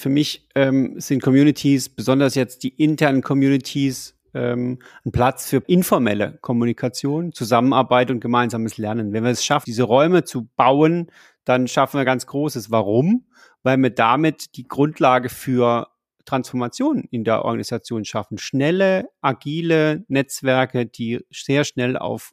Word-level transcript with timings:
Für 0.00 0.08
mich 0.08 0.48
ähm, 0.54 0.98
sind 0.98 1.22
Communities, 1.22 1.90
besonders 1.90 2.34
jetzt 2.34 2.62
die 2.62 2.70
internen 2.70 3.20
Communities, 3.20 4.18
ähm, 4.32 4.78
ein 5.04 5.12
Platz 5.12 5.46
für 5.50 5.58
informelle 5.66 6.38
Kommunikation, 6.40 7.34
Zusammenarbeit 7.34 8.10
und 8.10 8.20
gemeinsames 8.20 8.78
Lernen. 8.78 9.12
Wenn 9.12 9.24
wir 9.24 9.30
es 9.30 9.44
schaffen, 9.44 9.66
diese 9.66 9.82
Räume 9.82 10.24
zu 10.24 10.48
bauen, 10.56 11.10
dann 11.44 11.68
schaffen 11.68 11.98
wir 11.98 12.06
ganz 12.06 12.26
Großes. 12.26 12.70
Warum? 12.70 13.26
Weil 13.62 13.76
wir 13.76 13.90
damit 13.90 14.56
die 14.56 14.66
Grundlage 14.66 15.28
für 15.28 15.88
Transformation 16.24 17.04
in 17.10 17.24
der 17.24 17.44
Organisation 17.44 18.06
schaffen. 18.06 18.38
Schnelle, 18.38 19.10
agile 19.20 20.06
Netzwerke, 20.08 20.86
die 20.86 21.20
sehr 21.30 21.64
schnell 21.64 21.98
auf 21.98 22.32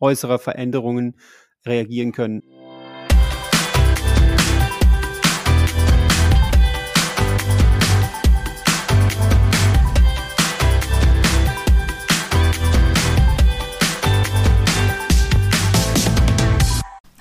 äußere 0.00 0.38
Veränderungen 0.38 1.16
reagieren 1.64 2.12
können. 2.12 2.42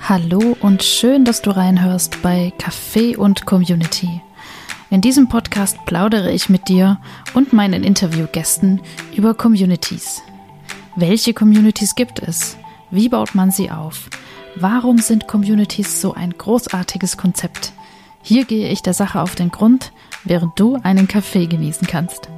Hallo 0.07 0.55
und 0.59 0.83
schön, 0.83 1.25
dass 1.25 1.41
du 1.41 1.49
reinhörst 1.49 2.21
bei 2.21 2.53
Café 2.59 3.17
und 3.17 3.47
Community. 3.47 4.21
In 4.91 5.01
diesem 5.01 5.27
Podcast 5.29 5.83
plaudere 5.87 6.31
ich 6.31 6.47
mit 6.47 6.67
dir 6.67 6.99
und 7.33 7.53
meinen 7.53 7.83
Interviewgästen 7.83 8.81
über 9.15 9.33
Communities. 9.33 10.21
Welche 10.95 11.33
Communities 11.33 11.95
gibt 11.95 12.19
es? 12.19 12.55
Wie 12.91 13.09
baut 13.09 13.33
man 13.33 13.49
sie 13.49 13.71
auf? 13.71 14.11
Warum 14.55 14.99
sind 14.99 15.27
Communities 15.27 16.01
so 16.01 16.13
ein 16.13 16.35
großartiges 16.37 17.17
Konzept? 17.17 17.73
Hier 18.21 18.45
gehe 18.45 18.69
ich 18.69 18.83
der 18.83 18.93
Sache 18.93 19.19
auf 19.19 19.33
den 19.33 19.49
Grund, 19.49 19.91
während 20.23 20.59
du 20.59 20.77
einen 20.83 21.07
Kaffee 21.07 21.47
genießen 21.47 21.87
kannst. 21.87 22.29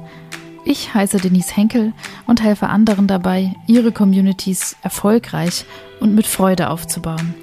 Ich 0.64 0.94
heiße 0.94 1.18
Denise 1.18 1.54
Henkel 1.54 1.92
und 2.26 2.42
helfe 2.42 2.68
anderen 2.68 3.06
dabei, 3.06 3.54
ihre 3.66 3.92
Communities 3.92 4.74
erfolgreich 4.80 5.66
und 6.00 6.14
mit 6.14 6.26
Freude 6.26 6.70
aufzubauen. 6.70 7.34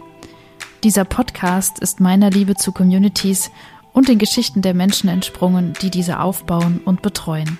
Dieser 0.85 1.03
Podcast 1.03 1.79
ist 1.79 1.99
meiner 1.99 2.29
Liebe 2.29 2.53
zu 2.53 2.71
Communities 2.71 3.49
und 3.91 4.07
den 4.07 4.19
Geschichten 4.19 4.61
der 4.61 4.75
Menschen 4.75 5.09
entsprungen, 5.09 5.73
die 5.81 5.89
diese 5.89 6.19
aufbauen 6.19 6.79
und 6.85 7.01
betreuen. 7.01 7.57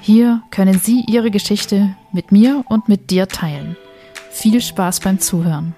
Hier 0.00 0.42
können 0.50 0.78
Sie 0.78 1.04
Ihre 1.06 1.30
Geschichte 1.30 1.94
mit 2.12 2.32
mir 2.32 2.64
und 2.70 2.88
mit 2.88 3.10
dir 3.10 3.28
teilen. 3.28 3.76
Viel 4.30 4.62
Spaß 4.62 5.00
beim 5.00 5.18
Zuhören. 5.18 5.76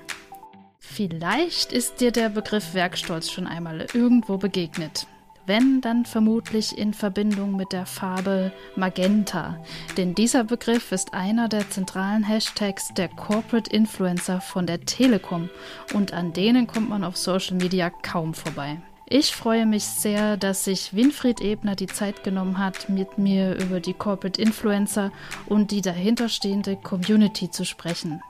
Vielleicht 0.79 1.73
ist 1.73 2.01
dir 2.01 2.13
der 2.13 2.29
Begriff 2.29 2.75
Werkstolz 2.75 3.33
schon 3.33 3.49
einmal 3.49 3.89
irgendwo 3.93 4.37
begegnet. 4.37 5.09
Wenn, 5.47 5.81
dann 5.81 6.05
vermutlich 6.05 6.79
in 6.79 6.95
Verbindung 6.95 7.57
mit 7.57 7.73
der 7.73 7.85
Farbe 7.85 8.53
Magenta. 8.77 9.59
Denn 9.97 10.15
dieser 10.15 10.45
Begriff 10.45 10.93
ist 10.93 11.15
einer 11.15 11.48
der 11.48 11.69
zentralen 11.69 12.23
Hashtags 12.23 12.95
der 12.95 13.09
Corporate 13.09 13.70
Influencer 13.70 14.41
von 14.41 14.67
der 14.67 14.83
Telekom 14.83 15.51
und 15.95 16.13
an 16.13 16.33
denen 16.33 16.67
kommt 16.67 16.89
man 16.89 17.03
auf 17.03 17.17
Social 17.17 17.57
Media 17.57 17.91
kaum 17.91 18.35
vorbei. 18.35 18.79
Ich 19.15 19.35
freue 19.35 19.67
mich 19.67 19.85
sehr, 19.85 20.39
dass 20.39 20.65
sich 20.65 20.95
Winfried 20.95 21.43
Ebner 21.43 21.77
die 21.77 21.87
Zeit 21.87 22.25
genommen 22.25 22.57
hat, 22.57 22.89
mit 22.89 23.19
mir 23.19 23.57
über 23.61 23.79
die 23.79 23.93
Corporate 23.93 24.41
Influencer 24.41 25.13
und 25.45 25.70
die 25.70 25.83
dahinterstehende 25.83 26.77
Community 26.77 27.51
zu 27.51 27.67
sprechen. 27.67 28.23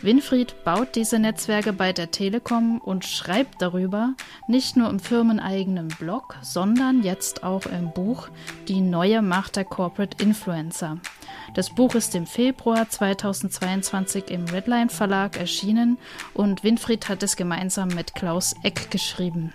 Winfried 0.00 0.62
baut 0.62 0.94
diese 0.94 1.18
Netzwerke 1.18 1.72
bei 1.72 1.92
der 1.92 2.12
Telekom 2.12 2.78
und 2.78 3.04
schreibt 3.04 3.60
darüber 3.60 4.14
nicht 4.46 4.76
nur 4.76 4.88
im 4.88 5.00
firmeneigenen 5.00 5.88
Blog, 5.88 6.36
sondern 6.40 7.02
jetzt 7.02 7.42
auch 7.42 7.66
im 7.66 7.90
Buch 7.92 8.28
Die 8.68 8.80
neue 8.80 9.22
Macht 9.22 9.56
der 9.56 9.64
Corporate 9.64 10.22
Influencer. 10.22 10.98
Das 11.54 11.70
Buch 11.70 11.96
ist 11.96 12.14
im 12.14 12.26
Februar 12.26 12.88
2022 12.88 14.30
im 14.30 14.44
Redline 14.44 14.88
Verlag 14.88 15.36
erschienen 15.36 15.98
und 16.32 16.62
Winfried 16.62 17.08
hat 17.08 17.24
es 17.24 17.34
gemeinsam 17.34 17.88
mit 17.88 18.14
Klaus 18.14 18.54
Eck 18.62 18.92
geschrieben. 18.92 19.52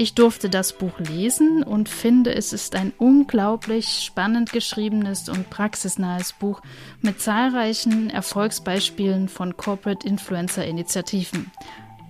Ich 0.00 0.14
durfte 0.14 0.48
das 0.48 0.72
Buch 0.72 0.98
lesen 0.98 1.62
und 1.62 1.90
finde, 1.90 2.34
es 2.34 2.54
ist 2.54 2.74
ein 2.74 2.94
unglaublich 2.96 4.02
spannend 4.02 4.50
geschriebenes 4.50 5.28
und 5.28 5.50
praxisnahes 5.50 6.32
Buch 6.32 6.62
mit 7.02 7.20
zahlreichen 7.20 8.08
Erfolgsbeispielen 8.08 9.28
von 9.28 9.58
Corporate 9.58 10.08
Influencer 10.08 10.64
Initiativen. 10.64 11.50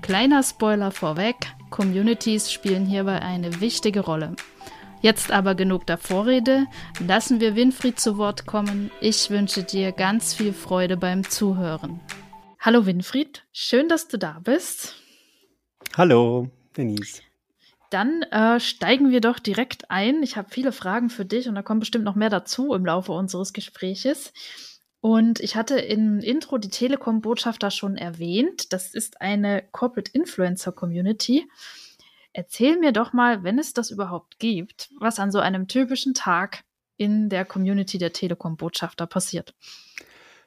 Kleiner 0.03 0.45
Spoiler 0.45 0.93
vorweg, 0.93 1.35
Communities 1.71 2.53
spielen 2.53 2.87
hierbei 2.87 3.23
eine 3.23 3.61
wichtige 3.61 4.03
Rolle. 4.03 4.37
Jetzt 5.03 5.33
aber 5.33 5.57
genug 5.57 5.85
der 5.89 5.99
Vorrede, 5.99 6.67
lassen 7.05 7.41
wir 7.41 7.57
Winfried 7.57 7.99
zu 7.99 8.19
Wort 8.19 8.47
kommen. 8.47 8.93
Ich 9.01 9.31
wünsche 9.31 9.65
dir 9.65 9.91
ganz 9.91 10.33
viel 10.33 10.53
Freude 10.53 10.97
beim 10.97 11.29
Zuhören. 11.29 11.99
Hallo 12.61 12.87
Winfried, 12.87 13.43
schön, 13.51 13.89
dass 13.89 14.07
du 14.07 14.17
da 14.17 14.39
bist. 14.45 14.95
Hallo, 15.97 16.49
Denise. 16.77 17.23
Dann 17.91 18.23
äh, 18.23 18.61
steigen 18.61 19.11
wir 19.11 19.21
doch 19.21 19.41
direkt 19.41 19.91
ein. 19.91 20.23
Ich 20.23 20.37
habe 20.37 20.49
viele 20.51 20.73
Fragen 20.73 21.11
für 21.11 21.25
dich 21.25 21.49
und 21.49 21.57
da 21.57 21.63
kommt 21.63 21.81
bestimmt 21.81 22.05
noch 22.05 22.15
mehr 22.15 22.31
dazu 22.31 22.73
im 22.73 22.87
Laufe 22.87 23.13
unseres 23.13 23.53
Gespräches. 23.53 24.33
Und 25.01 25.41
ich 25.41 25.57
hatte 25.57 25.79
im 25.79 26.21
Intro 26.21 26.59
die 26.59 26.69
Telekom-Botschafter 26.69 27.71
schon 27.71 27.97
erwähnt. 27.97 28.73
Das 28.73 28.95
ist 28.95 29.21
eine 29.21 29.63
Corporate 29.73 30.13
Influencer 30.13 30.73
Community. 30.73 31.49
Erzähl 32.33 32.79
mir 32.79 32.93
doch 32.93 33.13
mal, 33.13 33.43
wenn 33.43 33.59
es 33.59 33.73
das 33.73 33.91
überhaupt 33.91 34.39
gibt, 34.39 34.91
was 35.01 35.19
an 35.19 35.33
so 35.33 35.41
einem 35.41 35.67
typischen 35.67 36.15
Tag 36.15 36.63
in 36.97 37.29
der 37.29 37.45
Community 37.45 37.99
der 37.99 38.13
Telekom-Botschafter 38.13 39.07
passiert. 39.07 39.55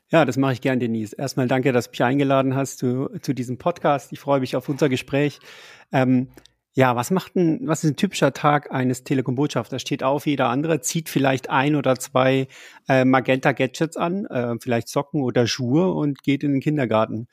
Ja, 0.09 0.23
das 0.23 0.37
mache 0.37 0.53
ich 0.53 0.61
gern, 0.61 0.79
Denise. 0.79 1.13
Erstmal 1.13 1.47
danke, 1.47 1.71
dass 1.71 1.85
du 1.85 1.91
mich 1.91 2.03
eingeladen 2.03 2.55
hast 2.55 2.77
zu, 2.77 3.09
zu 3.21 3.33
diesem 3.33 3.57
Podcast. 3.57 4.13
Ich 4.13 4.19
freue 4.19 4.39
mich 4.39 4.55
auf 4.55 4.69
unser 4.69 4.87
Gespräch. 4.87 5.39
Ähm, 5.91 6.27
ja, 6.75 6.95
was 6.95 7.11
macht 7.11 7.35
ein, 7.35 7.67
was 7.67 7.83
ist 7.83 7.91
ein 7.91 7.95
typischer 7.95 8.33
Tag 8.33 8.71
eines 8.71 9.03
Telekom-Botschafters? 9.03 9.81
Steht 9.81 10.03
auf, 10.03 10.25
jeder 10.25 10.49
andere 10.49 10.81
zieht 10.81 11.07
vielleicht 11.07 11.49
ein 11.49 11.75
oder 11.75 11.99
zwei 11.99 12.47
äh, 12.89 13.05
Magenta-Gadgets 13.05 13.95
an, 13.95 14.25
äh, 14.25 14.55
vielleicht 14.59 14.87
Socken 14.87 15.21
oder 15.21 15.45
Schuhe 15.45 15.91
und 15.91 16.23
geht 16.23 16.43
in 16.43 16.53
den 16.53 16.61
Kindergarten. 16.61 17.27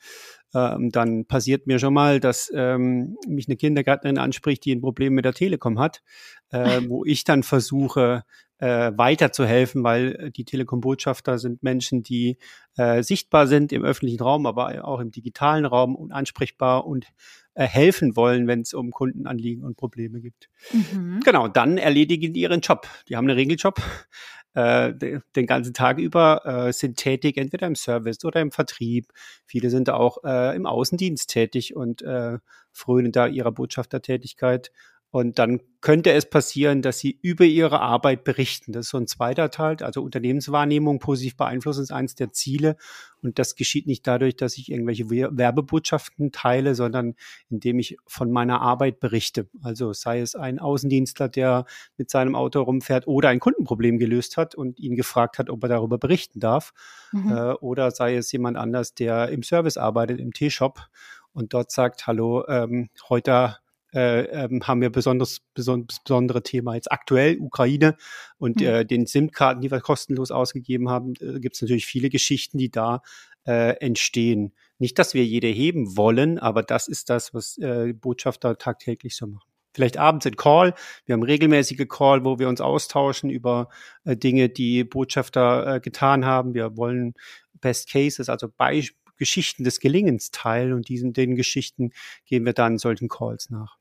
Ähm, 0.53 0.91
dann 0.91 1.25
passiert 1.25 1.65
mir 1.65 1.79
schon 1.79 1.93
mal, 1.93 2.19
dass 2.19 2.51
ähm, 2.53 3.17
mich 3.27 3.47
eine 3.47 3.57
Kindergärtnerin 3.57 4.19
anspricht, 4.19 4.63
die 4.65 4.75
ein 4.75 4.81
Problem 4.81 5.13
mit 5.13 5.25
der 5.25 5.33
Telekom 5.33 5.79
hat, 5.79 6.03
äh, 6.51 6.81
wo 6.87 7.03
ich 7.03 7.23
dann 7.23 7.41
versuche, 7.41 8.23
äh, 8.59 8.91
weiterzuhelfen, 8.95 9.83
weil 9.83 10.31
die 10.35 10.45
Telekom-Botschafter 10.45 11.39
sind 11.39 11.63
Menschen, 11.63 12.03
die 12.03 12.37
äh, 12.77 13.01
sichtbar 13.01 13.47
sind 13.47 13.73
im 13.73 13.83
öffentlichen 13.83 14.21
Raum, 14.21 14.45
aber 14.45 14.85
auch 14.85 14.99
im 14.99 15.09
digitalen 15.09 15.65
Raum 15.65 15.95
und 15.95 16.11
ansprechbar 16.11 16.85
und 16.85 17.07
äh, 17.53 17.65
helfen 17.65 18.15
wollen, 18.15 18.47
wenn 18.47 18.61
es 18.61 18.73
um 18.73 18.91
Kundenanliegen 18.91 19.63
und 19.63 19.75
Probleme 19.77 20.21
gibt. 20.21 20.49
Mhm. 20.71 21.19
Genau, 21.23 21.47
dann 21.47 21.77
erledigen 21.77 22.33
die 22.33 22.41
ihren 22.41 22.61
Job. 22.61 22.87
Die 23.09 23.17
haben 23.17 23.27
einen 23.27 23.37
Regeljob 23.37 23.81
äh, 24.53 24.93
den 25.35 25.47
ganzen 25.47 25.73
Tag 25.73 25.97
über, 25.97 26.45
äh, 26.45 26.73
sind 26.73 26.97
tätig, 26.97 27.37
entweder 27.37 27.67
im 27.67 27.75
Service 27.75 28.23
oder 28.23 28.41
im 28.41 28.51
Vertrieb. 28.51 29.07
Viele 29.45 29.69
sind 29.69 29.89
auch 29.89 30.23
äh, 30.23 30.55
im 30.55 30.65
Außendienst 30.65 31.29
tätig 31.29 31.75
und 31.75 32.01
äh, 32.01 32.37
frönen 32.71 33.11
da 33.11 33.27
ihrer 33.27 33.51
Botschaftertätigkeit 33.51 34.71
und 35.11 35.39
dann 35.39 35.59
könnte 35.81 36.13
es 36.13 36.29
passieren, 36.29 36.81
dass 36.81 36.99
sie 36.99 37.19
über 37.21 37.43
ihre 37.43 37.81
Arbeit 37.81 38.23
berichten. 38.23 38.71
Das 38.71 38.85
ist 38.85 38.91
so 38.91 38.97
ein 38.97 39.07
zweiter 39.07 39.51
Teil. 39.51 39.75
Also 39.81 40.01
Unternehmenswahrnehmung 40.01 40.99
positiv 40.99 41.35
beeinflussen 41.35 41.83
ist 41.83 41.91
eines 41.91 42.15
der 42.15 42.31
Ziele. 42.31 42.77
Und 43.21 43.37
das 43.37 43.55
geschieht 43.55 43.87
nicht 43.87 44.07
dadurch, 44.07 44.37
dass 44.37 44.57
ich 44.57 44.71
irgendwelche 44.71 45.09
Werbebotschaften 45.09 46.31
teile, 46.31 46.75
sondern 46.75 47.15
indem 47.49 47.79
ich 47.79 47.97
von 48.07 48.31
meiner 48.31 48.61
Arbeit 48.61 49.01
berichte. 49.01 49.49
Also 49.61 49.91
sei 49.91 50.21
es 50.21 50.35
ein 50.35 50.59
Außendienstler, 50.59 51.27
der 51.27 51.65
mit 51.97 52.09
seinem 52.09 52.35
Auto 52.35 52.61
rumfährt 52.61 53.05
oder 53.05 53.27
ein 53.29 53.41
Kundenproblem 53.41 53.97
gelöst 53.97 54.37
hat 54.37 54.55
und 54.55 54.79
ihn 54.79 54.95
gefragt 54.95 55.39
hat, 55.39 55.49
ob 55.49 55.61
er 55.63 55.69
darüber 55.69 55.97
berichten 55.97 56.39
darf. 56.39 56.71
Mhm. 57.11 57.31
Äh, 57.31 57.53
oder 57.55 57.91
sei 57.91 58.15
es 58.15 58.31
jemand 58.31 58.55
anders, 58.55 58.93
der 58.93 59.27
im 59.27 59.43
Service 59.43 59.75
arbeitet, 59.75 60.21
im 60.21 60.31
T-Shop 60.31 60.87
und 61.33 61.53
dort 61.53 61.69
sagt, 61.71 62.07
hallo, 62.07 62.45
ähm, 62.47 62.89
heute 63.09 63.57
äh, 63.93 64.21
ähm, 64.45 64.67
haben 64.67 64.81
wir 64.81 64.89
besonders, 64.89 65.41
besonders 65.53 65.99
besondere 66.03 66.43
Thema 66.43 66.75
jetzt 66.75 66.91
aktuell 66.91 67.37
Ukraine 67.39 67.95
und 68.37 68.61
mhm. 68.61 68.67
äh, 68.67 68.85
den 68.85 69.05
SIM-Karten, 69.05 69.61
die 69.61 69.71
wir 69.71 69.81
kostenlos 69.81 70.31
ausgegeben 70.31 70.89
haben, 70.89 71.13
äh, 71.19 71.39
gibt 71.39 71.55
es 71.55 71.61
natürlich 71.61 71.85
viele 71.85 72.09
Geschichten, 72.09 72.57
die 72.57 72.71
da 72.71 73.01
äh, 73.45 73.77
entstehen. 73.77 74.53
Nicht, 74.79 74.99
dass 74.99 75.13
wir 75.13 75.25
jede 75.25 75.47
heben 75.47 75.97
wollen, 75.97 76.39
aber 76.39 76.63
das 76.63 76.87
ist 76.87 77.09
das, 77.09 77.33
was 77.33 77.57
äh, 77.57 77.93
Botschafter 77.93 78.57
tagtäglich 78.57 79.15
so 79.15 79.27
machen. 79.27 79.47
Vielleicht 79.73 79.97
abends 79.97 80.25
in 80.25 80.35
Call. 80.35 80.73
Wir 81.05 81.13
haben 81.13 81.23
regelmäßige 81.23 81.87
Call, 81.87 82.25
wo 82.25 82.39
wir 82.39 82.49
uns 82.49 82.59
austauschen 82.59 83.29
über 83.29 83.69
äh, 84.03 84.17
Dinge, 84.17 84.49
die 84.49 84.83
Botschafter 84.83 85.75
äh, 85.75 85.79
getan 85.79 86.25
haben. 86.25 86.53
Wir 86.53 86.75
wollen 86.75 87.13
Best 87.61 87.89
Cases, 87.89 88.27
also 88.27 88.49
Beispiele 88.49 89.01
Geschichten 89.21 89.63
des 89.63 89.79
Gelingens 89.79 90.31
teilen 90.31 90.73
und 90.73 90.89
diesen 90.89 91.13
den 91.13 91.35
Geschichten 91.35 91.91
gehen 92.25 92.43
wir 92.43 92.53
dann 92.53 92.79
solchen 92.79 93.07
Calls 93.07 93.51
nach. 93.51 93.77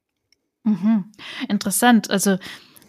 Mhm. 0.65 1.13
Interessant. 1.49 2.11
Also 2.11 2.39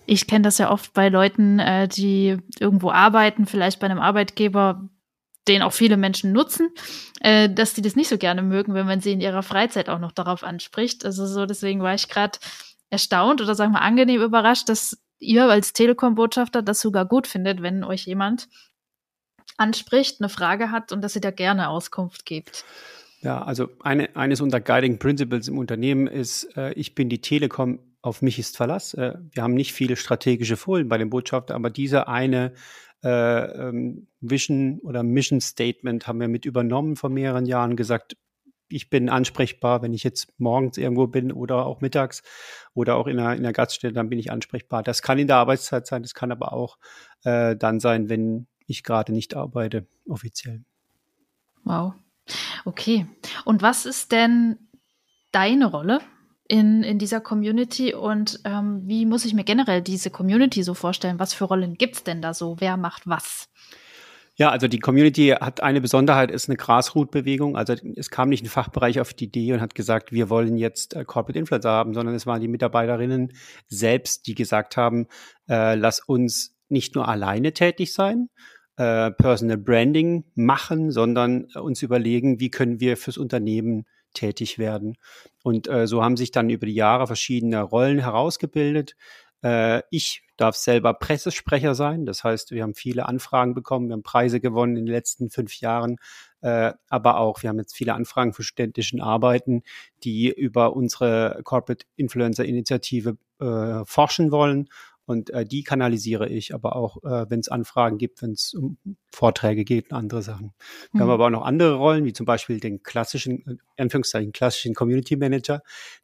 Ich 0.07 0.27
kenne 0.27 0.43
das 0.43 0.59
ja 0.59 0.71
oft 0.71 0.93
bei 0.93 1.09
Leuten, 1.09 1.59
äh, 1.59 1.87
die 1.89 2.37
irgendwo 2.59 2.91
arbeiten, 2.91 3.47
vielleicht 3.47 3.79
bei 3.79 3.87
einem 3.87 4.01
Arbeitgeber, 4.01 4.89
den 5.47 5.63
auch 5.63 5.73
viele 5.73 5.97
Menschen 5.97 6.33
nutzen, 6.33 6.71
äh, 7.21 7.49
dass 7.49 7.73
die 7.75 7.83
das 7.83 7.95
nicht 7.97 8.09
so 8.09 8.17
gerne 8.19 8.43
mögen, 8.43 8.75
wenn 8.75 8.87
man 8.87 9.01
sie 9.01 9.13
in 9.13 9.21
ihrer 9.21 9.43
Freizeit 9.43 9.89
auch 9.89 9.99
noch 9.99 10.13
darauf 10.13 10.43
anspricht. 10.43 11.05
Also 11.05 11.25
so, 11.27 11.47
deswegen 11.47 11.81
war 11.83 11.95
ich 11.95 12.09
gerade 12.09 12.39
erstaunt 12.91 13.41
oder 13.41 13.55
sagen 13.55 13.73
wir 13.73 13.81
angenehm 13.83 14.21
überrascht, 14.21 14.69
dass 14.69 14.99
ihr 15.19 15.45
als 15.49 15.73
Telekom-Botschafter 15.73 16.61
das 16.63 16.81
sogar 16.81 17.05
gut 17.07 17.27
findet, 17.27 17.61
wenn 17.63 17.83
euch 17.85 18.05
jemand 18.07 18.49
anspricht, 19.57 20.19
eine 20.21 20.29
Frage 20.29 20.71
hat 20.71 20.91
und 20.91 21.01
dass 21.01 21.15
ihr 21.15 21.21
da 21.21 21.31
gerne 21.31 21.69
Auskunft 21.69 22.25
gibt. 22.25 22.65
Ja, 23.21 23.43
also 23.43 23.69
eine, 23.81 24.15
eines 24.15 24.41
unserer 24.41 24.61
Guiding 24.61 24.97
Principles 24.97 25.47
im 25.47 25.57
Unternehmen 25.57 26.07
ist, 26.07 26.55
äh, 26.57 26.73
ich 26.73 26.95
bin 26.95 27.09
die 27.09 27.21
Telekom, 27.21 27.79
auf 28.01 28.23
mich 28.23 28.39
ist 28.39 28.57
Verlass. 28.57 28.95
Äh, 28.95 29.13
wir 29.31 29.43
haben 29.43 29.53
nicht 29.53 29.73
viele 29.73 29.95
strategische 29.95 30.57
Folien 30.57 30.89
bei 30.89 30.97
den 30.97 31.11
Botschaftern, 31.11 31.55
aber 31.55 31.69
diese 31.69 32.07
eine 32.07 32.53
äh, 33.03 33.09
ähm, 33.09 34.07
Vision 34.21 34.79
oder 34.79 35.03
Mission 35.03 35.39
Statement 35.39 36.07
haben 36.07 36.19
wir 36.19 36.27
mit 36.27 36.45
übernommen 36.45 36.95
vor 36.95 37.09
mehreren 37.09 37.45
Jahren 37.45 37.75
gesagt, 37.75 38.17
ich 38.69 38.89
bin 38.89 39.09
ansprechbar, 39.09 39.81
wenn 39.81 39.93
ich 39.93 40.03
jetzt 40.03 40.33
morgens 40.39 40.77
irgendwo 40.77 41.05
bin 41.05 41.31
oder 41.31 41.65
auch 41.65 41.81
mittags 41.81 42.23
oder 42.73 42.95
auch 42.95 43.07
in 43.07 43.17
der, 43.17 43.33
in 43.35 43.43
der 43.43 43.53
Gaststätte, 43.53 43.93
dann 43.93 44.09
bin 44.09 44.17
ich 44.17 44.31
ansprechbar. 44.31 44.81
Das 44.81 45.01
kann 45.01 45.19
in 45.19 45.27
der 45.27 45.35
Arbeitszeit 45.37 45.85
sein, 45.85 46.03
das 46.03 46.13
kann 46.13 46.31
aber 46.31 46.53
auch 46.53 46.77
äh, 47.23 47.55
dann 47.55 47.79
sein, 47.79 48.09
wenn 48.09 48.47
ich 48.65 48.83
gerade 48.83 49.11
nicht 49.11 49.35
arbeite, 49.35 49.85
offiziell. 50.07 50.63
Wow. 51.65 51.93
Okay. 52.65 53.07
Und 53.45 53.61
was 53.61 53.85
ist 53.85 54.11
denn 54.11 54.57
deine 55.31 55.65
Rolle 55.67 55.99
in, 56.47 56.83
in 56.83 56.99
dieser 56.99 57.21
Community 57.21 57.93
und 57.93 58.41
ähm, 58.43 58.81
wie 58.85 59.05
muss 59.05 59.23
ich 59.25 59.33
mir 59.33 59.45
generell 59.45 59.81
diese 59.81 60.09
Community 60.09 60.63
so 60.63 60.73
vorstellen? 60.73 61.19
Was 61.19 61.33
für 61.33 61.45
Rollen 61.45 61.75
gibt 61.75 61.95
es 61.95 62.03
denn 62.03 62.21
da 62.21 62.33
so? 62.33 62.57
Wer 62.59 62.75
macht 62.77 63.07
was? 63.07 63.47
Ja, 64.35 64.49
also 64.49 64.67
die 64.67 64.79
Community 64.79 65.35
hat 65.39 65.61
eine 65.61 65.81
Besonderheit, 65.81 66.31
ist 66.31 66.49
eine 66.49 66.57
Grassroot-Bewegung. 66.57 67.55
Also 67.55 67.75
es 67.95 68.09
kam 68.09 68.29
nicht 68.29 68.43
ein 68.43 68.49
Fachbereich 68.49 68.99
auf 68.99 69.13
die 69.13 69.25
Idee 69.25 69.53
und 69.53 69.61
hat 69.61 69.75
gesagt, 69.75 70.11
wir 70.11 70.29
wollen 70.29 70.57
jetzt 70.57 70.95
äh, 70.95 71.05
Corporate 71.05 71.37
Influencer 71.37 71.69
haben, 71.69 71.93
sondern 71.93 72.15
es 72.15 72.25
waren 72.25 72.41
die 72.41 72.47
Mitarbeiterinnen 72.47 73.33
selbst, 73.67 74.27
die 74.27 74.35
gesagt 74.35 74.77
haben, 74.77 75.07
äh, 75.47 75.75
lass 75.75 75.99
uns 75.99 76.55
nicht 76.69 76.95
nur 76.95 77.07
alleine 77.07 77.53
tätig 77.53 77.93
sein, 77.93 78.29
äh, 78.81 79.11
Personal 79.11 79.57
Branding 79.57 80.23
machen, 80.33 80.89
sondern 80.89 81.45
uns 81.53 81.83
überlegen, 81.83 82.39
wie 82.39 82.49
können 82.49 82.79
wir 82.79 82.97
fürs 82.97 83.19
Unternehmen 83.19 83.85
tätig 84.15 84.57
werden. 84.57 84.97
Und 85.43 85.67
äh, 85.67 85.85
so 85.85 86.03
haben 86.03 86.17
sich 86.17 86.31
dann 86.31 86.49
über 86.49 86.65
die 86.65 86.73
Jahre 86.73 87.05
verschiedene 87.05 87.61
Rollen 87.61 87.99
herausgebildet. 87.99 88.95
Äh, 89.43 89.83
ich 89.91 90.23
darf 90.35 90.55
selber 90.55 90.95
Pressesprecher 90.95 91.75
sein. 91.75 92.07
Das 92.07 92.23
heißt, 92.23 92.49
wir 92.49 92.63
haben 92.63 92.73
viele 92.73 93.05
Anfragen 93.05 93.53
bekommen, 93.53 93.87
wir 93.87 93.93
haben 93.93 94.01
Preise 94.01 94.39
gewonnen 94.39 94.75
in 94.75 94.87
den 94.87 94.93
letzten 94.93 95.29
fünf 95.29 95.59
Jahren. 95.59 95.97
Äh, 96.41 96.73
aber 96.89 97.17
auch, 97.17 97.43
wir 97.43 97.49
haben 97.49 97.59
jetzt 97.59 97.75
viele 97.75 97.93
Anfragen 97.93 98.33
für 98.33 98.41
ständischen 98.41 98.99
Arbeiten, 98.99 99.61
die 100.03 100.31
über 100.31 100.75
unsere 100.75 101.39
Corporate 101.43 101.85
Influencer 101.97 102.45
Initiative 102.45 103.17
äh, 103.39 103.85
forschen 103.85 104.31
wollen 104.31 104.69
und 105.11 105.29
äh, 105.31 105.45
die 105.45 105.63
kanalisiere 105.63 106.29
ich, 106.29 106.53
aber 106.53 106.75
auch, 106.75 107.03
äh, 107.03 107.29
wenn 107.29 107.41
es 107.41 107.49
Anfragen 107.49 107.97
gibt, 107.97 108.21
wenn 108.21 108.31
es 108.31 108.53
um 108.53 108.77
Vorträge 109.11 109.65
geht 109.65 109.91
und 109.91 109.97
andere 109.97 110.21
Sachen. 110.21 110.53
Wir 110.91 110.97
mhm. 110.97 111.01
haben 111.01 111.09
aber 111.09 111.25
auch 111.25 111.29
noch 111.29 111.43
andere 111.43 111.75
Rollen, 111.75 112.05
wie 112.05 112.13
zum 112.13 112.25
Beispiel 112.25 112.59
den 112.59 112.81
klassischen, 112.81 113.45
äh, 113.45 113.81
Anführungszeichen, 113.81 114.31
klassischen 114.31 114.73
Community 114.73 115.17
Manager, 115.17 115.61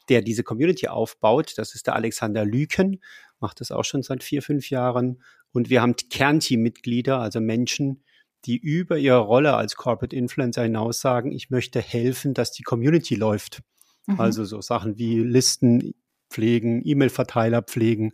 der 0.09 0.21
diese 0.21 0.44
Community 0.44 0.88
aufbaut. 0.89 1.54
Das 1.57 1.74
ist 1.74 1.88
der 1.88 1.95
Alexander 1.95 2.45
Lüken, 2.45 3.01
macht 3.39 3.62
das 3.62 3.71
auch 3.71 3.86
schon 3.86 4.04
seit 4.04 4.24
vier, 4.24 4.42
fünf 4.42 4.69
Jahren. 4.69 5.24
Und 5.54 5.69
wir 5.69 5.81
haben 5.81 5.95
Kernteam-Mitglieder, 5.95 7.19
also 7.19 7.39
Menschen, 7.39 8.04
die 8.45 8.57
über 8.57 8.98
ihre 8.98 9.19
Rolle 9.19 9.56
als 9.56 9.75
Corporate 9.75 10.15
Influencer 10.15 10.63
hinaus 10.63 11.00
sagen, 11.00 11.31
ich 11.31 11.50
möchte 11.50 11.81
helfen, 11.81 12.33
dass 12.33 12.51
die 12.51 12.63
Community 12.63 13.15
läuft. 13.15 13.62
Mhm. 14.06 14.19
Also 14.19 14.45
so 14.45 14.62
Sachen 14.62 14.98
wie 14.98 15.19
Listen 15.19 15.94
pflegen, 16.30 16.82
E-Mail-Verteiler 16.86 17.62
pflegen 17.62 18.14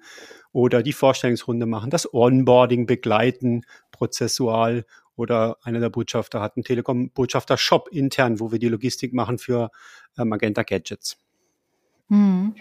oder 0.51 0.83
die 0.83 0.94
Vorstellungsrunde 0.94 1.65
machen, 1.65 1.89
das 1.89 2.13
Onboarding 2.13 2.86
begleiten, 2.86 3.65
prozessual 3.92 4.86
oder 5.15 5.57
einer 5.63 5.80
der 5.80 5.89
Botschafter 5.89 6.42
hat 6.42 6.57
einen 6.57 6.63
Telekom-Botschafter-Shop 6.63 7.89
intern, 7.92 8.39
wo 8.39 8.51
wir 8.51 8.60
die 8.60 8.69
Logistik 8.69 9.13
machen 9.13 9.38
für 9.38 9.69
äh, 10.18 10.25
Magenta 10.25 10.63
Gadgets. 10.63 11.18
Hm. 12.10 12.56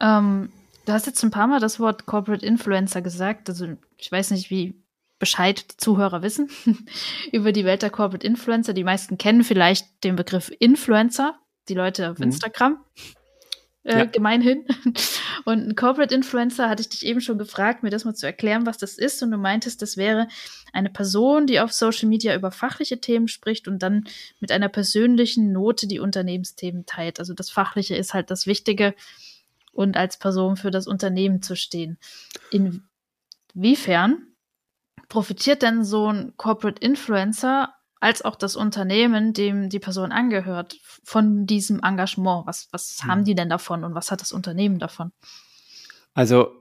Ähm, 0.00 0.52
du 0.84 0.92
hast 0.92 1.06
jetzt 1.06 1.22
ein 1.22 1.30
paar 1.30 1.46
Mal 1.46 1.60
das 1.60 1.78
Wort 1.78 2.06
Corporate 2.06 2.44
Influencer 2.44 3.02
gesagt. 3.02 3.48
Also 3.48 3.68
ich 3.96 4.10
weiß 4.10 4.32
nicht, 4.32 4.50
wie 4.50 4.74
Bescheid 5.18 5.72
die 5.72 5.76
Zuhörer 5.76 6.22
wissen 6.22 6.50
über 7.32 7.52
die 7.52 7.64
Welt 7.64 7.82
der 7.82 7.90
Corporate 7.90 8.26
Influencer. 8.26 8.72
Die 8.72 8.84
meisten 8.84 9.16
kennen 9.16 9.44
vielleicht 9.44 10.02
den 10.02 10.16
Begriff 10.16 10.50
Influencer, 10.58 11.38
die 11.68 11.74
Leute 11.74 12.10
auf 12.10 12.18
mhm. 12.18 12.24
Instagram 12.24 12.78
äh, 13.84 13.98
ja. 13.98 14.04
gemeinhin. 14.04 14.66
Und 15.44 15.68
ein 15.68 15.74
Corporate 15.76 16.14
Influencer 16.14 16.68
hatte 16.68 16.80
ich 16.80 16.88
dich 16.88 17.06
eben 17.06 17.20
schon 17.20 17.38
gefragt, 17.38 17.82
mir 17.82 17.90
das 17.90 18.04
mal 18.04 18.14
zu 18.14 18.26
erklären, 18.26 18.66
was 18.66 18.78
das 18.78 18.98
ist. 18.98 19.22
Und 19.22 19.30
du 19.30 19.36
meintest, 19.36 19.82
das 19.82 19.96
wäre 19.96 20.28
eine 20.72 20.90
Person, 20.90 21.46
die 21.46 21.60
auf 21.60 21.72
Social 21.72 22.08
Media 22.08 22.34
über 22.34 22.50
fachliche 22.50 23.00
Themen 23.00 23.28
spricht 23.28 23.68
und 23.68 23.82
dann 23.82 24.04
mit 24.40 24.50
einer 24.50 24.68
persönlichen 24.68 25.52
Note 25.52 25.86
die 25.86 26.00
Unternehmensthemen 26.00 26.86
teilt. 26.86 27.20
Also 27.20 27.34
das 27.34 27.50
Fachliche 27.50 27.94
ist 27.94 28.14
halt 28.14 28.30
das 28.30 28.46
Wichtige 28.46 28.94
und 29.72 29.96
als 29.96 30.18
Person 30.18 30.56
für 30.56 30.70
das 30.70 30.86
Unternehmen 30.86 31.42
zu 31.42 31.56
stehen. 31.56 31.98
Inwiefern 33.54 34.28
profitiert 35.08 35.62
denn 35.62 35.84
so 35.84 36.10
ein 36.10 36.32
Corporate 36.36 36.80
Influencer 36.80 37.73
als 38.04 38.22
auch 38.22 38.36
das 38.36 38.54
Unternehmen, 38.54 39.32
dem 39.32 39.70
die 39.70 39.78
Person 39.78 40.12
angehört, 40.12 40.76
von 41.04 41.46
diesem 41.46 41.80
Engagement? 41.82 42.46
Was, 42.46 42.68
was 42.70 43.02
mhm. 43.02 43.08
haben 43.08 43.24
die 43.24 43.34
denn 43.34 43.48
davon 43.48 43.82
und 43.82 43.94
was 43.94 44.10
hat 44.10 44.20
das 44.20 44.30
Unternehmen 44.30 44.78
davon? 44.78 45.10
Also 46.12 46.52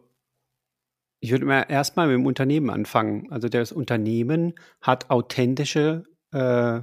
ich 1.19 1.31
würde 1.31 1.45
mal 1.45 1.65
erstmal 1.67 2.07
mit 2.07 2.15
dem 2.15 2.25
Unternehmen 2.25 2.69
anfangen. 2.69 3.29
Also 3.29 3.49
das 3.49 3.73
Unternehmen 3.73 4.53
hat 4.81 5.09
authentische 5.09 6.05
äh, 6.31 6.81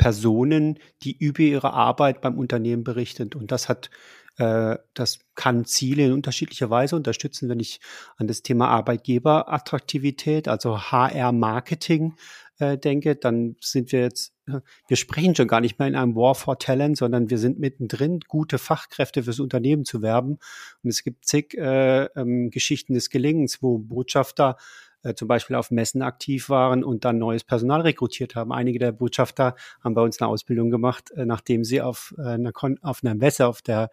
Personen, 0.00 0.78
die 1.02 1.14
über 1.14 1.40
ihre 1.40 1.74
Arbeit 1.74 2.22
beim 2.22 2.38
Unternehmen 2.38 2.84
berichten. 2.84 3.34
Und 3.34 3.52
das 3.52 3.68
hat, 3.68 3.90
äh, 4.38 4.78
das 4.94 5.18
kann 5.34 5.66
Ziele 5.66 6.06
in 6.06 6.12
unterschiedlicher 6.12 6.70
Weise 6.70 6.96
unterstützen, 6.96 7.50
wenn 7.50 7.60
ich 7.60 7.80
an 8.16 8.26
das 8.26 8.40
Thema 8.40 8.68
Arbeitgeberattraktivität, 8.68 10.48
also 10.48 10.80
HR-Marketing 10.90 12.14
äh, 12.60 12.78
denke, 12.78 13.14
dann 13.14 13.56
sind 13.60 13.92
wir 13.92 14.00
jetzt, 14.00 14.32
äh, 14.48 14.60
wir 14.88 14.96
sprechen 14.96 15.34
schon 15.34 15.48
gar 15.48 15.60
nicht 15.60 15.78
mehr 15.78 15.88
in 15.88 15.96
einem 15.96 16.16
War 16.16 16.34
for 16.34 16.58
Talent, 16.58 16.96
sondern 16.96 17.28
wir 17.28 17.36
sind 17.36 17.58
mittendrin, 17.58 18.20
gute 18.26 18.56
Fachkräfte 18.56 19.24
fürs 19.24 19.38
Unternehmen 19.38 19.84
zu 19.84 20.00
werben. 20.00 20.38
Und 20.82 20.88
es 20.88 21.04
gibt 21.04 21.26
zig 21.26 21.52
äh, 21.58 22.04
ähm, 22.04 22.48
Geschichten 22.48 22.94
des 22.94 23.10
Gelingens, 23.10 23.62
wo 23.62 23.76
Botschafter 23.76 24.56
äh, 25.02 25.14
zum 25.14 25.28
Beispiel 25.28 25.56
auf 25.56 25.70
Messen 25.70 26.02
aktiv 26.02 26.48
waren 26.48 26.84
und 26.84 27.04
dann 27.04 27.18
neues 27.18 27.44
Personal 27.44 27.80
rekrutiert 27.82 28.34
haben. 28.34 28.52
Einige 28.52 28.78
der 28.78 28.92
Botschafter 28.92 29.54
haben 29.82 29.94
bei 29.94 30.02
uns 30.02 30.20
eine 30.20 30.28
Ausbildung 30.28 30.70
gemacht, 30.70 31.10
äh, 31.12 31.24
nachdem 31.24 31.64
sie 31.64 31.80
auf, 31.80 32.14
äh, 32.18 32.22
einer, 32.22 32.52
auf 32.82 33.00
einer 33.02 33.14
Messe, 33.14 33.46
auf 33.46 33.62
der 33.62 33.90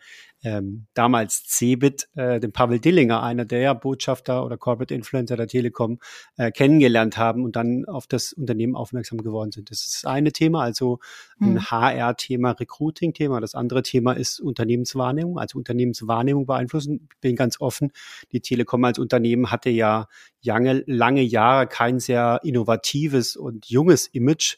ähm, 0.48 0.86
damals 0.94 1.44
CeBIT, 1.46 2.08
äh, 2.16 2.40
den 2.40 2.54
Pavel 2.54 2.80
Dillinger, 2.80 3.22
einer 3.22 3.44
der 3.44 3.76
Botschafter 3.76 4.46
oder 4.46 4.58
Corporate 4.58 4.94
Influencer 4.94 5.36
der 5.36 5.48
Telekom, 5.48 6.00
äh, 6.38 6.52
kennengelernt 6.52 7.18
haben 7.18 7.44
und 7.44 7.58
dann 7.58 7.84
auf 7.86 8.08
das 8.08 8.32
Unternehmen 8.32 8.76
aufmerksam 8.76 9.18
geworden 9.18 9.52
sind. 9.52 9.72
Das 9.72 9.82
ist 9.82 9.96
das 9.96 10.06
eine 10.06 10.32
Thema, 10.32 10.62
also 10.62 11.00
ein 11.42 11.56
mhm. 11.56 11.72
HR-Thema, 11.72 12.52
Recruiting-Thema. 12.52 13.42
Das 13.42 13.56
andere 13.56 13.84
Thema 13.84 14.14
ist 14.14 14.40
Unternehmenswahrnehmung, 14.40 15.38
also 15.38 15.58
Unternehmenswahrnehmung 15.58 16.46
beeinflussen. 16.46 17.10
Ich 17.12 17.20
bin 17.20 17.36
ganz 17.36 17.60
offen. 17.60 17.92
Die 18.32 18.40
Telekom 18.40 18.86
als 18.86 19.00
Unternehmen 19.00 19.52
hatte 19.52 19.70
ja 19.70 20.08
lange, 20.44 20.84
lange 20.88 21.22
Jahre 21.22 21.68
kein 21.68 22.00
sehr 22.00 22.40
innovatives 22.44 23.36
und 23.36 23.66
junges 23.66 24.08
Image, 24.08 24.58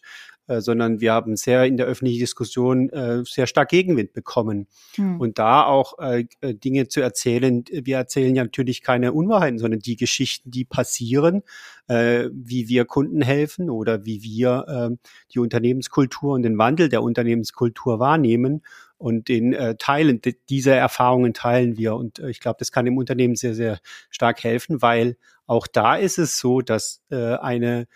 äh, 0.50 0.62
sondern 0.62 1.00
wir 1.00 1.14
haben 1.14 1.36
sehr 1.36 1.66
in 1.66 1.78
der 1.78 1.86
öffentlichen 1.86 2.20
Diskussion 2.20 2.90
äh, 2.90 3.24
sehr 3.24 3.46
stark 3.46 3.70
Gegenwind 3.70 4.14
bekommen. 4.14 4.68
Hm. 4.96 5.22
Und 5.22 5.38
da 5.38 5.64
auch 5.64 6.00
äh, 6.00 6.26
äh, 6.42 6.56
Dinge 6.56 6.88
zu 6.88 7.02
erzählen, 7.02 7.64
wir 7.72 7.98
erzählen 7.98 8.36
ja 8.36 8.44
natürlich 8.44 8.82
keine 8.82 9.14
Unwahrheiten, 9.14 9.60
sondern 9.60 9.80
die 9.80 9.96
Geschichten, 9.96 10.50
die 10.50 10.66
passieren, 10.66 11.44
äh, 11.88 12.30
wie 12.34 12.68
wir 12.68 12.86
Kunden 12.86 13.22
helfen 13.22 13.70
oder 13.70 14.06
wie 14.06 14.24
wir 14.24 14.66
äh, 14.92 15.10
die 15.34 15.40
Unternehmenskultur 15.40 16.34
und 16.34 16.42
den 16.42 16.58
Wandel 16.58 16.90
der 16.90 17.04
Unternehmenskultur 17.04 18.00
wahrnehmen 18.00 18.64
und 18.98 19.28
den 19.30 19.54
äh, 19.54 19.76
Teilen 19.76 20.20
dieser 20.50 20.76
Erfahrungen 20.76 21.34
teilen 21.34 21.78
wir. 21.78 21.96
Und 21.96 22.20
äh, 22.20 22.30
ich 22.32 22.40
glaube, 22.40 22.58
das 22.58 22.72
kann 22.72 22.86
dem 22.86 22.98
Unternehmen 22.98 23.36
sehr, 23.36 23.54
sehr 23.54 23.80
stark 24.10 24.44
helfen, 24.44 24.82
weil 24.82 25.16
auch 25.46 25.68
da 25.68 25.96
ist 25.96 26.18
es 26.18 26.38
so, 26.38 26.62
dass 26.62 27.02
äh, 27.10 27.36
eine 27.36 27.88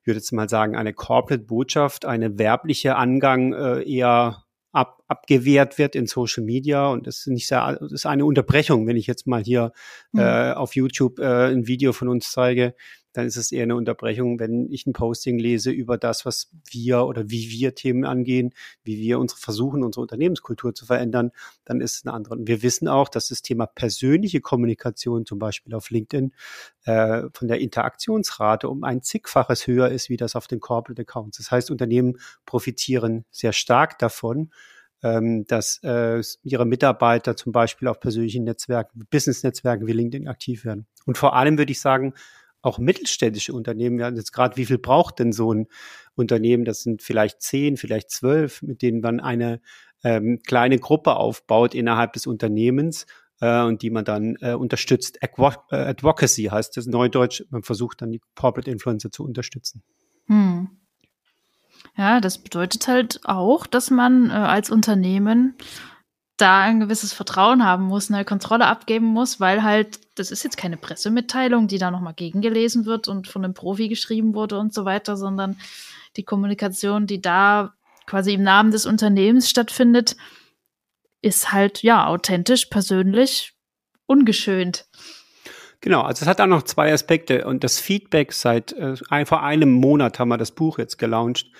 ich 0.00 0.06
würde 0.06 0.18
jetzt 0.18 0.32
mal 0.32 0.48
sagen, 0.48 0.76
eine 0.76 0.94
Corporate-Botschaft, 0.94 2.04
eine 2.04 2.38
werbliche 2.38 2.96
Angang 2.96 3.52
äh, 3.52 3.82
eher 3.82 4.44
ab, 4.72 5.02
abgewehrt 5.08 5.78
wird 5.78 5.94
in 5.94 6.06
Social 6.06 6.44
Media 6.44 6.88
und 6.88 7.06
das 7.06 7.20
ist 7.20 7.26
nicht 7.28 7.48
sehr, 7.48 7.78
das 7.80 7.92
ist 7.92 8.06
eine 8.06 8.24
Unterbrechung, 8.24 8.86
wenn 8.86 8.96
ich 8.96 9.06
jetzt 9.06 9.26
mal 9.26 9.42
hier 9.42 9.72
mhm. 10.12 10.20
äh, 10.20 10.52
auf 10.52 10.76
YouTube 10.76 11.18
äh, 11.18 11.50
ein 11.50 11.66
Video 11.66 11.92
von 11.92 12.08
uns 12.08 12.30
zeige, 12.30 12.74
dann 13.12 13.26
ist 13.26 13.36
es 13.36 13.52
eher 13.52 13.62
eine 13.62 13.76
Unterbrechung, 13.76 14.38
wenn 14.38 14.70
ich 14.70 14.86
ein 14.86 14.92
Posting 14.92 15.38
lese 15.38 15.70
über 15.70 15.98
das, 15.98 16.26
was 16.26 16.50
wir 16.70 17.04
oder 17.06 17.30
wie 17.30 17.50
wir 17.50 17.74
Themen 17.74 18.04
angehen, 18.04 18.52
wie 18.84 18.98
wir 18.98 19.18
unsere 19.18 19.40
versuchen, 19.40 19.82
unsere 19.82 20.02
Unternehmenskultur 20.02 20.74
zu 20.74 20.86
verändern, 20.86 21.30
dann 21.64 21.80
ist 21.80 21.96
es 21.96 22.06
eine 22.06 22.14
andere. 22.14 22.34
Und 22.34 22.48
wir 22.48 22.62
wissen 22.62 22.88
auch, 22.88 23.08
dass 23.08 23.28
das 23.28 23.42
Thema 23.42 23.66
persönliche 23.66 24.40
Kommunikation 24.40 25.26
zum 25.26 25.38
Beispiel 25.38 25.74
auf 25.74 25.90
LinkedIn 25.90 26.32
äh, 26.84 27.22
von 27.32 27.48
der 27.48 27.60
Interaktionsrate 27.60 28.68
um 28.68 28.84
ein 28.84 29.02
zigfaches 29.02 29.66
höher 29.66 29.88
ist, 29.88 30.08
wie 30.08 30.16
das 30.16 30.36
auf 30.36 30.46
den 30.46 30.60
Corporate 30.60 31.02
Accounts. 31.02 31.38
Das 31.38 31.50
heißt, 31.50 31.70
Unternehmen 31.70 32.18
profitieren 32.46 33.24
sehr 33.30 33.52
stark 33.52 33.98
davon, 33.98 34.50
ähm, 35.02 35.44
dass 35.46 35.80
äh, 35.82 36.22
ihre 36.42 36.66
Mitarbeiter 36.66 37.36
zum 37.36 37.52
Beispiel 37.52 37.88
auf 37.88 38.00
persönlichen 38.00 38.44
Netzwerken, 38.44 39.06
Business-Netzwerken 39.10 39.86
wie 39.86 39.92
LinkedIn 39.92 40.28
aktiv 40.28 40.64
werden. 40.64 40.86
Und 41.06 41.18
vor 41.18 41.36
allem 41.36 41.56
würde 41.56 41.72
ich 41.72 41.80
sagen, 41.80 42.14
auch 42.62 42.78
mittelständische 42.78 43.52
Unternehmen, 43.52 43.98
ja, 43.98 44.08
jetzt 44.08 44.32
gerade, 44.32 44.56
wie 44.56 44.66
viel 44.66 44.78
braucht 44.78 45.18
denn 45.18 45.32
so 45.32 45.52
ein 45.52 45.66
Unternehmen? 46.14 46.64
Das 46.64 46.82
sind 46.82 47.02
vielleicht 47.02 47.40
zehn, 47.40 47.76
vielleicht 47.76 48.10
zwölf, 48.10 48.62
mit 48.62 48.82
denen 48.82 49.00
man 49.00 49.20
eine 49.20 49.60
ähm, 50.04 50.40
kleine 50.46 50.78
Gruppe 50.78 51.16
aufbaut 51.16 51.74
innerhalb 51.74 52.12
des 52.12 52.26
Unternehmens 52.26 53.06
äh, 53.40 53.62
und 53.62 53.82
die 53.82 53.90
man 53.90 54.04
dann 54.04 54.36
äh, 54.40 54.54
unterstützt. 54.54 55.18
Äh, 55.20 55.28
Advocacy 55.70 56.44
heißt 56.44 56.76
das 56.76 56.86
Neudeutsch. 56.86 57.44
Man 57.50 57.62
versucht 57.62 58.02
dann 58.02 58.12
die 58.12 58.20
Corporate 58.34 58.70
Influencer 58.70 59.10
zu 59.10 59.24
unterstützen. 59.24 59.82
Hm. 60.26 60.68
Ja, 61.96 62.20
das 62.20 62.38
bedeutet 62.38 62.88
halt 62.88 63.20
auch, 63.24 63.66
dass 63.66 63.90
man 63.90 64.30
äh, 64.30 64.34
als 64.34 64.70
Unternehmen 64.70 65.54
da 66.38 66.60
ein 66.60 66.80
gewisses 66.80 67.12
Vertrauen 67.12 67.64
haben 67.64 67.84
muss, 67.84 68.10
eine 68.10 68.24
Kontrolle 68.24 68.66
abgeben 68.66 69.06
muss, 69.06 69.40
weil 69.40 69.62
halt, 69.62 70.00
das 70.14 70.30
ist 70.30 70.44
jetzt 70.44 70.56
keine 70.56 70.76
Pressemitteilung, 70.76 71.68
die 71.68 71.78
da 71.78 71.90
nochmal 71.90 72.14
gegengelesen 72.14 72.86
wird 72.86 73.08
und 73.08 73.28
von 73.28 73.44
einem 73.44 73.54
Profi 73.54 73.88
geschrieben 73.88 74.34
wurde 74.34 74.58
und 74.58 74.72
so 74.72 74.84
weiter, 74.84 75.16
sondern 75.16 75.58
die 76.16 76.22
Kommunikation, 76.22 77.06
die 77.06 77.20
da 77.20 77.74
quasi 78.06 78.34
im 78.34 78.42
Namen 78.42 78.70
des 78.70 78.86
Unternehmens 78.86 79.50
stattfindet, 79.50 80.16
ist 81.20 81.52
halt, 81.52 81.82
ja, 81.82 82.06
authentisch, 82.06 82.66
persönlich, 82.66 83.54
ungeschönt. 84.06 84.86
Genau, 85.80 86.02
also 86.02 86.22
es 86.22 86.28
hat 86.28 86.40
auch 86.40 86.46
noch 86.46 86.62
zwei 86.62 86.92
Aspekte 86.92 87.46
und 87.46 87.62
das 87.62 87.78
Feedback 87.78 88.32
seit 88.32 88.72
äh, 88.72 88.96
vor 89.26 89.42
einem 89.42 89.72
Monat 89.72 90.18
haben 90.18 90.28
wir 90.28 90.38
das 90.38 90.52
Buch 90.52 90.78
jetzt 90.78 90.98
gelauncht 90.98 91.50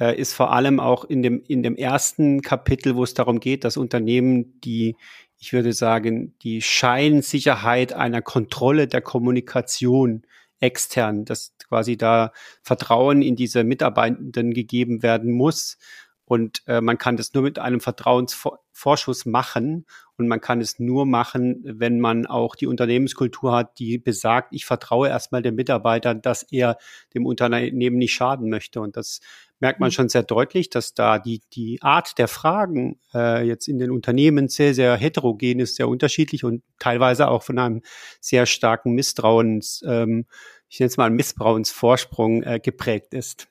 äh, 0.00 0.18
ist 0.18 0.32
vor 0.32 0.52
allem 0.52 0.80
auch 0.80 1.04
in 1.04 1.22
dem, 1.22 1.42
in 1.46 1.62
dem 1.62 1.76
ersten 1.76 2.42
Kapitel, 2.42 2.96
wo 2.96 3.04
es 3.04 3.14
darum 3.14 3.40
geht, 3.40 3.64
dass 3.64 3.76
Unternehmen 3.76 4.60
die, 4.60 4.96
ich 5.38 5.52
würde 5.52 5.72
sagen, 5.72 6.34
die 6.42 6.62
Scheinsicherheit 6.62 7.92
einer 7.92 8.22
Kontrolle 8.22 8.88
der 8.88 9.00
Kommunikation 9.00 10.22
extern, 10.60 11.24
dass 11.24 11.54
quasi 11.68 11.96
da 11.96 12.32
Vertrauen 12.62 13.22
in 13.22 13.36
diese 13.36 13.64
Mitarbeitenden 13.64 14.52
gegeben 14.52 15.02
werden 15.02 15.32
muss. 15.32 15.78
Und 16.24 16.62
äh, 16.66 16.82
man 16.82 16.98
kann 16.98 17.16
das 17.16 17.32
nur 17.32 17.42
mit 17.42 17.58
einem 17.58 17.80
Vertrauensvorschuss 17.80 19.24
machen. 19.24 19.86
Und 20.18 20.28
man 20.28 20.40
kann 20.40 20.60
es 20.60 20.78
nur 20.78 21.06
machen, 21.06 21.62
wenn 21.64 22.00
man 22.00 22.26
auch 22.26 22.54
die 22.54 22.66
Unternehmenskultur 22.66 23.52
hat, 23.52 23.78
die 23.78 23.98
besagt, 23.98 24.48
ich 24.52 24.66
vertraue 24.66 25.08
erstmal 25.08 25.42
dem 25.42 25.54
Mitarbeiter, 25.54 26.14
dass 26.14 26.42
er 26.42 26.76
dem 27.14 27.24
Unternehmen 27.24 27.96
nicht 27.96 28.12
schaden 28.12 28.50
möchte. 28.50 28.80
Und 28.80 28.96
das 28.96 29.20
merkt 29.60 29.80
man 29.80 29.88
mhm. 29.88 29.92
schon 29.92 30.08
sehr 30.08 30.22
deutlich, 30.22 30.70
dass 30.70 30.94
da 30.94 31.18
die, 31.18 31.40
die 31.52 31.80
Art 31.82 32.18
der 32.18 32.28
Fragen 32.28 33.00
äh, 33.14 33.46
jetzt 33.46 33.68
in 33.68 33.78
den 33.78 33.90
Unternehmen 33.90 34.48
sehr, 34.48 34.74
sehr 34.74 34.96
heterogen 34.96 35.60
ist, 35.60 35.76
sehr 35.76 35.88
unterschiedlich 35.88 36.44
und 36.44 36.62
teilweise 36.78 37.28
auch 37.28 37.42
von 37.42 37.58
einem 37.58 37.82
sehr 38.20 38.46
starken 38.46 38.92
Misstrauens, 38.92 39.82
ähm, 39.86 40.26
ich 40.68 40.80
nenne 40.80 40.88
es 40.88 40.96
mal 40.96 41.10
Missbrauensvorsprung 41.10 42.42
äh, 42.42 42.60
geprägt 42.60 43.14
ist. 43.14 43.48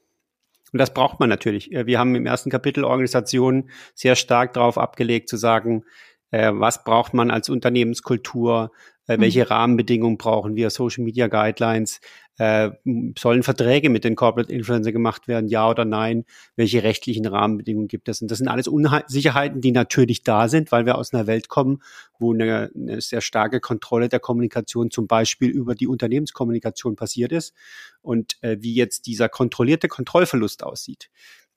Und 0.74 0.80
das 0.80 0.94
braucht 0.94 1.20
man 1.20 1.30
natürlich. 1.30 1.72
Äh, 1.72 1.86
wir 1.86 2.00
haben 2.00 2.16
im 2.16 2.26
ersten 2.26 2.50
Kapitel 2.50 2.84
Organisationen 2.84 3.70
sehr 3.96 4.16
stark 4.16 4.54
darauf 4.54 4.78
abgelegt 4.78 5.30
zu 5.30 5.38
sagen, 5.38 5.84
äh, 6.32 6.52
was 6.54 6.84
braucht 6.84 7.14
man 7.14 7.32
als 7.32 7.50
Unternehmenskultur, 7.50 8.72
äh, 9.08 9.20
welche 9.20 9.42
mhm. 9.42 9.48
Rahmenbedingungen 9.48 10.18
brauchen 10.18 10.56
wir, 10.56 10.70
Social 10.70 11.04
Media 11.04 11.28
Guidelines, 11.28 12.02
äh, 12.38 12.72
sollen 13.18 13.44
Verträge 13.44 13.90
mit 13.90 14.04
den 14.04 14.16
Corporate 14.16 14.52
Influencer 14.52 14.92
gemacht 14.92 15.28
werden, 15.28 15.48
ja 15.48 15.70
oder 15.70 15.86
nein? 15.86 16.26
Welche 16.56 16.84
rechtlichen 16.84 17.26
Rahmenbedingungen 17.26 17.88
gibt 17.88 18.10
es? 18.10 18.22
Und 18.22 18.30
das 18.30 18.38
sind 18.38 18.48
alles 18.48 18.68
Unsicherheiten, 18.68 19.62
die 19.62 19.72
natürlich 19.72 20.24
da 20.24 20.48
sind, 20.48 20.72
weil 20.72 20.86
wir 20.86 20.98
aus 20.98 21.14
einer 21.14 21.28
Welt 21.28 21.50
kommen, 21.50 21.82
wo 22.20 22.34
eine, 22.34 22.72
eine 22.76 23.02
sehr 23.02 23.22
starke 23.22 23.60
Kontrolle 23.60 24.10
der 24.10 24.20
Kommunikation 24.20 24.92
zum 24.92 25.08
Beispiel 25.08 25.50
über 25.50 25.76
die 25.76 25.88
Unternehmenskommunikation 25.88 26.96
passiert 26.96 27.32
ist 27.32 27.54
und 28.02 28.38
äh, 28.42 28.58
wie 28.60 28.74
jetzt 28.74 29.08
dieser 29.08 29.30
kontrollierte 29.30 29.88
Kontrollverlust 29.88 30.64
aussieht. 30.64 31.10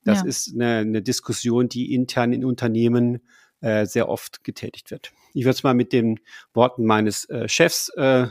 Das 0.04 0.20
ja. 0.20 0.26
ist 0.26 0.54
eine, 0.54 0.78
eine 0.78 1.02
Diskussion, 1.02 1.68
die 1.68 1.94
intern 1.94 2.32
in 2.32 2.44
Unternehmen 2.44 3.20
äh, 3.60 3.84
sehr 3.84 4.08
oft 4.08 4.42
getätigt 4.44 4.90
wird. 4.90 5.12
Ich 5.34 5.44
würde 5.44 5.56
es 5.56 5.62
mal 5.62 5.74
mit 5.74 5.92
den 5.92 6.20
Worten 6.54 6.86
meines 6.86 7.28
äh, 7.28 7.48
Chefs 7.48 7.90
äh, 7.90 8.28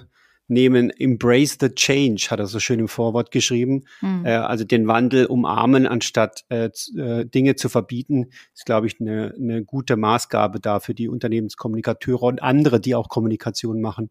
nehmen, 0.49 0.89
embrace 0.89 1.57
the 1.59 1.69
change, 1.69 2.27
hat 2.29 2.39
er 2.39 2.47
so 2.47 2.59
schön 2.59 2.79
im 2.79 2.87
Vorwort 2.87 3.31
geschrieben. 3.31 3.85
Mhm. 4.01 4.25
Äh, 4.25 4.35
also 4.35 4.63
den 4.63 4.87
Wandel 4.87 5.25
umarmen, 5.25 5.87
anstatt 5.87 6.45
äh, 6.49 6.69
äh, 6.97 7.25
Dinge 7.25 7.55
zu 7.55 7.69
verbieten, 7.69 8.27
ist, 8.53 8.65
glaube 8.65 8.87
ich, 8.87 8.99
eine, 8.99 9.33
eine 9.37 9.63
gute 9.63 9.95
Maßgabe 9.95 10.59
da 10.59 10.79
für 10.79 10.93
die 10.93 11.07
Unternehmenskommunikateure 11.07 12.23
und 12.23 12.41
andere, 12.41 12.79
die 12.79 12.95
auch 12.95 13.09
Kommunikation 13.09 13.81
machen 13.81 14.09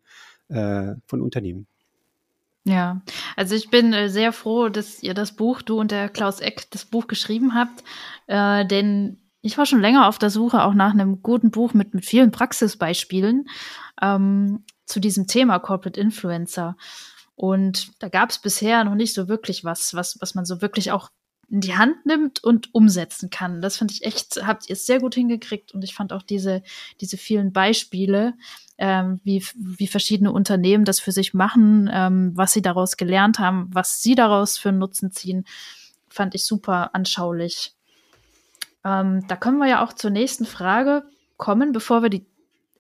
äh, 0.49 0.95
von 1.07 1.21
Unternehmen. 1.21 1.67
Ja, 2.65 3.01
also 3.37 3.55
ich 3.55 3.71
bin 3.71 3.93
äh, 3.93 4.11
sehr 4.11 4.33
froh, 4.33 4.69
dass 4.69 5.03
ihr 5.03 5.15
das 5.15 5.33
Buch, 5.33 5.63
du 5.63 5.81
und 5.81 5.91
der 5.91 6.09
Klaus 6.09 6.41
Eck, 6.41 6.71
das 6.71 6.85
Buch 6.85 7.07
geschrieben 7.07 7.55
habt, 7.55 7.83
äh, 8.27 8.67
denn 8.67 9.19
ich 9.41 9.57
war 9.57 9.67
schon 9.67 9.81
länger 9.81 10.09
auf 10.09 10.19
der 10.19 10.31
Suche 10.31 10.63
auch 10.63 10.75
nach 10.75 10.93
einem 10.93 11.23
guten 11.23 11.51
Buch 11.51 11.73
mit, 11.73 11.95
mit 11.95 12.05
vielen 12.05 12.31
Praxisbeispielen 12.31 13.49
ähm, 14.03 14.65
zu 14.89 15.01
diesem 15.01 15.27
Thema 15.27 15.59
Corporate 15.59 16.01
Influencer. 16.01 16.77
Und 17.37 17.93
da 18.01 18.09
gab 18.09 18.31
es 18.31 18.39
bisher 18.39 18.83
noch 18.85 18.95
nicht 18.95 19.15
so 19.15 19.29
wirklich 19.29 19.65
was, 19.65 19.95
was, 19.95 20.21
was 20.21 20.35
man 20.35 20.45
so 20.45 20.61
wirklich 20.61 20.91
auch 20.91 21.11
in 21.51 21.61
die 21.61 21.77
Hand 21.77 22.05
nimmt 22.05 22.45
und 22.45 22.75
umsetzen 22.75 23.31
kann. 23.31 23.63
Das 23.63 23.77
fand 23.77 23.91
ich 23.91 24.05
echt, 24.05 24.45
habt 24.45 24.69
ihr 24.69 24.75
es 24.75 24.87
sehr 24.87 25.01
gut 25.01 25.15
hingekriegt 25.15 25.73
und 25.73 25.83
ich 25.83 25.95
fand 25.95 26.13
auch 26.13 26.23
diese, 26.23 26.63
diese 27.01 27.17
vielen 27.17 27.53
Beispiele, 27.53 28.35
ähm, 28.77 29.21
wie, 29.25 29.45
wie 29.55 29.87
verschiedene 29.87 30.31
Unternehmen 30.31 30.85
das 30.85 31.01
für 31.01 31.13
sich 31.13 31.33
machen, 31.33 31.89
ähm, 31.93 32.33
was 32.35 32.53
sie 32.53 32.63
daraus 32.63 32.97
gelernt 32.97 33.39
haben, 33.39 33.69
was 33.73 34.03
sie 34.03 34.15
daraus 34.15 34.59
für 34.59 34.69
einen 34.69 34.79
Nutzen 34.79 35.11
ziehen, 35.11 35.47
fand 36.09 36.35
ich 36.35 36.45
super 36.45 36.95
anschaulich. 36.95 37.73
Ähm, 38.85 39.27
da 39.27 39.37
können 39.37 39.59
wir 39.59 39.69
ja 39.69 39.85
auch 39.85 39.93
zur 39.93 40.11
nächsten 40.11 40.45
Frage 40.45 41.05
kommen, 41.37 41.73
bevor 41.73 42.03
wir 42.03 42.11
die 42.11 42.27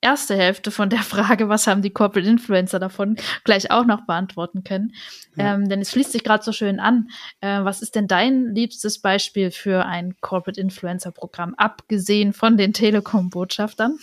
erste 0.00 0.37
Hälfte 0.37 0.71
von 0.71 0.90
der 0.90 0.99
Frage, 1.02 1.49
was 1.49 1.67
haben 1.67 1.83
die 1.83 1.90
Corporate 1.90 2.28
Influencer 2.28 2.78
davon, 2.78 3.17
gleich 3.45 3.71
auch 3.71 3.85
noch 3.85 4.07
beantworten 4.07 4.64
können. 4.64 4.95
Ja. 5.37 5.55
Ähm, 5.55 5.69
denn 5.69 5.81
es 5.81 5.90
fließt 5.90 6.12
sich 6.12 6.25
gerade 6.25 6.45
so 6.45 6.52
schön 6.52 6.81
an. 6.81 7.09
Äh, 7.40 7.64
was 7.64 7.83
ist 7.83 7.95
denn 7.95 8.09
dein 8.09 8.55
liebstes 8.55 9.00
Beispiel 9.00 9.50
für 9.50 9.85
ein 9.85 10.17
Corporate 10.21 10.61
Influencer 10.61 11.12
Programm, 11.12 11.55
abgesehen 11.57 12.33
von 12.33 12.57
den 12.57 12.73
Telekom-Botschaftern? 12.73 13.99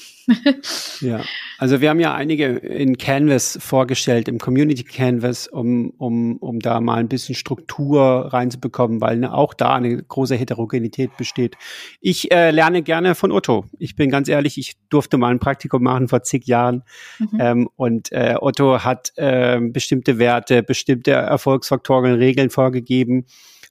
Ja, 1.02 1.22
also 1.58 1.82
wir 1.82 1.90
haben 1.90 2.00
ja 2.00 2.14
einige 2.14 2.46
in 2.46 2.98
Canvas 2.98 3.58
vorgestellt, 3.62 4.28
im 4.28 4.40
Community 4.40 4.84
Canvas, 4.84 5.48
um, 5.48 5.92
um, 5.98 6.38
um 6.38 6.60
da 6.60 6.82
mal 6.82 6.98
ein 6.98 7.08
bisschen 7.08 7.36
Struktur 7.36 8.34
reinzubekommen, 8.34 9.02
weil 9.02 9.18
ne, 9.18 9.34
auch 9.34 9.54
da 9.54 9.76
eine 9.76 10.02
große 10.02 10.36
Heterogenität 10.36 11.16
besteht. 11.18 11.56
Ich 12.02 12.32
äh, 12.32 12.52
lerne 12.52 12.82
gerne 12.82 13.16
von 13.16 13.32
Otto. 13.32 13.66
Ich 13.80 13.96
bin 13.96 14.10
ganz 14.10 14.28
ehrlich, 14.28 14.58
ich 14.58 14.76
durfte 14.90 15.18
mal 15.18 15.32
ein 15.32 15.40
Praktikum 15.40 15.84
machen 15.84 16.08
vor 16.08 16.24
zig 16.24 16.46
Jahren. 16.48 16.84
Mhm. 17.20 17.38
Ähm, 17.40 17.70
und 17.76 18.12
äh, 18.12 18.36
Otto 18.40 18.84
hat 18.84 19.12
äh, 19.16 19.60
bestimmte 19.62 20.18
Werte, 20.18 20.64
bestimmte 20.64 21.12
Erfolgsfaktoren, 21.12 22.16
Regeln 22.16 22.50
vorgegeben 22.50 23.26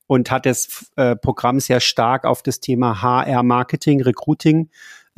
und 0.07 0.31
hat 0.31 0.47
das 0.47 0.91
äh, 0.97 1.17
Programm 1.17 1.61
sehr 1.61 1.81
stark 1.81 2.25
auf 2.25 2.43
das 2.43 2.61
Thema 2.61 3.03
HR-Marketing, 3.03 4.03
Recruiting, 4.03 4.71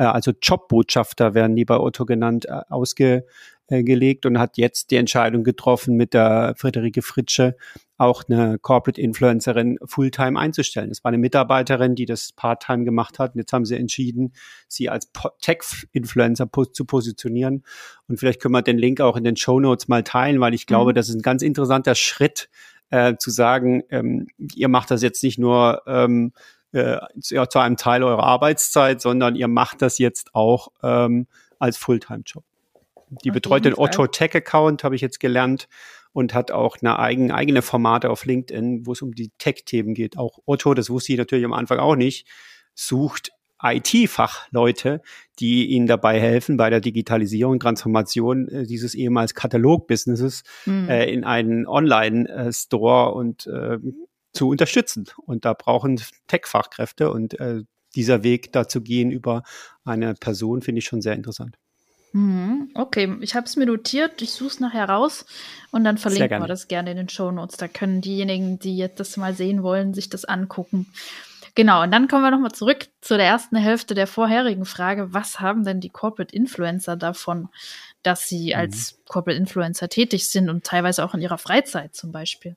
also 0.05 0.33
Jobbotschafter 0.41 1.35
werden 1.35 1.57
die 1.57 1.65
bei 1.65 1.79
Otto 1.79 2.05
genannt, 2.05 2.47
äh, 2.47 2.61
ausgelegt 2.69 4.27
und 4.27 4.39
hat 4.39 4.59
jetzt 4.59 4.91
die 4.91 4.97
Entscheidung 4.97 5.43
getroffen, 5.43 5.97
mit 5.97 6.15
der 6.15 6.55
Friederike 6.57 7.03
Fritsche 7.03 7.57
auch 7.99 8.25
eine 8.29 8.59
Corporate 8.59 9.01
Influencerin 9.01 9.79
Fulltime 9.85 10.39
einzustellen. 10.39 10.91
Es 10.91 11.03
war 11.03 11.09
eine 11.09 11.19
Mitarbeiterin, 11.19 11.95
die 11.95 12.05
das 12.05 12.33
Part-Time 12.33 12.85
gemacht 12.85 13.19
hat. 13.19 13.35
Und 13.35 13.39
jetzt 13.41 13.53
haben 13.53 13.65
sie 13.65 13.77
entschieden, 13.77 14.35
sie 14.69 14.91
als 14.91 15.11
Tech-Influencer 15.41 16.49
zu 16.73 16.85
positionieren. 16.85 17.65
Und 18.07 18.19
vielleicht 18.19 18.43
können 18.43 18.53
wir 18.53 18.63
den 18.63 18.79
Link 18.79 19.01
auch 19.01 19.17
in 19.17 19.25
den 19.25 19.37
Show 19.37 19.61
Notes 19.61 19.89
mal 19.89 20.03
teilen, 20.03 20.41
weil 20.41 20.53
ich 20.53 20.67
glaube, 20.67 20.91
mhm. 20.91 20.95
das 20.95 21.09
ist 21.09 21.17
ein 21.17 21.23
ganz 21.23 21.43
interessanter 21.43 21.95
Schritt, 21.95 22.51
äh, 22.91 23.17
zu 23.17 23.31
sagen, 23.31 23.83
ähm, 23.91 24.29
ihr 24.55 24.69
macht 24.69 24.91
das 24.91 25.03
jetzt 25.03 25.23
nicht 25.23 25.39
nur 25.39 25.83
ähm, 25.87 26.33
äh, 26.77 26.99
ja, 27.31 27.49
zu 27.49 27.59
einem 27.59 27.77
Teil 27.77 28.03
eurer 28.03 28.23
Arbeitszeit, 28.23 29.01
sondern 29.01 29.35
ihr 29.35 29.49
macht 29.49 29.83
das 29.83 29.99
jetzt 29.99 30.35
auch 30.35 30.69
ähm, 30.83 31.27
als 31.59 31.77
Fulltime-Job. 31.77 32.45
Die 33.25 33.31
Auf 33.31 33.35
betreut 33.35 33.65
den 33.65 33.75
Otto 33.75 34.07
Tech 34.07 34.35
Account, 34.35 34.85
habe 34.85 34.95
ich 34.95 35.01
jetzt 35.01 35.21
gelernt, 35.21 35.69
und 36.13 36.33
hat 36.33 36.51
auch 36.51 36.79
eine 36.81 36.99
eigene, 36.99 37.35
eigene 37.35 37.61
Formate 37.61 38.09
auf 38.09 38.25
LinkedIn, 38.25 38.87
wo 38.87 38.93
es 38.93 39.03
um 39.03 39.15
die 39.15 39.31
Tech-Themen 39.37 39.93
geht. 39.93 40.17
Auch 40.17 40.39
Otto, 40.47 40.73
das 40.73 40.89
wusste 40.89 41.13
ich 41.13 41.19
natürlich 41.19 41.45
am 41.45 41.53
Anfang 41.53 41.79
auch 41.79 41.95
nicht, 41.95 42.27
sucht 42.75 43.33
IT-Fachleute, 43.63 45.03
die 45.39 45.67
ihnen 45.67 45.87
dabei 45.87 46.19
helfen, 46.19 46.57
bei 46.57 46.71
der 46.71 46.81
Digitalisierung, 46.81 47.61
Transformation 47.61 48.49
äh, 48.49 48.67
dieses 48.67 48.95
ehemals 48.95 49.35
Katalog-Businesses 49.35 50.43
mhm. 50.65 50.89
äh, 50.89 51.05
in 51.11 51.25
einen 51.25 51.67
Online-Store 51.67 53.13
und 53.13 53.47
äh, 53.47 53.79
zu 54.37 54.49
unterstützen. 54.49 55.07
Und 55.25 55.45
da 55.45 55.53
brauchen 55.55 56.01
Tech-Fachkräfte 56.29 57.11
und 57.11 57.39
äh, 57.41 57.63
dieser 57.95 58.23
Weg 58.23 58.53
dazu 58.53 58.83
gehen 58.83 59.11
über 59.11 59.43
eine 59.85 60.15
Person 60.15 60.63
finde 60.63 60.81
ich 60.81 60.85
schon 60.85 61.01
sehr 61.01 61.15
interessant. 61.15 61.57
Mhm. 62.13 62.71
Okay, 62.75 63.17
ich 63.21 63.35
habe 63.35 63.47
es 63.47 63.57
mir 63.57 63.67
notiert, 63.67 64.23
ich 64.23 64.31
suche 64.31 64.49
es 64.49 64.61
nachher 64.61 64.89
raus 64.89 65.27
und 65.71 65.85
dann 65.85 65.99
verlinken 65.99 66.41
wir 66.41 66.47
das 66.47 66.69
gerne 66.69 66.91
in 66.91 66.97
den 66.97 67.09
Show 67.09 67.31
Notes. 67.31 67.57
Da 67.57 67.69
können 67.69 68.01
diejenigen, 68.01 68.59
die 68.59 68.77
jetzt 68.77 69.01
das 69.01 69.17
mal 69.17 69.35
sehen 69.35 69.63
wollen, 69.63 69.93
sich 69.93 70.09
das 70.09 70.25
angucken. 70.25 70.87
Genau, 71.55 71.83
und 71.83 71.91
dann 71.91 72.07
kommen 72.07 72.23
wir 72.23 72.31
nochmal 72.31 72.53
zurück 72.53 72.89
zu 73.01 73.17
der 73.17 73.27
ersten 73.27 73.57
Hälfte 73.57 73.95
der 73.95 74.07
vorherigen 74.07 74.67
Frage. 74.67 75.15
Was 75.15 75.41
haben 75.41 75.65
denn 75.65 75.81
die 75.81 75.89
Corporate 75.89 76.35
Influencer 76.35 76.97
davon, 76.97 77.49
dass 78.03 78.29
sie 78.29 78.49
mhm. 78.49 78.61
als 78.61 78.99
Corporate 79.09 79.39
Influencer 79.39 79.89
tätig 79.89 80.29
sind 80.29 80.51
und 80.51 80.65
teilweise 80.65 81.03
auch 81.05 81.15
in 81.15 81.23
ihrer 81.23 81.39
Freizeit 81.39 81.95
zum 81.95 82.13
Beispiel? 82.13 82.57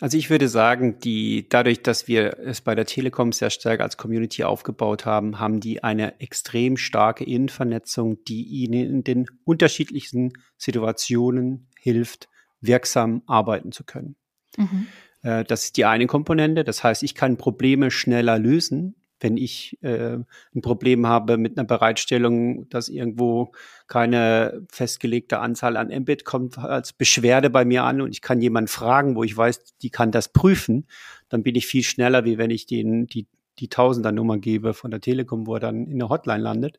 Also 0.00 0.16
ich 0.16 0.30
würde 0.30 0.48
sagen, 0.48 1.00
die, 1.00 1.48
dadurch, 1.48 1.82
dass 1.82 2.06
wir 2.06 2.38
es 2.38 2.60
bei 2.60 2.76
der 2.76 2.86
Telekom 2.86 3.32
sehr 3.32 3.50
stark 3.50 3.80
als 3.80 3.96
Community 3.96 4.44
aufgebaut 4.44 5.06
haben, 5.06 5.40
haben 5.40 5.58
die 5.58 5.82
eine 5.82 6.20
extrem 6.20 6.76
starke 6.76 7.24
Innenvernetzung, 7.24 8.22
die 8.24 8.44
ihnen 8.44 8.74
in 8.74 9.04
den 9.04 9.26
unterschiedlichsten 9.44 10.34
Situationen 10.56 11.68
hilft, 11.80 12.28
wirksam 12.60 13.22
arbeiten 13.26 13.72
zu 13.72 13.82
können. 13.84 14.14
Mhm. 14.56 14.86
Äh, 15.22 15.44
das 15.44 15.64
ist 15.64 15.76
die 15.76 15.84
eine 15.84 16.06
Komponente. 16.06 16.62
Das 16.62 16.84
heißt, 16.84 17.02
ich 17.02 17.16
kann 17.16 17.36
Probleme 17.36 17.90
schneller 17.90 18.38
lösen, 18.38 18.94
wenn 19.20 19.36
ich 19.36 19.78
äh, 19.82 20.16
ein 20.54 20.62
Problem 20.62 21.06
habe 21.06 21.38
mit 21.38 21.58
einer 21.58 21.66
Bereitstellung, 21.66 22.68
dass 22.68 22.88
irgendwo 22.88 23.52
keine 23.86 24.62
festgelegte 24.70 25.40
Anzahl 25.40 25.76
an 25.76 25.88
Mbit 25.88 26.24
kommt 26.24 26.58
als 26.58 26.92
Beschwerde 26.92 27.50
bei 27.50 27.64
mir 27.64 27.84
an 27.84 28.00
und 28.00 28.10
ich 28.10 28.22
kann 28.22 28.40
jemanden 28.40 28.68
fragen, 28.68 29.16
wo 29.16 29.24
ich 29.24 29.36
weiß, 29.36 29.76
die 29.82 29.90
kann 29.90 30.12
das 30.12 30.32
prüfen, 30.32 30.86
dann 31.28 31.42
bin 31.42 31.54
ich 31.54 31.66
viel 31.66 31.82
schneller, 31.82 32.24
wie 32.24 32.38
wenn 32.38 32.50
ich 32.50 32.66
den, 32.66 33.06
die 33.06 33.26
die 33.58 33.68
Tausender-Nummer 33.68 34.38
gebe 34.38 34.74
von 34.74 34.90
der 34.90 35.00
Telekom, 35.00 35.46
wo 35.46 35.54
er 35.54 35.60
dann 35.60 35.86
in 35.86 35.98
der 35.98 36.08
Hotline 36.08 36.42
landet. 36.42 36.78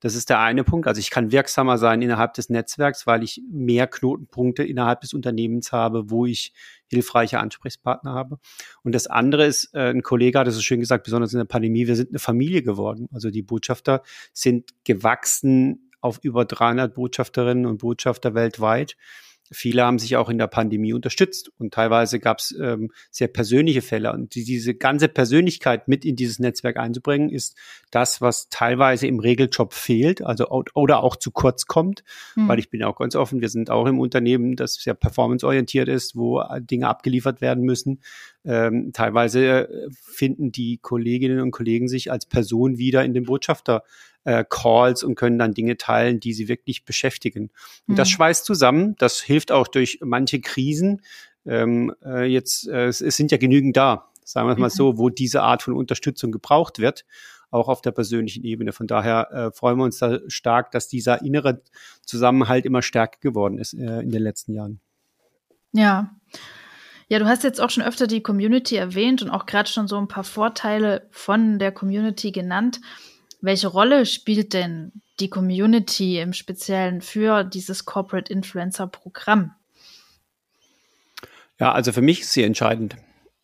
Das 0.00 0.14
ist 0.14 0.30
der 0.30 0.40
eine 0.40 0.64
Punkt. 0.64 0.86
Also 0.86 1.00
ich 1.00 1.10
kann 1.10 1.32
wirksamer 1.32 1.78
sein 1.78 2.02
innerhalb 2.02 2.34
des 2.34 2.50
Netzwerks, 2.50 3.06
weil 3.06 3.22
ich 3.22 3.42
mehr 3.50 3.86
Knotenpunkte 3.86 4.62
innerhalb 4.62 5.00
des 5.00 5.14
Unternehmens 5.14 5.72
habe, 5.72 6.10
wo 6.10 6.26
ich 6.26 6.52
hilfreiche 6.88 7.38
Ansprechpartner 7.38 8.12
habe. 8.12 8.38
Und 8.82 8.94
das 8.94 9.06
andere 9.06 9.46
ist, 9.46 9.74
äh, 9.74 9.90
ein 9.90 10.02
Kollege 10.02 10.38
hat 10.38 10.48
es 10.48 10.54
so 10.54 10.60
schön 10.60 10.80
gesagt, 10.80 11.04
besonders 11.04 11.32
in 11.32 11.38
der 11.38 11.44
Pandemie, 11.44 11.86
wir 11.86 11.96
sind 11.96 12.10
eine 12.10 12.18
Familie 12.18 12.62
geworden. 12.62 13.08
Also 13.12 13.30
die 13.30 13.42
Botschafter 13.42 14.02
sind 14.32 14.70
gewachsen 14.84 15.90
auf 16.00 16.18
über 16.22 16.44
300 16.44 16.94
Botschafterinnen 16.94 17.66
und 17.66 17.78
Botschafter 17.78 18.34
weltweit. 18.34 18.96
Viele 19.50 19.84
haben 19.84 19.98
sich 19.98 20.16
auch 20.16 20.28
in 20.28 20.38
der 20.38 20.46
Pandemie 20.46 20.92
unterstützt 20.92 21.50
und 21.58 21.74
teilweise 21.74 22.20
gab 22.20 22.38
es 22.38 22.54
ähm, 22.60 22.92
sehr 23.10 23.28
persönliche 23.28 23.82
Fälle. 23.82 24.12
Und 24.12 24.34
die, 24.34 24.44
diese 24.44 24.74
ganze 24.74 25.08
Persönlichkeit 25.08 25.88
mit 25.88 26.04
in 26.04 26.16
dieses 26.16 26.38
Netzwerk 26.38 26.76
einzubringen, 26.76 27.30
ist 27.30 27.56
das, 27.90 28.20
was 28.20 28.48
teilweise 28.48 29.06
im 29.06 29.18
Regeljob 29.18 29.74
fehlt, 29.74 30.22
also 30.22 30.48
oder 30.74 31.02
auch 31.02 31.16
zu 31.16 31.30
kurz 31.32 31.66
kommt, 31.66 32.04
mhm. 32.36 32.48
weil 32.48 32.58
ich 32.58 32.70
bin 32.70 32.82
auch 32.84 32.96
ganz 32.96 33.16
offen, 33.16 33.40
wir 33.40 33.48
sind 33.48 33.70
auch 33.70 33.86
im 33.86 33.98
Unternehmen, 33.98 34.54
das 34.54 34.74
sehr 34.74 34.94
performanceorientiert 34.94 35.88
ist, 35.88 36.14
wo 36.16 36.42
Dinge 36.60 36.88
abgeliefert 36.88 37.40
werden 37.40 37.64
müssen. 37.64 38.00
Ähm, 38.44 38.92
teilweise 38.92 39.68
äh, 39.68 39.88
finden 39.90 40.50
die 40.52 40.78
Kolleginnen 40.78 41.40
und 41.40 41.50
Kollegen 41.50 41.88
sich 41.88 42.10
als 42.10 42.26
Person 42.26 42.78
wieder 42.78 43.04
in 43.04 43.12
den 43.12 43.24
Botschafter 43.24 43.82
äh, 44.24 44.44
und 45.02 45.14
können 45.14 45.38
dann 45.38 45.54
Dinge 45.54 45.76
teilen, 45.76 46.20
die 46.20 46.32
sie 46.32 46.48
wirklich 46.48 46.84
beschäftigen. 46.84 47.50
Und 47.86 47.94
mhm. 47.94 47.96
das 47.96 48.08
schweißt 48.10 48.44
zusammen. 48.44 48.94
Das 48.98 49.20
hilft 49.20 49.52
auch 49.52 49.68
durch 49.68 49.98
manche 50.02 50.40
Krisen. 50.40 51.02
Ähm, 51.46 51.94
äh, 52.04 52.24
jetzt, 52.24 52.68
äh, 52.68 52.86
es, 52.86 53.00
es 53.00 53.16
sind 53.16 53.30
ja 53.30 53.38
genügend 53.38 53.76
da, 53.76 54.10
sagen 54.24 54.48
wir 54.48 54.52
es 54.52 54.58
mal 54.58 54.70
so, 54.70 54.98
wo 54.98 55.08
diese 55.08 55.42
Art 55.42 55.62
von 55.62 55.74
Unterstützung 55.74 56.32
gebraucht 56.32 56.78
wird 56.78 57.04
auch 57.50 57.68
auf 57.68 57.82
der 57.82 57.90
persönlichen 57.90 58.44
Ebene. 58.44 58.72
Von 58.72 58.86
daher 58.86 59.30
äh, 59.32 59.50
freuen 59.50 59.76
wir 59.78 59.84
uns 59.84 59.98
da 59.98 60.20
stark, 60.28 60.70
dass 60.70 60.88
dieser 60.88 61.22
innere 61.22 61.62
Zusammenhalt 62.02 62.64
immer 62.64 62.82
stärker 62.82 63.18
geworden 63.20 63.58
ist 63.58 63.74
äh, 63.74 64.00
in 64.00 64.10
den 64.10 64.22
letzten 64.22 64.54
Jahren. 64.54 64.80
Ja. 65.72 66.14
Ja, 67.10 67.18
du 67.18 67.26
hast 67.26 67.42
jetzt 67.42 67.60
auch 67.60 67.70
schon 67.70 67.82
öfter 67.82 68.06
die 68.06 68.22
Community 68.22 68.76
erwähnt 68.76 69.20
und 69.20 69.30
auch 69.30 69.44
gerade 69.44 69.68
schon 69.68 69.88
so 69.88 69.98
ein 69.98 70.06
paar 70.06 70.22
Vorteile 70.22 71.08
von 71.10 71.58
der 71.58 71.72
Community 71.72 72.30
genannt. 72.30 72.80
Welche 73.40 73.66
Rolle 73.66 74.06
spielt 74.06 74.52
denn 74.52 74.92
die 75.18 75.28
Community 75.28 76.20
im 76.20 76.32
Speziellen 76.32 77.00
für 77.00 77.42
dieses 77.42 77.84
Corporate 77.84 78.32
Influencer 78.32 78.86
Programm? 78.86 79.50
Ja, 81.58 81.72
also 81.72 81.90
für 81.90 82.00
mich 82.00 82.20
ist 82.20 82.32
sie 82.32 82.44
entscheidend. 82.44 82.94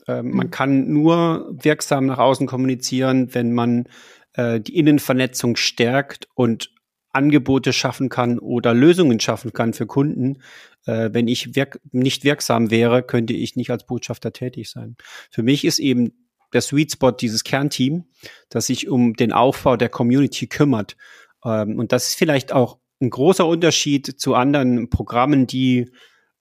Ähm, 0.07 0.27
mhm. 0.27 0.37
Man 0.37 0.51
kann 0.53 0.93
nur 0.93 1.49
wirksam 1.51 2.07
nach 2.07 2.19
außen 2.19 2.47
kommunizieren, 2.47 3.35
wenn 3.35 3.53
man 3.53 3.89
äh, 4.35 4.61
die 4.61 4.77
Innenvernetzung 4.77 5.57
stärkt 5.57 6.29
und 6.35 6.71
Angebote 7.11 7.73
schaffen 7.73 8.11
kann 8.11 8.39
oder 8.39 8.75
Lösungen 8.75 9.19
schaffen 9.19 9.53
kann 9.53 9.73
für 9.73 9.87
Kunden. 9.87 10.39
Äh, 10.87 11.11
wenn 11.13 11.29
ich 11.29 11.55
wirk 11.55 11.81
nicht 11.93 12.25
wirksam 12.25 12.71
wäre, 12.71 13.03
könnte 13.03 13.35
ich 13.35 13.57
nicht 13.57 13.71
als 13.71 13.85
Botschafter 13.85 14.33
tätig 14.33 14.71
sein. 14.71 14.97
Für 15.31 15.43
mich 15.43 15.65
ist 15.65 15.79
eben 15.79 16.13
der 16.53 16.61
Sweet 16.61 16.93
Spot, 16.93 17.11
dieses 17.11 17.45
Kernteam, 17.45 18.05
das 18.49 18.67
sich 18.67 18.89
um 18.89 19.15
den 19.15 19.33
Aufbau 19.33 19.77
der 19.77 19.89
Community 19.89 20.47
kümmert. 20.47 20.97
Ähm, 21.45 21.79
und 21.79 21.93
das 21.93 22.09
ist 22.09 22.15
vielleicht 22.15 22.53
auch 22.53 22.79
ein 23.01 23.11
großer 23.11 23.47
Unterschied 23.47 24.19
zu 24.19 24.35
anderen 24.35 24.89
Programmen, 24.89 25.47
die 25.47 25.91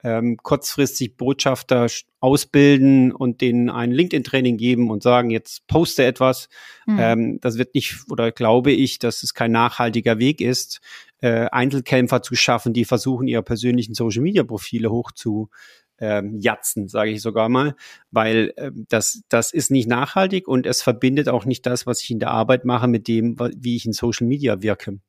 ähm, 0.04 0.38
kurzfristig 0.38 1.18
Botschafter 1.18 1.88
ausbilden 2.20 3.12
und 3.12 3.42
denen 3.42 3.72
ein 3.72 3.92
LinkedIn-Training 3.92 4.56
geben 4.58 4.92
und 4.92 5.02
sagen, 5.02 5.32
jetzt 5.32 5.66
poste 5.66 6.06
etwas. 6.06 6.48
Mhm. 6.86 7.00
Ähm, 7.00 7.40
das 7.42 7.58
wird 7.58 7.74
nicht, 7.74 8.04
oder 8.10 8.32
glaube 8.32 8.72
ich, 8.72 9.00
dass 9.00 9.24
es 9.24 9.34
kein 9.34 9.52
nachhaltiger 9.52 10.20
Weg 10.20 10.42
ist, 10.42 10.80
äh, 11.26 11.48
Einzelkämpfer 11.52 12.22
zu 12.22 12.36
schaffen, 12.36 12.72
die 12.72 12.86
versuchen, 12.86 13.28
ihre 13.28 13.42
persönlichen 13.42 13.96
Social-Media-Profile 13.96 14.92
hoch 14.92 15.12
zu 15.12 15.50
ähm, 15.98 16.38
jatzen, 16.40 16.88
sage 16.88 17.10
ich 17.10 17.24
sogar 17.24 17.50
mal, 17.50 17.76
weil 18.12 18.54
äh, 18.58 18.70
das, 18.90 19.24
das 19.28 19.52
ist 19.52 19.72
nicht 19.72 19.88
nachhaltig 19.88 20.48
und 20.48 20.68
es 20.68 20.84
verbindet 20.84 21.28
auch 21.28 21.46
nicht 21.46 21.66
das, 21.66 21.88
was 21.88 22.04
ich 22.04 22.12
in 22.12 22.20
der 22.20 22.30
Arbeit 22.30 22.64
mache, 22.64 22.88
mit 22.88 23.08
dem, 23.08 23.38
wie 23.58 23.76
ich 23.76 23.88
in 23.88 23.94
Social 23.94 24.28
Media 24.28 24.62
wirke. 24.62 25.00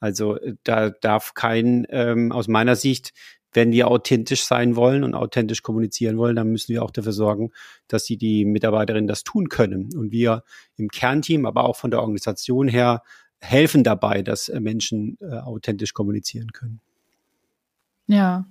Also 0.00 0.36
äh, 0.36 0.54
da 0.64 0.90
darf 0.90 1.32
kein, 1.32 1.86
ähm, 1.88 2.30
aus 2.30 2.46
meiner 2.46 2.76
Sicht, 2.76 3.14
wenn 3.54 3.72
wir 3.72 3.88
authentisch 3.88 4.44
sein 4.44 4.76
wollen 4.76 5.02
und 5.02 5.14
authentisch 5.14 5.62
kommunizieren 5.62 6.18
wollen, 6.18 6.36
dann 6.36 6.50
müssen 6.50 6.74
wir 6.74 6.82
auch 6.82 6.90
dafür 6.90 7.12
sorgen, 7.12 7.52
dass 7.88 8.04
die, 8.04 8.18
die 8.18 8.44
Mitarbeiterinnen 8.44 9.08
das 9.08 9.24
tun 9.24 9.48
können. 9.48 9.96
Und 9.96 10.12
wir 10.12 10.44
im 10.76 10.88
Kernteam, 10.88 11.46
aber 11.46 11.64
auch 11.64 11.76
von 11.76 11.90
der 11.90 12.00
Organisation 12.00 12.68
her, 12.68 13.02
helfen 13.44 13.84
dabei, 13.84 14.22
dass 14.22 14.48
äh, 14.48 14.60
Menschen 14.60 15.18
äh, 15.20 15.36
authentisch 15.38 15.92
kommunizieren 15.94 16.52
können. 16.52 16.80
Ja, 18.06 18.44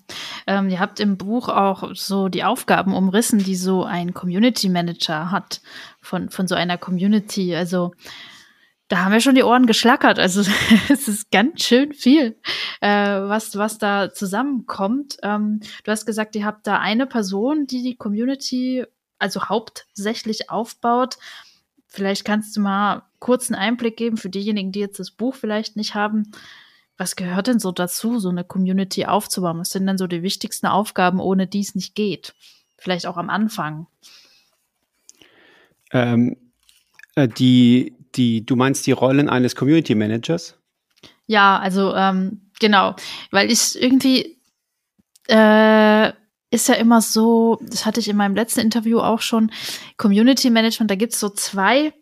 ähm, 0.47 0.69
ihr 0.69 0.79
habt 0.79 0.99
im 0.99 1.17
Buch 1.17 1.47
auch 1.47 1.93
so 1.93 2.27
die 2.27 2.43
Aufgaben 2.43 2.95
umrissen, 2.95 3.39
die 3.39 3.55
so 3.55 3.83
ein 3.83 4.13
Community 4.13 4.67
Manager 4.67 5.29
hat 5.29 5.61
von, 6.01 6.29
von 6.29 6.47
so 6.47 6.55
einer 6.55 6.79
Community. 6.79 7.55
Also 7.55 7.91
da 8.87 9.05
haben 9.05 9.11
wir 9.11 9.21
schon 9.21 9.35
die 9.35 9.43
Ohren 9.43 9.67
geschlackert. 9.67 10.17
Also 10.17 10.41
es 10.89 11.07
ist 11.07 11.29
ganz 11.31 11.63
schön 11.63 11.93
viel, 11.93 12.35
äh, 12.81 12.89
was, 12.89 13.55
was 13.55 13.77
da 13.77 14.11
zusammenkommt. 14.11 15.17
Ähm, 15.21 15.59
du 15.83 15.91
hast 15.91 16.05
gesagt, 16.05 16.35
ihr 16.35 16.45
habt 16.45 16.65
da 16.65 16.79
eine 16.79 17.05
Person, 17.05 17.67
die 17.67 17.83
die 17.83 17.95
Community 17.95 18.85
also 19.19 19.45
hauptsächlich 19.45 20.49
aufbaut. 20.49 21.17
Vielleicht 21.87 22.25
kannst 22.25 22.57
du 22.57 22.61
mal 22.61 23.03
kurz 23.23 23.49
einen 23.49 23.59
Einblick 23.59 23.95
geben 23.95 24.17
für 24.17 24.29
diejenigen, 24.29 24.73
die 24.73 24.81
jetzt 24.81 24.99
das 24.99 25.09
Buch 25.09 25.33
vielleicht 25.33 25.77
nicht 25.77 25.95
haben. 25.95 26.33
Was 26.97 27.15
gehört 27.15 27.47
denn 27.47 27.57
so 27.57 27.71
dazu, 27.71 28.19
so 28.19 28.27
eine 28.27 28.43
Community 28.43 29.05
aufzubauen? 29.05 29.59
Was 29.59 29.69
sind 29.69 29.87
denn 29.87 29.97
so 29.97 30.07
die 30.07 30.23
wichtigsten 30.23 30.67
Aufgaben, 30.67 31.21
ohne 31.21 31.47
die 31.47 31.61
es 31.61 31.73
nicht 31.73 31.95
geht? 31.95 32.35
Vielleicht 32.77 33.07
auch 33.07 33.15
am 33.15 33.29
Anfang. 33.29 33.87
Ähm, 35.93 36.35
äh, 37.15 37.29
die, 37.29 37.95
die, 38.13 38.45
du 38.45 38.57
meinst 38.57 38.85
die 38.87 38.91
Rollen 38.91 39.29
eines 39.29 39.55
Community 39.55 39.95
Managers? 39.95 40.59
Ja, 41.25 41.57
also 41.59 41.95
ähm, 41.95 42.41
genau, 42.59 42.93
weil 43.31 43.49
ich 43.49 43.81
irgendwie 43.81 44.37
äh, 45.29 46.11
ist 46.51 46.67
ja 46.67 46.75
immer 46.75 46.99
so, 46.99 47.57
das 47.61 47.85
hatte 47.85 48.01
ich 48.01 48.09
in 48.09 48.17
meinem 48.17 48.35
letzten 48.35 48.59
Interview 48.59 48.99
auch 48.99 49.21
schon, 49.21 49.49
Community 49.95 50.49
Management, 50.49 50.91
da 50.91 50.95
gibt 50.95 51.13
es 51.13 51.21
so 51.21 51.29
zwei 51.29 51.93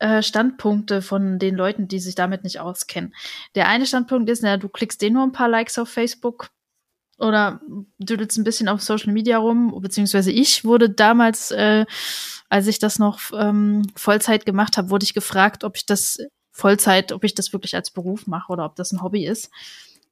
äh, 0.00 0.22
Standpunkte 0.22 1.02
von 1.02 1.38
den 1.38 1.54
Leuten, 1.54 1.86
die 1.86 2.00
sich 2.00 2.14
damit 2.14 2.42
nicht 2.42 2.58
auskennen. 2.58 3.14
Der 3.54 3.68
eine 3.68 3.86
Standpunkt 3.86 4.28
ist, 4.28 4.42
na, 4.42 4.56
du 4.56 4.68
klickst 4.68 5.00
dir 5.00 5.10
nur 5.10 5.22
ein 5.22 5.32
paar 5.32 5.48
Likes 5.48 5.78
auf 5.78 5.88
Facebook 5.88 6.50
oder 7.18 7.60
düdelst 7.98 8.38
ein 8.38 8.44
bisschen 8.44 8.68
auf 8.68 8.80
Social 8.80 9.12
Media 9.12 9.38
rum, 9.38 9.78
beziehungsweise 9.80 10.32
ich 10.32 10.64
wurde 10.64 10.88
damals, 10.88 11.50
äh, 11.50 11.84
als 12.48 12.66
ich 12.66 12.78
das 12.78 12.98
noch 12.98 13.20
ähm, 13.38 13.82
Vollzeit 13.94 14.46
gemacht 14.46 14.78
habe, 14.78 14.90
wurde 14.90 15.04
ich 15.04 15.14
gefragt, 15.14 15.64
ob 15.64 15.76
ich 15.76 15.84
das 15.84 16.18
Vollzeit, 16.50 17.12
ob 17.12 17.22
ich 17.24 17.34
das 17.34 17.52
wirklich 17.52 17.76
als 17.76 17.90
Beruf 17.90 18.26
mache 18.26 18.50
oder 18.50 18.64
ob 18.64 18.76
das 18.76 18.92
ein 18.92 19.02
Hobby 19.02 19.26
ist 19.26 19.50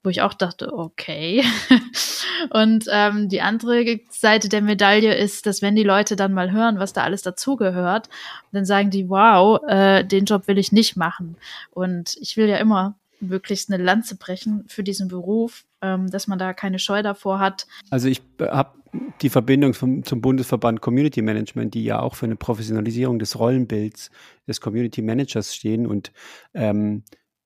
wo 0.08 0.10
ich 0.10 0.22
auch 0.22 0.32
dachte, 0.32 0.72
okay. 0.72 1.44
und 2.50 2.86
ähm, 2.90 3.28
die 3.28 3.42
andere 3.42 4.00
Seite 4.08 4.48
der 4.48 4.62
Medaille 4.62 5.14
ist, 5.14 5.44
dass 5.44 5.60
wenn 5.60 5.76
die 5.76 5.82
Leute 5.82 6.16
dann 6.16 6.32
mal 6.32 6.50
hören, 6.50 6.78
was 6.78 6.94
da 6.94 7.02
alles 7.02 7.20
dazugehört, 7.20 8.08
dann 8.50 8.64
sagen 8.64 8.88
die, 8.88 9.10
wow, 9.10 9.60
äh, 9.68 10.04
den 10.04 10.24
Job 10.24 10.48
will 10.48 10.56
ich 10.56 10.72
nicht 10.72 10.96
machen. 10.96 11.36
Und 11.72 12.16
ich 12.22 12.38
will 12.38 12.48
ja 12.48 12.56
immer 12.56 12.96
möglichst 13.20 13.70
eine 13.70 13.84
Lanze 13.84 14.16
brechen 14.16 14.64
für 14.66 14.82
diesen 14.82 15.08
Beruf, 15.08 15.66
ähm, 15.82 16.10
dass 16.10 16.26
man 16.26 16.38
da 16.38 16.54
keine 16.54 16.78
Scheu 16.78 17.02
davor 17.02 17.38
hat. 17.38 17.66
Also 17.90 18.08
ich 18.08 18.22
habe 18.40 18.78
die 19.20 19.28
Verbindung 19.28 19.74
vom, 19.74 20.04
zum 20.04 20.22
Bundesverband 20.22 20.80
Community 20.80 21.20
Management, 21.20 21.74
die 21.74 21.84
ja 21.84 22.00
auch 22.00 22.14
für 22.14 22.24
eine 22.24 22.36
Professionalisierung 22.36 23.18
des 23.18 23.38
Rollenbilds 23.38 24.10
des 24.46 24.62
Community 24.62 25.02
Managers 25.02 25.54
stehen. 25.54 25.86
Und 25.86 26.12
ähm, 26.54 27.02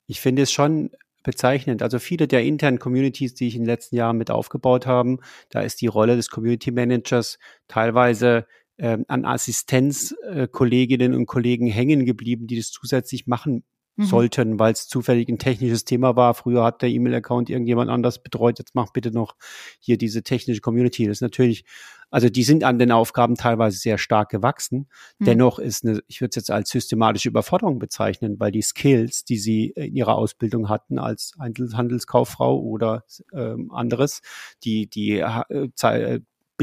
ich 0.07 0.21
finde 0.21 0.43
es 0.43 0.51
schon 0.53 0.91
bezeichnend. 1.23 1.81
Also 1.81 1.99
viele 1.99 2.27
der 2.27 2.43
internen 2.43 2.79
Communities, 2.79 3.33
die 3.33 3.47
ich 3.47 3.55
in 3.55 3.61
den 3.61 3.67
letzten 3.67 3.95
Jahren 3.95 4.17
mit 4.17 4.29
aufgebaut 4.29 4.85
haben, 4.85 5.19
da 5.49 5.61
ist 5.61 5.81
die 5.81 5.87
Rolle 5.87 6.15
des 6.15 6.29
Community 6.29 6.71
Managers 6.71 7.39
teilweise 7.67 8.45
ähm, 8.77 9.05
an 9.07 9.25
Assistenzkolleginnen 9.25 11.13
äh, 11.13 11.15
und 11.15 11.25
Kollegen 11.25 11.67
hängen 11.67 12.05
geblieben, 12.05 12.47
die 12.47 12.57
das 12.57 12.71
zusätzlich 12.71 13.27
machen 13.27 13.63
mhm. 13.95 14.05
sollten, 14.05 14.59
weil 14.59 14.73
es 14.73 14.87
zufällig 14.87 15.29
ein 15.29 15.37
technisches 15.37 15.85
Thema 15.85 16.15
war. 16.15 16.33
Früher 16.33 16.63
hat 16.63 16.81
der 16.81 16.89
E-Mail-Account 16.89 17.49
irgendjemand 17.49 17.89
anders 17.89 18.21
betreut. 18.21 18.59
Jetzt 18.59 18.75
mach 18.75 18.91
bitte 18.91 19.11
noch 19.11 19.35
hier 19.79 19.97
diese 19.97 20.23
technische 20.23 20.61
Community. 20.61 21.05
Das 21.05 21.17
ist 21.17 21.21
natürlich, 21.21 21.65
also 22.09 22.29
die 22.29 22.43
sind 22.43 22.63
an 22.63 22.79
den 22.79 22.91
Aufgaben 22.91 23.35
teilweise 23.35 23.77
sehr 23.77 23.97
stark 23.97 24.29
gewachsen. 24.29 24.87
Mhm. 25.19 25.25
Dennoch 25.25 25.59
ist 25.59 25.85
eine, 25.85 26.01
ich 26.07 26.21
würde 26.21 26.29
es 26.29 26.35
jetzt 26.35 26.51
als 26.51 26.69
systematische 26.69 27.29
Überforderung 27.29 27.79
bezeichnen, 27.79 28.39
weil 28.39 28.51
die 28.51 28.61
Skills, 28.61 29.25
die 29.25 29.37
sie 29.37 29.67
in 29.75 29.95
ihrer 29.95 30.15
Ausbildung 30.15 30.69
hatten 30.69 30.99
als 30.99 31.33
Einzelhandelskauffrau 31.37 32.59
oder 32.59 33.03
ähm, 33.33 33.71
anderes, 33.71 34.21
die, 34.63 34.89
die 34.89 35.19
äh, 35.19 35.69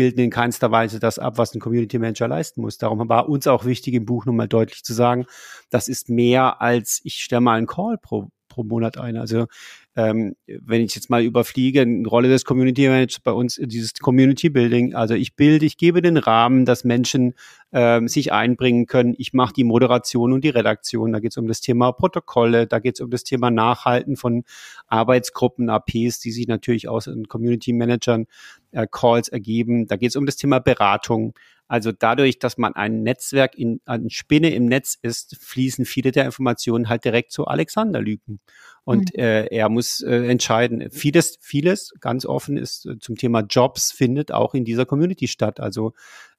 bilden 0.01 0.21
in 0.21 0.31
keinster 0.31 0.71
Weise 0.71 0.99
das 0.99 1.19
ab, 1.19 1.37
was 1.37 1.55
ein 1.55 1.61
Community 1.61 1.99
Manager 1.99 2.27
leisten 2.27 2.63
muss. 2.63 2.79
Darum 2.79 3.07
war 3.11 3.29
uns 3.29 3.47
auch 3.47 3.67
wichtig, 3.67 3.93
im 3.93 4.07
Buch 4.07 4.25
nochmal 4.25 4.49
deutlich 4.49 4.83
zu 4.83 4.95
sagen, 4.95 5.27
das 5.69 5.89
ist 5.89 6.09
mehr 6.09 6.63
als 6.63 7.03
ich 7.05 7.17
stelle 7.17 7.43
mal 7.43 7.59
einen 7.59 7.67
Call 7.67 7.99
pro, 7.99 8.31
pro 8.49 8.65
Monat 8.65 8.97
ein. 8.97 9.19
Also 9.19 9.47
ähm, 9.96 10.37
wenn 10.46 10.83
ich 10.83 10.94
jetzt 10.94 11.11
mal 11.11 11.22
überfliege, 11.22 11.81
eine 11.81 12.07
Rolle 12.07 12.29
des 12.29 12.44
Community 12.44 12.88
Managers 12.88 13.20
bei 13.20 13.33
uns, 13.33 13.61
dieses 13.61 13.94
Community 13.94 14.48
Building, 14.48 14.94
also 14.94 15.14
ich 15.14 15.35
bilde, 15.35 15.66
ich 15.66 15.76
gebe 15.76 16.00
den 16.00 16.16
Rahmen, 16.16 16.64
dass 16.64 16.85
Menschen 16.85 17.35
ähm, 17.72 18.07
sich 18.07 18.33
einbringen 18.33 18.87
können. 18.87 19.14
Ich 19.18 19.33
mache 19.33 19.53
die 19.53 19.64
Moderation 19.64 20.33
und 20.33 20.44
die 20.44 20.50
Redaktion. 20.50 21.12
Da 21.12 21.18
geht 21.18 21.33
es 21.33 21.37
um 21.38 21.48
das 21.48 21.61
Thema 21.61 21.92
Protokolle, 21.92 22.66
da 22.66 22.79
geht 22.79 22.94
es 22.96 23.00
um 23.00 23.11
das 23.11 23.24
Thema 23.24 23.50
Nachhalten 23.50 24.16
von 24.16 24.44
Arbeitsgruppen, 24.87 25.70
APs, 25.70 26.20
die 26.20 26.31
sich 26.31 26.46
natürlich 26.46 26.88
aus 26.88 27.11
Community 27.29 27.72
Managern 27.72 28.26
äh, 28.70 28.87
Calls 28.90 29.29
ergeben. 29.29 29.87
Da 29.87 29.96
geht 29.96 30.11
es 30.11 30.16
um 30.16 30.26
das 30.26 30.37
Thema 30.37 30.61
Beratung. 30.61 31.35
Also 31.71 31.93
dadurch, 31.93 32.41
dass 32.41 32.59
man 32.59 32.75
ein 32.75 33.05
Netzwerk 33.05 33.57
in 33.57 33.81
eine 33.85 34.11
Spinne 34.11 34.53
im 34.53 34.67
Netz 34.67 34.99
ist, 35.01 35.37
fließen 35.41 35.85
viele 35.85 36.11
der 36.11 36.25
Informationen 36.25 36.89
halt 36.89 37.05
direkt 37.05 37.31
zu 37.31 37.47
Alexander 37.47 38.01
Lüken. 38.01 38.41
Und 38.83 39.15
mhm. 39.15 39.21
äh, 39.21 39.47
er 39.47 39.69
muss 39.69 40.01
äh, 40.01 40.29
entscheiden. 40.29 40.91
Vieles, 40.91 41.39
vieles, 41.41 41.93
ganz 42.01 42.27
offen 42.27 42.57
ist 42.57 42.87
äh, 42.87 42.99
zum 42.99 43.15
Thema 43.15 43.43
Jobs 43.49 43.93
findet 43.93 44.33
auch 44.33 44.55
in 44.55 44.65
dieser 44.65 44.85
Community 44.85 45.29
statt. 45.29 45.61
Also 45.61 45.93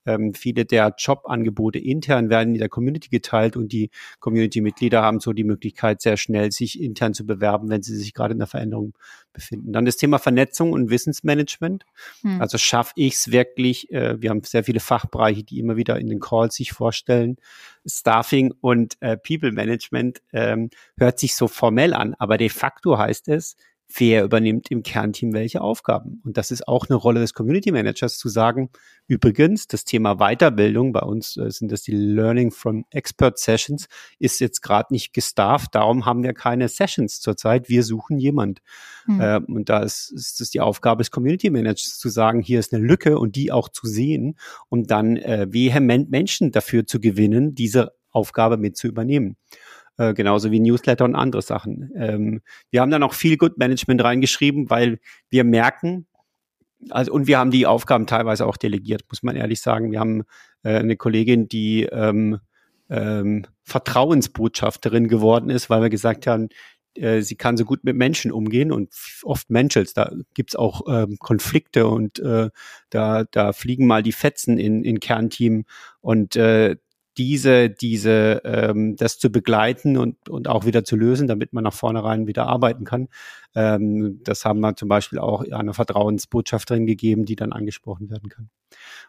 ähm, 0.05 0.33
viele 0.33 0.65
der 0.65 0.93
Jobangebote 0.97 1.79
intern 1.79 2.29
werden 2.29 2.53
in 2.53 2.59
der 2.59 2.69
Community 2.69 3.09
geteilt 3.09 3.55
und 3.55 3.71
die 3.71 3.89
Community-Mitglieder 4.19 5.01
haben 5.01 5.19
so 5.19 5.33
die 5.33 5.43
Möglichkeit, 5.43 6.01
sehr 6.01 6.17
schnell 6.17 6.51
sich 6.51 6.81
intern 6.81 7.13
zu 7.13 7.25
bewerben, 7.25 7.69
wenn 7.69 7.81
sie 7.81 7.95
sich 7.95 8.13
gerade 8.13 8.33
in 8.33 8.39
der 8.39 8.47
Veränderung 8.47 8.93
befinden. 9.33 9.73
Dann 9.73 9.85
das 9.85 9.97
Thema 9.97 10.19
Vernetzung 10.19 10.73
und 10.73 10.89
Wissensmanagement. 10.89 11.85
Hm. 12.21 12.41
Also 12.41 12.57
schaffe 12.57 12.93
ich 12.95 13.13
es 13.13 13.31
wirklich, 13.31 13.91
äh, 13.91 14.21
wir 14.21 14.29
haben 14.29 14.43
sehr 14.43 14.63
viele 14.63 14.79
Fachbereiche, 14.79 15.43
die 15.43 15.59
immer 15.59 15.75
wieder 15.77 15.99
in 15.99 16.07
den 16.07 16.19
Calls 16.19 16.55
sich 16.55 16.71
vorstellen. 16.71 17.37
Staffing 17.85 18.53
und 18.61 18.97
äh, 18.99 19.17
People 19.17 19.51
Management 19.51 20.21
ähm, 20.33 20.69
hört 20.97 21.19
sich 21.19 21.35
so 21.35 21.47
formell 21.47 21.93
an, 21.93 22.15
aber 22.19 22.37
de 22.37 22.49
facto 22.49 22.97
heißt 22.97 23.27
es, 23.29 23.55
wer 23.97 24.23
übernimmt 24.23 24.71
im 24.71 24.83
Kernteam 24.83 25.33
welche 25.33 25.61
Aufgaben. 25.61 26.21
Und 26.23 26.37
das 26.37 26.51
ist 26.51 26.67
auch 26.67 26.89
eine 26.89 26.95
Rolle 26.95 27.19
des 27.19 27.33
Community 27.33 27.71
Managers 27.71 28.17
zu 28.17 28.29
sagen, 28.29 28.69
übrigens, 29.07 29.67
das 29.67 29.83
Thema 29.83 30.15
Weiterbildung, 30.15 30.93
bei 30.93 31.01
uns 31.01 31.37
äh, 31.37 31.49
sind 31.49 31.71
das 31.71 31.81
die 31.81 31.91
Learning 31.91 32.51
from 32.51 32.85
Expert 32.89 33.39
Sessions, 33.39 33.87
ist 34.19 34.39
jetzt 34.39 34.61
gerade 34.61 34.93
nicht 34.93 35.13
gestafft, 35.13 35.75
darum 35.75 36.05
haben 36.05 36.23
wir 36.23 36.33
keine 36.33 36.67
Sessions 36.69 37.19
zurzeit, 37.19 37.69
wir 37.69 37.83
suchen 37.83 38.17
jemand. 38.19 38.61
Mhm. 39.07 39.21
Äh, 39.21 39.39
und 39.47 39.69
da 39.69 39.79
ist, 39.79 40.11
ist 40.11 40.41
es 40.41 40.49
die 40.49 40.61
Aufgabe 40.61 41.01
des 41.01 41.11
Community 41.11 41.49
Managers 41.49 41.97
zu 41.97 42.09
sagen, 42.09 42.41
hier 42.41 42.59
ist 42.59 42.73
eine 42.73 42.83
Lücke 42.83 43.19
und 43.19 43.35
die 43.35 43.51
auch 43.51 43.69
zu 43.69 43.87
sehen 43.87 44.37
und 44.69 44.91
dann 44.91 45.17
äh, 45.17 45.47
vehement 45.51 46.09
Menschen 46.09 46.51
dafür 46.51 46.85
zu 46.85 46.99
gewinnen, 46.99 47.55
diese 47.55 47.93
Aufgabe 48.11 48.57
mit 48.57 48.77
zu 48.77 48.87
übernehmen. 48.87 49.37
Äh, 50.01 50.15
genauso 50.15 50.49
wie 50.49 50.59
Newsletter 50.59 51.05
und 51.05 51.13
andere 51.13 51.43
Sachen. 51.43 51.91
Ähm, 51.95 52.41
wir 52.71 52.81
haben 52.81 52.89
dann 52.89 53.03
auch 53.03 53.13
viel 53.13 53.37
Good 53.37 53.59
Management 53.59 54.03
reingeschrieben, 54.03 54.71
weil 54.71 54.99
wir 55.29 55.43
merken, 55.43 56.07
also 56.89 57.13
und 57.13 57.27
wir 57.27 57.37
haben 57.37 57.51
die 57.51 57.67
Aufgaben 57.67 58.07
teilweise 58.07 58.47
auch 58.47 58.57
delegiert, 58.57 59.03
muss 59.09 59.21
man 59.21 59.35
ehrlich 59.35 59.61
sagen. 59.61 59.91
Wir 59.91 59.99
haben 59.99 60.23
äh, 60.63 60.77
eine 60.77 60.95
Kollegin, 60.95 61.47
die 61.47 61.83
ähm, 61.83 62.39
ähm, 62.89 63.45
Vertrauensbotschafterin 63.63 65.07
geworden 65.07 65.51
ist, 65.51 65.69
weil 65.69 65.83
wir 65.83 65.89
gesagt 65.89 66.25
haben, 66.25 66.49
äh, 66.95 67.21
sie 67.21 67.35
kann 67.35 67.55
so 67.55 67.63
gut 67.63 67.83
mit 67.83 67.95
Menschen 67.95 68.31
umgehen 68.31 68.71
und 68.71 68.95
oft 69.21 69.51
Menschels, 69.51 69.93
da 69.93 70.11
gibt's 70.33 70.55
auch 70.55 70.81
ähm, 70.89 71.17
Konflikte 71.19 71.85
und 71.85 72.17
äh, 72.17 72.49
da, 72.89 73.25
da 73.25 73.53
fliegen 73.53 73.85
mal 73.85 74.01
die 74.01 74.13
Fetzen 74.13 74.57
in, 74.57 74.83
in 74.83 74.99
Kernteam 74.99 75.65
und 75.99 76.35
äh, 76.37 76.77
diese, 77.17 77.69
diese, 77.69 78.41
ähm, 78.45 78.95
das 78.95 79.19
zu 79.19 79.31
begleiten 79.31 79.97
und, 79.97 80.29
und 80.29 80.47
auch 80.47 80.65
wieder 80.65 80.83
zu 80.83 80.95
lösen, 80.95 81.27
damit 81.27 81.53
man 81.53 81.63
nach 81.63 81.73
vornherein 81.73 82.27
wieder 82.27 82.47
arbeiten 82.47 82.85
kann. 82.85 83.09
Ähm, 83.53 84.21
das 84.23 84.45
haben 84.45 84.61
wir 84.61 84.75
zum 84.75 84.87
Beispiel 84.87 85.19
auch 85.19 85.43
einer 85.51 85.73
Vertrauensbotschafterin 85.73 86.85
gegeben, 86.85 87.25
die 87.25 87.35
dann 87.35 87.51
angesprochen 87.51 88.09
werden 88.09 88.29
kann. 88.29 88.49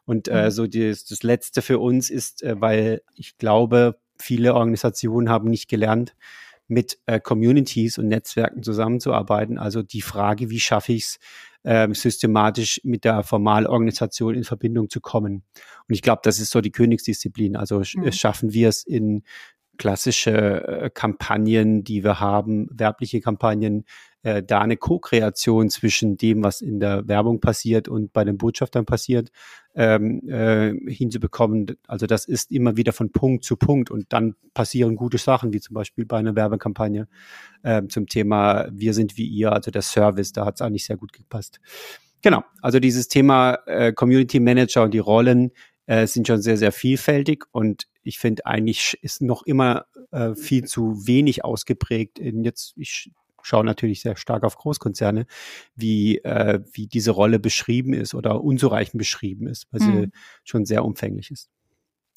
Und 0.04 0.28
äh, 0.28 0.46
mhm. 0.46 0.50
so 0.50 0.66
das, 0.66 1.04
das 1.04 1.22
Letzte 1.22 1.62
für 1.62 1.78
uns 1.78 2.10
ist, 2.10 2.42
äh, 2.42 2.60
weil 2.60 3.02
ich 3.14 3.38
glaube, 3.38 3.98
viele 4.18 4.54
Organisationen 4.54 5.28
haben 5.28 5.48
nicht 5.48 5.68
gelernt, 5.68 6.14
mit 6.72 6.98
äh, 7.06 7.20
Communities 7.20 7.98
und 7.98 8.08
Netzwerken 8.08 8.62
zusammenzuarbeiten. 8.62 9.58
Also 9.58 9.82
die 9.82 10.00
Frage, 10.00 10.50
wie 10.50 10.60
schaffe 10.60 10.92
ich 10.92 11.04
es, 11.04 11.18
ähm, 11.64 11.94
systematisch 11.94 12.80
mit 12.82 13.04
der 13.04 13.22
Formalorganisation 13.22 14.34
in 14.34 14.44
Verbindung 14.44 14.88
zu 14.90 15.00
kommen. 15.00 15.44
Und 15.86 15.94
ich 15.94 16.02
glaube, 16.02 16.22
das 16.24 16.40
ist 16.40 16.50
so 16.50 16.60
die 16.60 16.72
Königsdisziplin. 16.72 17.56
Also 17.56 17.80
mhm. 17.80 18.10
schaffen 18.10 18.52
wir 18.52 18.68
es 18.68 18.84
in 18.84 19.22
klassische 19.78 20.66
äh, 20.66 20.90
Kampagnen, 20.90 21.84
die 21.84 22.04
wir 22.04 22.20
haben, 22.20 22.68
werbliche 22.72 23.20
Kampagnen, 23.20 23.84
äh, 24.22 24.42
da 24.42 24.60
eine 24.60 24.76
Co-Kreation 24.76 25.70
zwischen 25.70 26.16
dem, 26.16 26.42
was 26.42 26.60
in 26.60 26.80
der 26.80 27.06
Werbung 27.06 27.40
passiert 27.40 27.88
und 27.88 28.12
bei 28.12 28.24
den 28.24 28.38
Botschaftern 28.38 28.84
passiert, 28.84 29.30
ähm, 29.74 30.28
äh, 30.28 30.72
hinzubekommen. 30.90 31.76
Also 31.86 32.06
das 32.06 32.26
ist 32.26 32.50
immer 32.50 32.76
wieder 32.76 32.92
von 32.92 33.10
Punkt 33.10 33.44
zu 33.44 33.56
Punkt 33.56 33.90
und 33.90 34.12
dann 34.12 34.34
passieren 34.54 34.96
gute 34.96 35.18
Sachen, 35.18 35.52
wie 35.52 35.60
zum 35.60 35.74
Beispiel 35.74 36.04
bei 36.04 36.18
einer 36.18 36.36
Werbekampagne 36.36 37.08
äh, 37.62 37.82
zum 37.88 38.06
Thema 38.06 38.68
Wir 38.70 38.94
sind 38.94 39.16
wie 39.16 39.26
ihr, 39.26 39.52
also 39.52 39.70
der 39.70 39.82
Service, 39.82 40.32
da 40.32 40.44
hat 40.44 40.56
es 40.56 40.62
eigentlich 40.62 40.84
sehr 40.84 40.96
gut 40.96 41.12
gepasst. 41.12 41.60
Genau, 42.22 42.44
also 42.60 42.78
dieses 42.78 43.08
Thema 43.08 43.58
äh, 43.66 43.92
Community 43.92 44.40
Manager 44.40 44.84
und 44.84 44.94
die 44.94 44.98
Rollen 44.98 45.50
äh, 45.86 46.06
sind 46.06 46.28
schon 46.28 46.40
sehr, 46.40 46.56
sehr 46.56 46.72
vielfältig 46.72 47.44
und 47.50 47.88
ich 48.04 48.18
finde 48.18 48.46
eigentlich 48.46 48.98
ist 49.02 49.22
noch 49.22 49.42
immer 49.44 49.86
äh, 50.10 50.34
viel 50.34 50.64
zu 50.64 51.06
wenig 51.06 51.44
ausgeprägt. 51.44 52.18
In 52.18 52.44
jetzt, 52.44 52.74
ich 52.76 53.10
schaue 53.42 53.64
natürlich 53.64 54.00
sehr 54.00 54.16
stark 54.16 54.44
auf 54.44 54.56
Großkonzerne, 54.56 55.26
wie, 55.74 56.18
äh, 56.18 56.60
wie 56.72 56.86
diese 56.86 57.10
Rolle 57.10 57.38
beschrieben 57.38 57.92
ist 57.92 58.14
oder 58.14 58.42
unzureichend 58.42 58.98
beschrieben 58.98 59.46
ist, 59.46 59.66
weil 59.70 59.80
mhm. 59.80 60.00
sie 60.00 60.10
schon 60.44 60.64
sehr 60.64 60.84
umfänglich 60.84 61.30
ist. 61.30 61.50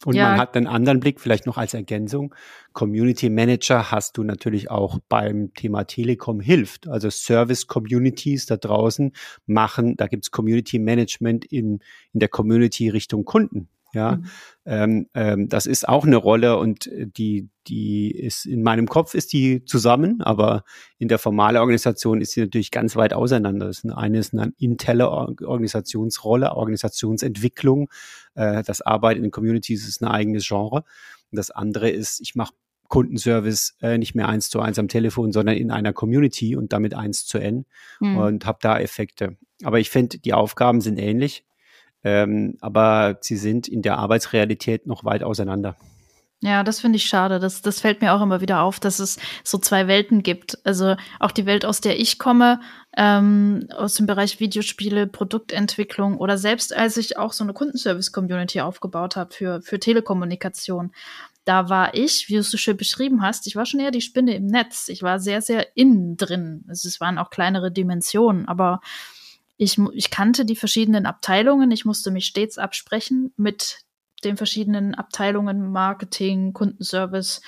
Und 0.03 0.15
ja. 0.15 0.29
man 0.29 0.39
hat 0.39 0.57
einen 0.57 0.67
anderen 0.67 0.99
Blick, 0.99 1.21
vielleicht 1.21 1.45
noch 1.45 1.57
als 1.57 1.73
Ergänzung. 1.73 2.35
Community 2.73 3.29
Manager 3.29 3.91
hast 3.91 4.17
du 4.17 4.23
natürlich 4.23 4.69
auch 4.69 4.99
beim 5.07 5.53
Thema 5.53 5.85
Telekom 5.85 6.41
hilft. 6.41 6.87
Also 6.87 7.09
Service 7.09 7.67
Communities 7.67 8.45
da 8.45 8.57
draußen 8.57 9.13
machen, 9.45 9.95
da 9.95 10.07
gibt's 10.07 10.31
Community 10.31 10.79
Management 10.79 11.45
in, 11.45 11.79
in 12.11 12.19
der 12.19 12.29
Community 12.29 12.89
Richtung 12.89 13.23
Kunden. 13.23 13.69
Ja, 13.95 14.17
mhm. 14.17 14.25
ähm, 14.65 15.07
ähm, 15.13 15.49
das 15.49 15.65
ist 15.65 15.87
auch 15.87 16.05
eine 16.05 16.17
Rolle 16.17 16.57
und 16.57 16.89
die, 16.91 17.47
die 17.67 18.11
ist 18.11 18.45
in 18.45 18.61
meinem 18.61 18.87
Kopf 18.87 19.13
ist 19.13 19.31
die 19.31 19.63
zusammen, 19.63 20.21
aber 20.21 20.65
in 20.99 21.07
der 21.07 21.17
formalen 21.17 21.55
Organisation 21.57 22.19
ist 22.19 22.33
sie 22.33 22.41
natürlich 22.41 22.71
ganz 22.71 22.97
weit 22.97 23.13
auseinander. 23.13 23.67
Das 23.67 23.85
eine 23.85 24.19
ist 24.19 24.33
eine 24.33 24.51
interne 24.57 25.09
Organisationsrolle, 25.09 26.51
Organisationsentwicklung. 26.51 27.89
Äh, 28.35 28.63
das 28.63 28.81
Arbeiten 28.81 29.23
in 29.23 29.31
Communities 29.31 29.87
ist 29.87 30.01
ein 30.01 30.09
eigenes 30.09 30.45
Genre. 30.45 30.83
Und 31.31 31.37
das 31.37 31.51
andere 31.51 31.89
ist, 31.89 32.19
ich 32.19 32.35
mache 32.35 32.53
Kundenservice 32.89 33.77
äh, 33.81 33.97
nicht 33.97 34.13
mehr 34.13 34.27
eins 34.27 34.49
zu 34.49 34.59
eins 34.59 34.77
am 34.77 34.89
Telefon, 34.89 35.31
sondern 35.31 35.55
in 35.55 35.71
einer 35.71 35.93
Community 35.93 36.57
und 36.57 36.73
damit 36.73 36.93
eins 36.93 37.25
zu 37.25 37.37
n 37.37 37.65
mhm. 38.01 38.17
und 38.17 38.45
habe 38.45 38.59
da 38.61 38.77
Effekte. 38.77 39.37
Aber 39.63 39.79
ich 39.79 39.89
finde, 39.89 40.19
die 40.19 40.33
Aufgaben 40.33 40.81
sind 40.81 40.97
ähnlich, 40.97 41.45
ähm, 42.05 42.55
aber 42.61 43.17
sie 43.21 43.35
sind 43.35 43.67
in 43.67 43.81
der 43.81 43.97
Arbeitsrealität 43.97 44.87
noch 44.87 45.03
weit 45.03 45.23
auseinander. 45.23 45.75
Ja, 46.41 46.63
das 46.63 46.79
finde 46.79 46.97
ich 46.97 47.05
schade. 47.05 47.39
Das, 47.39 47.63
das 47.63 47.79
fällt 47.79 48.01
mir 48.01 48.13
auch 48.13 48.21
immer 48.21 48.39
wieder 48.39 48.61
auf, 48.61 48.79
dass 48.79 48.99
es 48.99 49.17
so 49.43 49.57
zwei 49.57 49.87
Welten 49.87 50.21
gibt. 50.21 50.59
Also 50.63 50.95
auch 51.19 51.31
die 51.31 51.47
Welt, 51.47 51.65
aus 51.65 51.81
der 51.81 51.99
ich 51.99 52.19
komme, 52.19 52.59
ähm, 52.95 53.67
aus 53.75 53.95
dem 53.95 54.05
Bereich 54.05 54.39
Videospiele, 54.39 55.07
Produktentwicklung 55.07 56.19
oder 56.19 56.37
selbst 56.37 56.75
als 56.75 56.97
ich 56.97 57.17
auch 57.17 57.33
so 57.33 57.43
eine 57.43 57.53
Kundenservice-Community 57.53 58.61
aufgebaut 58.61 59.15
habe 59.15 59.33
für, 59.33 59.61
für 59.63 59.79
Telekommunikation 59.79 60.91
da 61.45 61.69
war 61.69 61.93
ich, 61.93 62.27
wie 62.27 62.33
du 62.33 62.39
es 62.39 62.49
so 62.49 62.57
schön 62.57 62.75
beschrieben 62.75 63.21
hast, 63.21 63.45
ich 63.45 63.55
war 63.55 63.67
schon 63.67 63.79
eher 63.79 63.91
die 63.91 64.01
Spinne 64.01 64.35
im 64.35 64.47
Netz. 64.47 64.89
Ich 64.89 65.03
war 65.03 65.19
sehr, 65.19 65.41
sehr 65.41 65.77
innen 65.77 66.17
drin. 66.17 66.65
Also 66.67 66.87
es 66.87 66.99
waren 66.99 67.19
auch 67.19 67.29
kleinere 67.29 67.71
Dimensionen, 67.71 68.47
aber 68.47 68.81
ich, 69.57 69.77
ich 69.93 70.09
kannte 70.09 70.45
die 70.45 70.55
verschiedenen 70.55 71.05
Abteilungen. 71.05 71.71
Ich 71.71 71.85
musste 71.85 72.11
mich 72.11 72.25
stets 72.25 72.57
absprechen 72.57 73.33
mit 73.37 73.79
den 74.23 74.37
verschiedenen 74.37 74.95
Abteilungen, 74.95 75.71
Marketing, 75.71 76.53
Kundenservice 76.53 77.41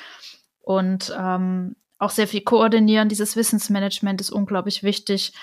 und 0.59 1.13
ähm, 1.17 1.75
auch 1.97 2.11
sehr 2.11 2.27
viel 2.27 2.41
koordinieren. 2.41 3.09
Dieses 3.09 3.35
Wissensmanagement 3.35 4.21
ist 4.21 4.29
unglaublich 4.29 4.83
wichtig. 4.83 5.33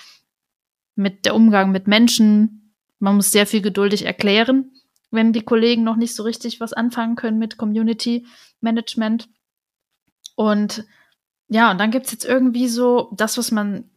Mit 0.97 1.25
der 1.27 1.35
Umgang 1.35 1.73
mit 1.73 1.89
Menschen. 1.89 2.75
Man 3.01 3.17
muss 3.17 3.33
sehr 3.33 3.47
viel 3.47 3.61
geduldig 3.61 4.07
erklären 4.07 4.71
wenn 5.15 5.33
die 5.33 5.43
Kollegen 5.43 5.85
noch 5.85 5.97
nicht 5.97 6.15
so 6.15 6.25
richtig 6.25 6.61
was 6.61 6.73
anfangen 6.73 7.17
können 7.17 7.39
mit 7.39 7.57
Community 7.57 8.27
Management. 8.61 9.29
Und 10.35 10.85
ja, 11.49 11.71
und 11.71 11.79
dann 11.79 11.91
gibt 11.91 12.07
es 12.07 12.13
jetzt 12.13 12.25
irgendwie 12.25 12.69
so 12.69 13.13
das, 13.17 13.39
was 13.39 13.53
man, 13.53 13.91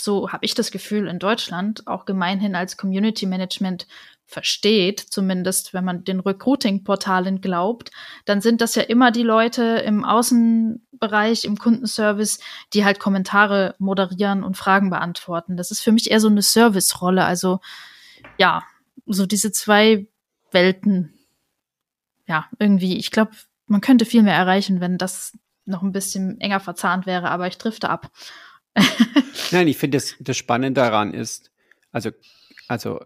so 0.00 0.30
habe 0.30 0.44
ich 0.44 0.54
das 0.54 0.70
Gefühl, 0.70 1.08
in 1.08 1.18
Deutschland 1.18 1.86
auch 1.86 2.04
gemeinhin 2.04 2.54
als 2.54 2.76
Community 2.76 3.26
Management 3.26 3.86
versteht, 4.28 5.00
zumindest 5.00 5.72
wenn 5.72 5.86
man 5.86 6.04
den 6.04 6.20
Recruiting-Portalen 6.20 7.40
glaubt, 7.40 7.90
dann 8.26 8.42
sind 8.42 8.60
das 8.60 8.74
ja 8.74 8.82
immer 8.82 9.10
die 9.10 9.22
Leute 9.22 9.62
im 9.86 10.04
Außenbereich, 10.04 11.44
im 11.44 11.56
Kundenservice, 11.56 12.38
die 12.74 12.84
halt 12.84 13.00
Kommentare 13.00 13.74
moderieren 13.78 14.44
und 14.44 14.58
Fragen 14.58 14.90
beantworten. 14.90 15.56
Das 15.56 15.70
ist 15.70 15.80
für 15.80 15.92
mich 15.92 16.10
eher 16.10 16.20
so 16.20 16.28
eine 16.28 16.42
Service-Rolle. 16.42 17.24
Also 17.24 17.60
ja, 18.36 18.62
so 19.06 19.24
diese 19.24 19.50
zwei 19.50 20.06
Welten, 20.50 21.14
ja, 22.26 22.46
irgendwie, 22.58 22.98
ich 22.98 23.10
glaube, 23.10 23.32
man 23.66 23.80
könnte 23.80 24.04
viel 24.04 24.22
mehr 24.22 24.34
erreichen, 24.34 24.82
wenn 24.82 24.98
das 24.98 25.32
noch 25.64 25.82
ein 25.82 25.92
bisschen 25.92 26.38
enger 26.40 26.60
verzahnt 26.60 27.06
wäre, 27.06 27.30
aber 27.30 27.46
ich 27.46 27.56
drifte 27.56 27.88
ab. 27.88 28.10
Nein, 29.50 29.68
ich 29.68 29.76
finde, 29.76 29.96
das, 29.96 30.14
das 30.20 30.36
Spannende 30.36 30.80
daran 30.80 31.14
ist, 31.14 31.50
also, 31.92 32.10
also 32.66 33.00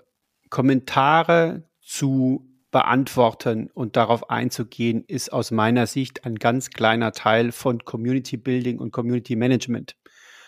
Kommentare 0.51 1.65
zu 1.81 2.49
beantworten 2.71 3.71
und 3.75 3.97
darauf 3.97 4.31
einzugehen, 4.31 5.05
ist 5.07 5.33
aus 5.33 5.51
meiner 5.51 5.87
Sicht 5.87 6.25
ein 6.25 6.37
ganz 6.37 6.71
kleiner 6.71 7.13
Teil 7.13 7.53
von 7.53 7.85
Community 7.85 8.37
Building 8.37 8.79
und 8.79 8.93
Community 8.93 9.37
Management. 9.37 9.97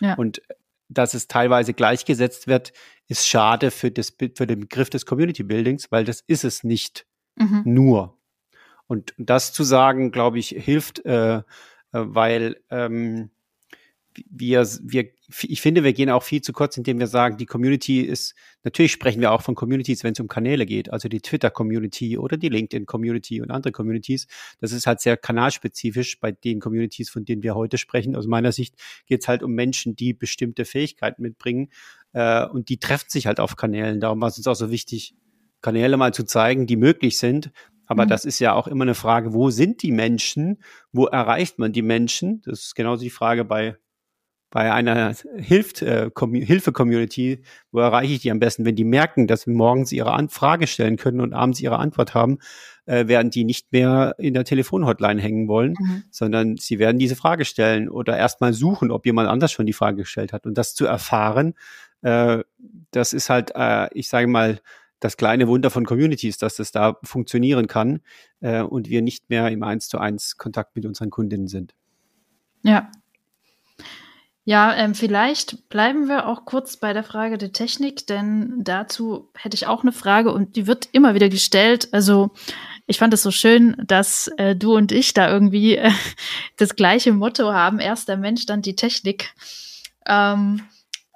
Ja. 0.01 0.15
Und 0.15 0.43
dass 0.89 1.15
es 1.15 1.29
teilweise 1.29 1.75
gleichgesetzt 1.75 2.47
wird, 2.47 2.73
ist 3.09 3.27
schade 3.27 3.71
für, 3.71 3.91
das, 3.91 4.15
für 4.35 4.47
den 4.47 4.61
Begriff 4.61 4.91
des 4.91 5.07
Community 5.07 5.43
Buildings, 5.43 5.93
weil 5.93 6.05
das 6.05 6.23
ist 6.27 6.45
es 6.45 6.65
nicht 6.65 7.07
mhm. 7.37 7.63
nur. 7.65 8.19
Und 8.87 9.15
das 9.17 9.53
zu 9.53 9.63
sagen, 9.63 10.11
glaube 10.11 10.39
ich, 10.39 10.49
hilft, 10.49 11.05
äh, 11.05 11.37
äh, 11.37 11.43
weil 11.93 12.61
ähm, 12.71 13.31
wir, 14.31 14.67
wir, 14.83 15.11
ich 15.43 15.61
finde, 15.61 15.85
wir 15.85 15.93
gehen 15.93 16.11
auch 16.11 16.23
viel 16.23 16.41
zu 16.41 16.53
kurz, 16.53 16.77
indem 16.77 16.99
wir 16.99 17.07
sagen, 17.07 17.37
die 17.37 17.47
Community 17.47 18.01
ist, 18.01 18.35
natürlich 18.63 18.93
sprechen 18.93 19.21
wir 19.21 19.33
auch 19.33 19.43
von 19.43 19.55
Communities, 19.55 20.05
wenn 20.05 20.13
es 20.13 20.21
um 20.21 20.29
Kanäle 20.29 20.67
geht, 20.67 20.93
also 20.93 21.09
die 21.09 21.21
Twitter-Community 21.21 22.19
oder 22.19 22.37
die 22.37 22.49
LinkedIn-Community 22.49 23.41
und 23.41 23.51
andere 23.51 23.73
Communities. 23.73 24.27
Das 24.61 24.73
ist 24.73 24.87
halt 24.87 25.01
sehr 25.01 25.17
kanalspezifisch 25.17 26.21
bei 26.21 26.33
den 26.33 26.61
Communities, 26.61 27.11
von 27.11 27.25
denen 27.25 27.43
wir 27.43 27.55
heute 27.55 27.79
sprechen. 27.79 28.17
Aus 28.17 28.27
meiner 28.27 28.53
Sicht 28.53 28.75
geht 29.07 29.23
es 29.23 29.29
halt 29.29 29.43
um 29.43 29.53
Menschen, 29.53 29.97
die 29.97 30.13
bestimmte 30.13 30.65
Fähigkeiten 30.65 31.23
mitbringen 31.23 31.71
äh, 32.13 32.47
und 32.47 32.69
die 32.69 32.79
treffen 32.79 33.09
sich 33.09 33.27
halt 33.27 33.41
auf 33.41 33.57
Kanälen. 33.57 34.01
Darum 34.01 34.21
war 34.21 34.29
es 34.29 34.37
uns 34.37 34.47
auch 34.47 34.55
so 34.55 34.71
wichtig, 34.71 35.15
Kanäle 35.61 35.97
mal 35.97 36.13
zu 36.13 36.25
zeigen, 36.25 36.67
die 36.67 36.77
möglich 36.77 37.19
sind, 37.19 37.51
aber 37.87 38.05
mhm. 38.05 38.09
das 38.09 38.25
ist 38.25 38.39
ja 38.39 38.55
auch 38.55 38.67
immer 38.67 38.85
eine 38.85 38.95
Frage, 38.95 39.35
wo 39.35 39.51
sind 39.51 39.83
die 39.83 39.93
Menschen? 39.93 40.63
Wo 40.93 41.07
erreicht 41.07 41.59
man 41.59 41.73
die 41.73 41.83
Menschen? 41.83 42.43
Das 42.43 42.61
ist 42.61 42.75
genauso 42.75 43.03
die 43.03 43.11
Frage 43.11 43.45
bei 43.45 43.77
bei 44.55 44.73
einer 44.73 45.17
Hilf 45.37 45.83
äh, 45.83 46.11
Hilfe-Community, 46.15 47.43
wo 47.73 47.81
erreiche 47.81 48.13
ich 48.13 48.21
die 48.21 48.31
am 48.31 48.39
besten? 48.39 48.65
Wenn 48.65 48.77
die 48.77 48.85
merken, 48.85 49.27
dass 49.27 49.49
morgens 49.49 49.91
ihre 49.91 50.13
Anfrage 50.13 50.69
stellen 50.69 50.97
können 50.97 51.21
und 51.21 51.33
abends 51.33 51.61
ihre 51.61 51.81
Antwort 51.81 52.15
haben, 52.15 52.39
äh, 52.87 53.09
werden 53.09 53.33
die 53.33 53.43
nicht 53.43 53.73
mehr 53.73 54.15
in 54.17 54.33
der 54.33 54.45
Telefonhotline 54.45 55.21
hängen 55.21 55.49
wollen, 55.49 55.75
mhm. 55.77 56.05
sondern 56.13 56.57
sie 56.57 56.79
werden 56.79 57.01
diese 57.01 57.17
Frage 57.17 57.45
stellen 57.45 57.89
oder 57.89 58.17
erstmal 58.17 58.53
suchen, 58.53 58.93
ob 58.93 59.07
jemand 59.07 59.29
anders 59.29 59.51
schon 59.51 59.67
die 59.67 59.73
Frage 59.73 59.97
gestellt 59.97 60.33
hat. 60.33 60.47
Und 60.47 60.57
das 60.57 60.77
zu 60.77 60.87
erfahren, 60.87 61.55
äh, 62.03 62.45
das 62.93 63.13
ist 63.13 63.31
halt, 63.31 63.51
äh, 63.57 63.89
ich 63.93 64.09
sage 64.09 64.29
mal, 64.29 64.61
das 65.01 65.17
kleine 65.17 65.49
Wunder 65.49 65.71
von 65.71 65.85
Communities, 65.85 66.39
dass 66.39 66.55
das 66.55 66.71
da 66.71 66.97
funktionieren 67.03 67.67
kann 67.67 68.03
äh, 68.39 68.63
und 68.63 68.89
wir 68.89 69.03
nicht 69.03 69.31
mehr 69.31 69.49
im 69.49 69.65
Eins 69.65 69.89
zu 69.89 69.99
eins 69.99 70.37
Kontakt 70.37 70.77
mit 70.77 70.87
unseren 70.87 71.11
Kundinnen 71.11 71.49
sind. 71.49 71.75
Ja, 72.63 72.89
ja, 74.47 74.75
ähm, 74.75 74.95
vielleicht 74.95 75.71
bleiben 75.71 76.07
wir 76.07 76.29
auch 76.29 76.45
kurz 76.45 76.77
bei 76.77 76.93
der 76.93 77.03
Frage 77.03 77.39
der 77.39 77.53
Technik, 77.53 78.07
denn 78.07 78.53
dazu 78.59 79.31
hätte 79.35 79.55
ich 79.55 79.67
auch 79.67 79.83
eine 79.83 79.93
Frage 79.93 80.33
und 80.33 80.57
die 80.57 80.67
wird 80.67 80.89
immer 80.93 81.15
wieder 81.15 81.31
gestellt. 81.31 81.89
Also 81.93 82.31
ich 82.87 82.99
fand 82.99 83.15
es 83.15 83.23
so 83.23 83.31
schön, 83.31 83.75
dass 83.87 84.29
äh, 84.37 84.55
du 84.55 84.77
und 84.77 84.93
ich 84.93 85.15
da 85.15 85.31
irgendwie 85.31 85.77
äh, 85.77 85.91
das 86.59 86.77
gleiche 86.77 87.15
Motto 87.15 87.55
haben. 87.55 87.79
Erst 87.79 88.09
der 88.09 88.19
Mensch, 88.19 88.45
dann 88.45 88.61
die 88.61 88.77
Technik. 88.77 89.33
Ähm, 90.07 90.61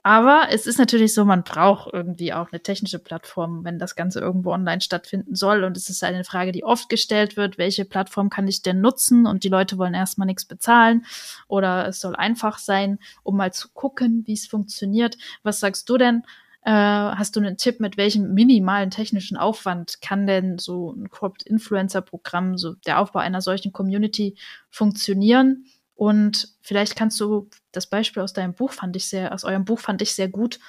aber 0.09 0.47
es 0.51 0.67
ist 0.67 0.79
natürlich 0.79 1.13
so, 1.13 1.27
man 1.27 1.43
braucht 1.43 1.93
irgendwie 1.93 2.33
auch 2.33 2.51
eine 2.51 2.63
technische 2.63 2.99
Plattform, 2.99 3.63
wenn 3.63 3.79
das 3.79 3.95
Ganze 3.95 4.21
irgendwo 4.21 4.53
online 4.53 4.81
stattfinden 4.81 5.35
soll. 5.35 5.65
Und 5.65 5.77
es 5.77 5.91
ist 5.91 6.03
eine 6.03 6.25
Frage, 6.25 6.51
die 6.51 6.65
oft 6.65 6.89
gestellt 6.89 7.37
wird, 7.37 7.59
welche 7.59 7.85
Plattform 7.85 8.31
kann 8.31 8.49
ich 8.49 8.63
denn 8.63 8.81
nutzen? 8.81 9.27
Und 9.27 9.45
die 9.45 9.51
Leute 9.51 9.77
wollen 9.77 9.93
erstmal 9.93 10.25
nichts 10.25 10.47
bezahlen 10.47 11.05
oder 11.47 11.87
es 11.89 12.01
soll 12.01 12.17
einfach 12.17 12.57
sein, 12.57 12.99
um 13.23 13.37
mal 13.37 13.53
zu 13.53 13.69
gucken, 13.75 14.23
wie 14.25 14.33
es 14.33 14.47
funktioniert. 14.47 15.19
Was 15.43 15.61
sagst 15.61 15.91
du 15.91 15.99
denn? 15.99 16.23
Äh, 16.63 16.71
hast 16.71 17.37
du 17.37 17.41
einen 17.41 17.59
Tipp, 17.59 17.79
mit 17.79 17.99
welchem 17.99 18.33
minimalen 18.33 18.91
technischen 18.91 19.37
Aufwand 19.37 20.01
kann 20.01 20.27
denn 20.27 20.57
so 20.57 20.91
ein 20.91 21.11
Corporate 21.11 21.47
Influencer 21.47 22.01
Programm, 22.01 22.57
so 22.57 22.77
der 22.87 22.99
Aufbau 22.99 23.19
einer 23.21 23.43
solchen 23.43 23.75
Community 23.75 24.37
funktionieren? 24.71 25.67
Und 25.99 26.55
vielleicht 26.61 26.95
kannst 26.95 27.19
du 27.19 27.51
das 27.73 27.89
Beispiel 27.89 28.23
aus 28.23 28.33
deinem 28.33 28.55
Buch 28.55 28.71
fand 28.71 28.95
ich 28.95 29.07
sehr, 29.07 29.35
aus 29.35 29.43
eurem 29.43 29.65
Buch 29.65 29.81
fand 29.81 30.01
ich 30.01 30.15
sehr 30.15 30.29
gut, 30.29 30.61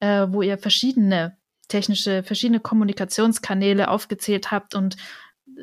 äh, 0.00 0.26
wo 0.30 0.40
ihr 0.40 0.56
verschiedene 0.56 1.36
technische, 1.68 2.22
verschiedene 2.22 2.58
Kommunikationskanäle 2.58 3.88
aufgezählt 3.88 4.50
habt 4.50 4.74
und 4.74 4.96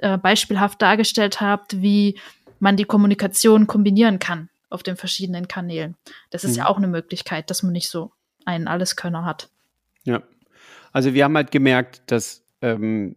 äh, 0.04 0.20
beispielhaft 0.20 0.80
dargestellt 0.80 1.42
habt, 1.42 1.82
wie 1.82 2.20
man 2.60 2.78
die 2.78 2.84
Kommunikation 2.84 3.66
kombinieren 3.66 4.20
kann 4.20 4.50
auf 4.70 4.84
den 4.84 4.96
verschiedenen 4.96 5.48
Kanälen. 5.48 5.96
Das 6.30 6.44
ist 6.44 6.52
mhm. 6.52 6.58
ja 6.58 6.68
auch 6.68 6.78
eine 6.78 6.88
Möglichkeit, 6.88 7.50
dass 7.50 7.64
man 7.64 7.72
nicht 7.72 7.90
so 7.90 8.12
einen 8.46 8.68
Alleskönner 8.68 9.26
hat. 9.26 9.50
Ja, 10.04 10.22
also 10.92 11.16
wir 11.16 11.24
haben 11.24 11.36
halt 11.36 11.50
gemerkt, 11.50 12.04
dass 12.06 12.44
ähm, 12.62 13.16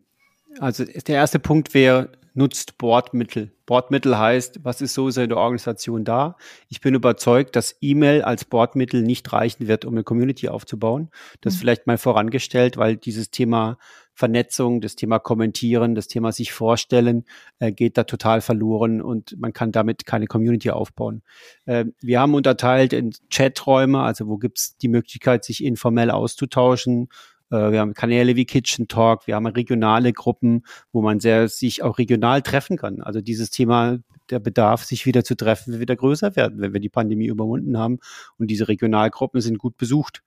also 0.59 0.87
der 0.87 1.17
erste 1.17 1.39
Punkt 1.39 1.75
wäre, 1.75 2.13
nutzt 2.39 2.79
Bordmittel. 2.79 3.53
Bordmittel 3.67 4.17
heißt, 4.17 4.61
was 4.63 4.81
ist 4.81 4.95
so 4.95 5.09
in 5.09 5.29
der 5.29 5.37
Organisation 5.37 6.05
da? 6.05 6.37
Ich 6.69 6.81
bin 6.81 6.95
überzeugt, 6.95 7.57
dass 7.57 7.77
E-Mail 7.81 8.23
als 8.23 8.45
Bordmittel 8.45 9.03
nicht 9.03 9.31
reichen 9.33 9.67
wird, 9.67 9.85
um 9.85 9.95
eine 9.95 10.05
Community 10.05 10.49
aufzubauen. 10.49 11.11
Das 11.41 11.55
mhm. 11.55 11.59
vielleicht 11.59 11.87
mal 11.89 11.99
vorangestellt, 11.99 12.77
weil 12.77 12.97
dieses 12.97 13.31
Thema 13.31 13.77
Vernetzung, 14.15 14.81
das 14.81 14.95
Thema 14.95 15.19
Kommentieren, 15.19 15.95
das 15.95 16.07
Thema 16.07 16.33
sich 16.33 16.53
vorstellen, 16.53 17.25
äh, 17.59 17.73
geht 17.73 17.99
da 17.99 18.05
total 18.05 18.41
verloren 18.41 19.03
und 19.03 19.39
man 19.39 19.53
kann 19.53 19.73
damit 19.73 20.07
keine 20.07 20.27
Community 20.27 20.71
aufbauen. 20.71 21.23
Äh, 21.67 21.87
wir 22.01 22.21
haben 22.21 22.35
unterteilt 22.35 22.93
in 22.93 23.13
Chaträume, 23.31 24.01
also 24.01 24.29
wo 24.29 24.37
gibt's 24.39 24.77
die 24.79 24.89
Möglichkeit, 24.89 25.45
sich 25.45 25.63
informell 25.63 26.11
auszutauschen, 26.11 27.09
wir 27.51 27.81
haben 27.81 27.95
Kanäle 27.95 28.37
wie 28.37 28.45
Kitchen 28.45 28.89
Talk, 28.89 29.27
wir 29.27 29.35
haben 29.35 29.47
regionale 29.47 30.13
Gruppen, 30.13 30.65
wo 30.93 31.03
man 31.03 31.21
sehr 31.21 31.49
sich 31.49 31.83
auch 31.83 31.99
regional 31.99 32.43
treffen 32.43 32.77
kann. 32.77 33.01
Also 33.01 33.21
dieses 33.21 33.51
Thema 33.51 33.99
der 34.31 34.39
Bedarf, 34.39 34.85
sich 34.85 35.07
wieder 35.07 35.25
zu 35.25 35.35
treffen, 35.35 35.73
wird 35.73 35.81
wieder 35.81 35.97
größer 35.97 36.37
werden, 36.37 36.61
wenn 36.61 36.73
wir 36.73 36.81
die 36.81 36.89
Pandemie 36.89 37.27
überwunden 37.27 37.79
haben. 37.79 37.99
Und 38.37 38.51
diese 38.51 38.69
Regionalgruppen 38.69 39.41
sind 39.41 39.59
gut 39.59 39.77
besucht. 39.77 40.23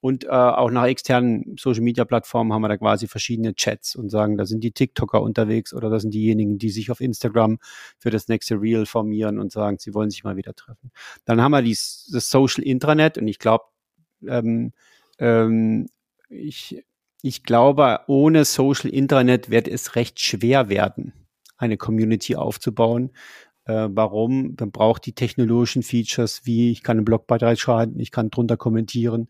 Und 0.00 0.24
äh, 0.24 0.28
auch 0.28 0.70
nach 0.70 0.84
externen 0.84 1.56
Social-Media-Plattformen 1.58 2.52
haben 2.52 2.60
wir 2.60 2.68
da 2.68 2.76
quasi 2.76 3.08
verschiedene 3.08 3.54
Chats 3.54 3.96
und 3.96 4.10
sagen, 4.10 4.36
da 4.36 4.44
sind 4.44 4.62
die 4.62 4.72
TikToker 4.72 5.22
unterwegs 5.22 5.72
oder 5.72 5.88
da 5.88 5.98
sind 5.98 6.12
diejenigen, 6.12 6.58
die 6.58 6.68
sich 6.68 6.90
auf 6.90 7.00
Instagram 7.00 7.58
für 7.98 8.10
das 8.10 8.28
nächste 8.28 8.60
Reel 8.60 8.84
formieren 8.84 9.38
und 9.38 9.50
sagen, 9.50 9.78
sie 9.78 9.94
wollen 9.94 10.10
sich 10.10 10.22
mal 10.22 10.36
wieder 10.36 10.54
treffen. 10.54 10.90
Dann 11.24 11.40
haben 11.40 11.52
wir 11.52 11.62
dies, 11.62 12.10
das 12.12 12.28
Social 12.28 12.62
Intranet 12.62 13.16
und 13.16 13.28
ich 13.28 13.38
glaube, 13.38 13.64
ähm, 14.28 14.72
ähm, 15.18 15.88
ich, 16.28 16.84
ich 17.22 17.42
glaube, 17.42 18.00
ohne 18.06 18.44
Social 18.44 18.90
Intranet 18.90 19.50
wird 19.50 19.68
es 19.68 19.96
recht 19.96 20.20
schwer 20.20 20.68
werden, 20.68 21.12
eine 21.56 21.76
Community 21.76 22.36
aufzubauen, 22.36 23.10
äh, 23.66 23.88
warum? 23.90 24.56
Man 24.60 24.70
braucht 24.72 25.06
die 25.06 25.14
technologischen 25.14 25.82
Features, 25.82 26.42
wie 26.44 26.70
ich 26.70 26.82
kann 26.82 26.98
einen 26.98 27.06
Blogbeitrag 27.06 27.58
schreiben, 27.58 27.98
ich 27.98 28.10
kann 28.10 28.28
drunter 28.28 28.58
kommentieren, 28.58 29.28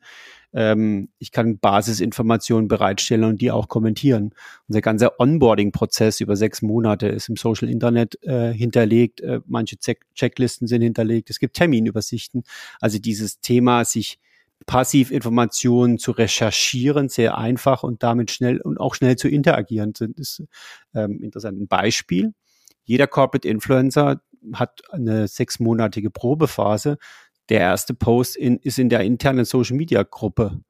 ähm, 0.53 1.09
ich 1.19 1.31
kann 1.31 1.59
Basisinformationen 1.61 2.67
bereitstellen 2.67 3.25
und 3.25 3.41
die 3.41 3.53
auch 3.53 3.69
kommentieren. 3.69 4.35
Unser 4.67 4.81
ganzer 4.81 5.21
Onboarding-Prozess 5.21 6.21
über 6.21 6.35
sechs 6.35 6.63
Monate 6.63 7.07
ist 7.07 7.29
im 7.29 7.37
Social 7.37 7.69
Internet 7.69 8.21
äh, 8.25 8.53
hinterlegt. 8.53 9.21
Äh, 9.21 9.41
manche 9.47 9.79
Check 9.79 10.05
Checklisten 10.15 10.67
sind 10.67 10.83
hinterlegt. 10.83 11.31
Es 11.31 11.39
gibt 11.39 11.55
Terminübersichten. 11.57 12.43
Also 12.81 12.99
dieses 12.99 13.41
Thema, 13.41 13.85
sich 13.85 14.19
passiv 14.67 15.11
Informationen 15.11 15.99
zu 15.99 16.13
recherchieren, 16.13 17.09
sehr 17.09 17.37
einfach 17.39 17.83
und 17.83 18.03
damit 18.03 18.31
schnell 18.31 18.61
und 18.61 18.79
auch 18.79 18.95
schnell 18.95 19.17
zu 19.17 19.29
interagieren, 19.29 19.95
sind 19.97 20.19
ist 20.19 20.43
ähm, 20.95 21.21
interessant. 21.23 21.61
Ein 21.61 21.69
Beispiel 21.69 22.33
jeder 22.85 23.07
Corporate 23.07 23.49
Influencer 23.49 24.21
hat 24.53 24.83
eine 24.91 25.27
sechsmonatige 25.27 26.11
Probephase. 26.11 26.99
Der 27.49 27.61
erste 27.61 27.95
Post 27.95 28.37
in, 28.37 28.59
ist 28.59 28.79
in 28.79 28.89
der 28.89 29.01
internen 29.01 29.45
Social 29.45 29.77
Media 29.77 30.03
Gruppe. 30.03 30.61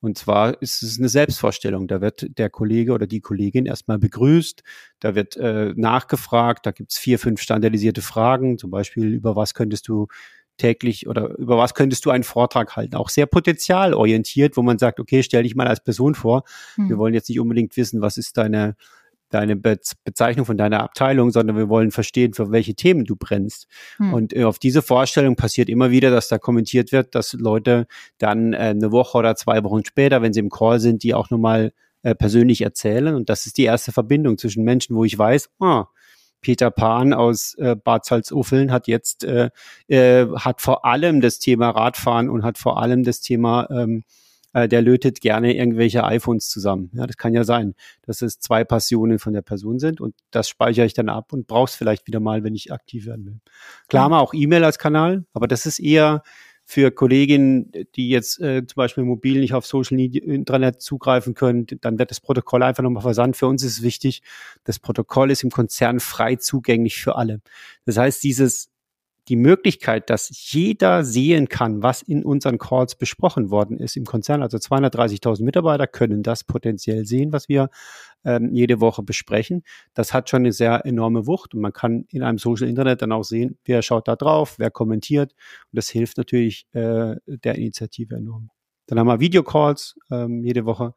Und 0.00 0.16
zwar 0.16 0.60
ist 0.62 0.82
es 0.82 0.98
eine 0.98 1.08
Selbstvorstellung. 1.08 1.86
Da 1.86 2.00
wird 2.00 2.38
der 2.38 2.48
Kollege 2.48 2.92
oder 2.92 3.06
die 3.06 3.20
Kollegin 3.20 3.66
erstmal 3.66 3.98
begrüßt, 3.98 4.62
da 4.98 5.14
wird 5.14 5.36
äh, 5.36 5.74
nachgefragt, 5.76 6.64
da 6.64 6.70
gibt's 6.70 6.98
vier, 6.98 7.18
fünf 7.18 7.42
standardisierte 7.42 8.00
Fragen, 8.00 8.56
zum 8.56 8.70
Beispiel 8.70 9.12
über 9.12 9.36
was 9.36 9.52
könntest 9.52 9.88
du 9.88 10.06
täglich 10.60 11.08
oder 11.08 11.36
über 11.38 11.56
was 11.56 11.74
könntest 11.74 12.04
du 12.04 12.10
einen 12.10 12.24
Vortrag 12.24 12.76
halten? 12.76 12.96
Auch 12.96 13.08
sehr 13.08 13.26
potenzialorientiert, 13.26 14.56
wo 14.56 14.62
man 14.62 14.78
sagt, 14.78 15.00
okay, 15.00 15.22
stell 15.22 15.42
dich 15.42 15.56
mal 15.56 15.66
als 15.66 15.82
Person 15.82 16.14
vor. 16.14 16.44
Hm. 16.74 16.88
Wir 16.88 16.98
wollen 16.98 17.14
jetzt 17.14 17.28
nicht 17.28 17.40
unbedingt 17.40 17.76
wissen, 17.76 18.00
was 18.00 18.16
ist 18.16 18.36
deine 18.36 18.76
deine 19.30 19.56
Be 19.56 19.78
Bezeichnung 20.04 20.44
von 20.44 20.58
deiner 20.58 20.82
Abteilung, 20.82 21.30
sondern 21.30 21.56
wir 21.56 21.68
wollen 21.68 21.92
verstehen, 21.92 22.34
für 22.34 22.50
welche 22.50 22.74
Themen 22.74 23.04
du 23.04 23.16
brennst. 23.16 23.68
Hm. 23.96 24.12
Und 24.12 24.36
äh, 24.36 24.44
auf 24.44 24.58
diese 24.58 24.82
Vorstellung 24.82 25.36
passiert 25.36 25.68
immer 25.68 25.90
wieder, 25.90 26.10
dass 26.10 26.28
da 26.28 26.38
kommentiert 26.38 26.92
wird, 26.92 27.14
dass 27.14 27.32
Leute 27.32 27.86
dann 28.18 28.52
äh, 28.52 28.56
eine 28.56 28.92
Woche 28.92 29.16
oder 29.16 29.36
zwei 29.36 29.62
Wochen 29.64 29.84
später, 29.84 30.20
wenn 30.20 30.32
sie 30.32 30.40
im 30.40 30.50
Call 30.50 30.80
sind, 30.80 31.02
die 31.04 31.14
auch 31.14 31.30
nochmal 31.30 31.72
äh, 32.02 32.14
persönlich 32.14 32.62
erzählen. 32.62 33.14
Und 33.14 33.30
das 33.30 33.46
ist 33.46 33.56
die 33.56 33.64
erste 33.64 33.92
Verbindung 33.92 34.36
zwischen 34.36 34.64
Menschen, 34.64 34.96
wo 34.96 35.04
ich 35.04 35.16
weiß, 35.16 35.48
ah, 35.60 35.86
Peter 36.40 36.70
Pan 36.70 37.12
aus 37.12 37.54
äh, 37.54 37.76
Bad 37.76 38.04
Salzuffeln 38.04 38.72
hat 38.72 38.86
jetzt 38.86 39.24
äh, 39.24 39.50
äh, 39.88 40.26
hat 40.36 40.60
vor 40.60 40.84
allem 40.84 41.20
das 41.20 41.38
Thema 41.38 41.70
Radfahren 41.70 42.28
und 42.30 42.44
hat 42.44 42.58
vor 42.58 42.80
allem 42.80 43.04
das 43.04 43.20
Thema 43.20 43.68
ähm, 43.70 44.04
äh, 44.52 44.68
der 44.68 44.82
lötet 44.82 45.20
gerne 45.20 45.54
irgendwelche 45.54 46.04
iPhones 46.04 46.48
zusammen. 46.48 46.90
Ja, 46.94 47.06
das 47.06 47.16
kann 47.16 47.34
ja 47.34 47.44
sein, 47.44 47.74
dass 48.02 48.22
es 48.22 48.40
zwei 48.40 48.64
Passionen 48.64 49.18
von 49.18 49.32
der 49.32 49.42
Person 49.42 49.78
sind 49.78 50.00
und 50.00 50.14
das 50.30 50.48
speichere 50.48 50.86
ich 50.86 50.94
dann 50.94 51.08
ab 51.08 51.32
und 51.32 51.46
brauch's 51.46 51.74
vielleicht 51.74 52.06
wieder 52.06 52.20
mal, 52.20 52.42
wenn 52.42 52.54
ich 52.54 52.72
aktiv 52.72 53.06
werden 53.06 53.26
will. 53.26 53.40
Klar, 53.88 54.08
mal 54.08 54.20
auch 54.20 54.34
E-Mail 54.34 54.64
als 54.64 54.78
Kanal, 54.78 55.24
aber 55.34 55.46
das 55.46 55.66
ist 55.66 55.78
eher 55.78 56.22
für 56.70 56.92
Kolleginnen, 56.92 57.72
die 57.96 58.10
jetzt 58.10 58.40
äh, 58.40 58.64
zum 58.64 58.76
Beispiel 58.76 59.02
mobil 59.02 59.40
nicht 59.40 59.54
auf 59.54 59.66
Social 59.66 59.96
Media, 59.96 60.22
Internet 60.22 60.80
zugreifen 60.80 61.34
können, 61.34 61.66
dann 61.80 61.98
wird 61.98 62.12
das 62.12 62.20
Protokoll 62.20 62.62
einfach 62.62 62.84
nochmal 62.84 63.02
versandt. 63.02 63.36
Für 63.36 63.48
uns 63.48 63.64
ist 63.64 63.78
es 63.78 63.82
wichtig, 63.82 64.22
das 64.62 64.78
Protokoll 64.78 65.32
ist 65.32 65.42
im 65.42 65.50
Konzern 65.50 65.98
frei 65.98 66.36
zugänglich 66.36 67.02
für 67.02 67.16
alle. 67.16 67.40
Das 67.86 67.96
heißt, 67.96 68.22
dieses 68.22 68.69
die 69.28 69.36
Möglichkeit, 69.36 70.10
dass 70.10 70.50
jeder 70.52 71.04
sehen 71.04 71.48
kann, 71.48 71.82
was 71.82 72.02
in 72.02 72.24
unseren 72.24 72.58
Calls 72.58 72.94
besprochen 72.94 73.50
worden 73.50 73.78
ist 73.78 73.96
im 73.96 74.04
Konzern. 74.04 74.42
Also 74.42 74.58
230.000 74.58 75.44
Mitarbeiter 75.44 75.86
können 75.86 76.22
das 76.22 76.44
potenziell 76.44 77.04
sehen, 77.04 77.32
was 77.32 77.48
wir 77.48 77.70
ähm, 78.24 78.52
jede 78.52 78.80
Woche 78.80 79.02
besprechen. 79.02 79.62
Das 79.94 80.12
hat 80.12 80.30
schon 80.30 80.42
eine 80.42 80.52
sehr 80.52 80.84
enorme 80.84 81.26
Wucht 81.26 81.54
und 81.54 81.60
man 81.60 81.72
kann 81.72 82.04
in 82.08 82.22
einem 82.22 82.38
Social 82.38 82.68
Internet 82.68 83.02
dann 83.02 83.12
auch 83.12 83.24
sehen, 83.24 83.58
wer 83.64 83.82
schaut 83.82 84.08
da 84.08 84.16
drauf, 84.16 84.54
wer 84.58 84.70
kommentiert 84.70 85.32
und 85.32 85.76
das 85.76 85.88
hilft 85.88 86.18
natürlich 86.18 86.66
äh, 86.72 87.16
der 87.26 87.54
Initiative 87.56 88.16
enorm. 88.16 88.50
Dann 88.86 88.98
haben 88.98 89.06
wir 89.06 89.20
Videocalls 89.20 89.96
ähm, 90.10 90.42
jede 90.44 90.64
Woche. 90.66 90.94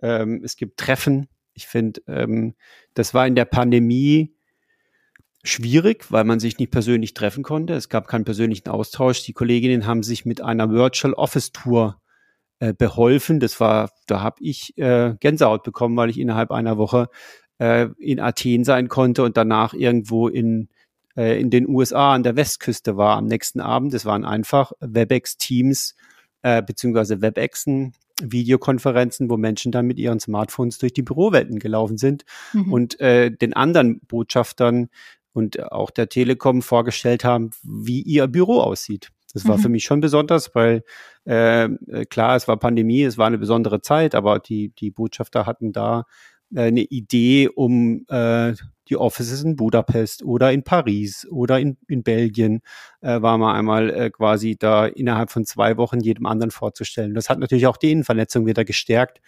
Ähm, 0.00 0.42
es 0.44 0.56
gibt 0.56 0.78
Treffen. 0.78 1.28
Ich 1.52 1.66
finde, 1.66 2.00
ähm, 2.06 2.54
das 2.94 3.14
war 3.14 3.26
in 3.26 3.34
der 3.34 3.44
Pandemie 3.44 4.34
schwierig, 5.44 6.10
weil 6.10 6.24
man 6.24 6.40
sich 6.40 6.58
nicht 6.58 6.70
persönlich 6.70 7.14
treffen 7.14 7.44
konnte. 7.44 7.74
Es 7.74 7.88
gab 7.88 8.08
keinen 8.08 8.24
persönlichen 8.24 8.68
Austausch. 8.68 9.22
Die 9.24 9.34
Kolleginnen 9.34 9.86
haben 9.86 10.02
sich 10.02 10.24
mit 10.24 10.40
einer 10.40 10.70
Virtual 10.70 11.12
Office 11.14 11.52
Tour 11.52 12.00
äh, 12.58 12.72
beholfen. 12.72 13.40
Das 13.40 13.60
war, 13.60 13.90
da 14.06 14.20
habe 14.20 14.36
ich 14.40 14.76
äh, 14.78 15.14
Gänsehaut 15.20 15.62
bekommen, 15.62 15.96
weil 15.96 16.10
ich 16.10 16.18
innerhalb 16.18 16.50
einer 16.50 16.78
Woche 16.78 17.08
äh, 17.58 17.88
in 17.98 18.20
Athen 18.20 18.64
sein 18.64 18.88
konnte 18.88 19.22
und 19.22 19.36
danach 19.36 19.74
irgendwo 19.74 20.28
in 20.28 20.68
äh, 21.16 21.40
in 21.40 21.50
den 21.50 21.68
USA 21.68 22.14
an 22.14 22.22
der 22.22 22.36
Westküste 22.36 22.96
war 22.96 23.16
am 23.16 23.26
nächsten 23.26 23.60
Abend. 23.60 23.94
Das 23.94 24.04
waren 24.04 24.24
einfach 24.24 24.72
WebEx 24.80 25.36
Teams 25.36 25.94
äh, 26.42 26.62
beziehungsweise 26.62 27.22
WebExen 27.22 27.92
Videokonferenzen, 28.22 29.28
wo 29.28 29.36
Menschen 29.36 29.72
dann 29.72 29.86
mit 29.86 29.98
ihren 29.98 30.20
Smartphones 30.20 30.78
durch 30.78 30.92
die 30.92 31.02
Bürowelten 31.02 31.58
gelaufen 31.58 31.98
sind 31.98 32.24
mhm. 32.52 32.72
und 32.72 33.00
äh, 33.00 33.30
den 33.30 33.54
anderen 33.54 34.00
Botschaftern 34.06 34.88
und 35.34 35.70
auch 35.72 35.90
der 35.90 36.08
Telekom 36.08 36.62
vorgestellt 36.62 37.24
haben, 37.24 37.50
wie 37.62 38.00
ihr 38.00 38.26
Büro 38.28 38.60
aussieht. 38.60 39.10
Das 39.34 39.46
war 39.46 39.58
mhm. 39.58 39.62
für 39.62 39.68
mich 39.68 39.84
schon 39.84 40.00
besonders, 40.00 40.54
weil 40.54 40.84
äh, 41.24 41.68
klar, 42.08 42.36
es 42.36 42.46
war 42.48 42.56
Pandemie, 42.56 43.02
es 43.02 43.18
war 43.18 43.26
eine 43.26 43.38
besondere 43.38 43.82
Zeit, 43.82 44.14
aber 44.14 44.38
die, 44.38 44.70
die 44.70 44.92
Botschafter 44.92 45.44
hatten 45.44 45.72
da 45.72 46.04
äh, 46.54 46.62
eine 46.62 46.82
Idee, 46.82 47.48
um 47.48 48.06
äh, 48.08 48.54
die 48.88 48.96
Offices 48.96 49.42
in 49.42 49.56
Budapest 49.56 50.22
oder 50.22 50.52
in 50.52 50.62
Paris 50.62 51.26
oder 51.30 51.58
in, 51.58 51.78
in 51.88 52.04
Belgien 52.04 52.60
äh, 53.00 53.20
war 53.20 53.38
man 53.38 53.56
einmal 53.56 53.90
äh, 53.90 54.10
quasi 54.10 54.56
da 54.56 54.86
innerhalb 54.86 55.30
von 55.30 55.44
zwei 55.44 55.76
Wochen 55.78 56.00
jedem 56.00 56.26
anderen 56.26 56.52
vorzustellen. 56.52 57.14
Das 57.14 57.28
hat 57.28 57.40
natürlich 57.40 57.66
auch 57.66 57.76
die 57.76 57.90
Innenvernetzung 57.90 58.46
wieder 58.46 58.64
gestärkt, 58.64 59.20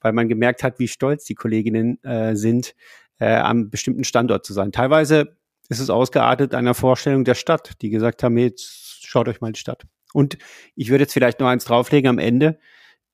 weil 0.00 0.12
man 0.12 0.28
gemerkt 0.28 0.62
hat, 0.62 0.78
wie 0.78 0.88
stolz 0.88 1.24
die 1.24 1.34
Kolleginnen 1.34 2.02
äh, 2.04 2.36
sind, 2.36 2.74
äh, 3.18 3.34
am 3.34 3.70
bestimmten 3.70 4.04
Standort 4.04 4.44
zu 4.44 4.52
sein. 4.52 4.70
Teilweise 4.70 5.36
ist 5.70 5.78
es 5.78 5.88
ausgeartet 5.88 6.54
einer 6.54 6.74
Vorstellung 6.74 7.24
der 7.24 7.34
Stadt, 7.34 7.80
die 7.80 7.90
gesagt 7.90 8.22
haben, 8.22 8.36
jetzt 8.36 9.06
schaut 9.06 9.28
euch 9.28 9.40
mal 9.40 9.52
die 9.52 9.60
Stadt. 9.60 9.84
Und 10.12 10.36
ich 10.74 10.90
würde 10.90 11.04
jetzt 11.04 11.12
vielleicht 11.12 11.40
noch 11.40 11.46
eins 11.46 11.64
drauflegen 11.64 12.08
am 12.10 12.18
Ende. 12.18 12.58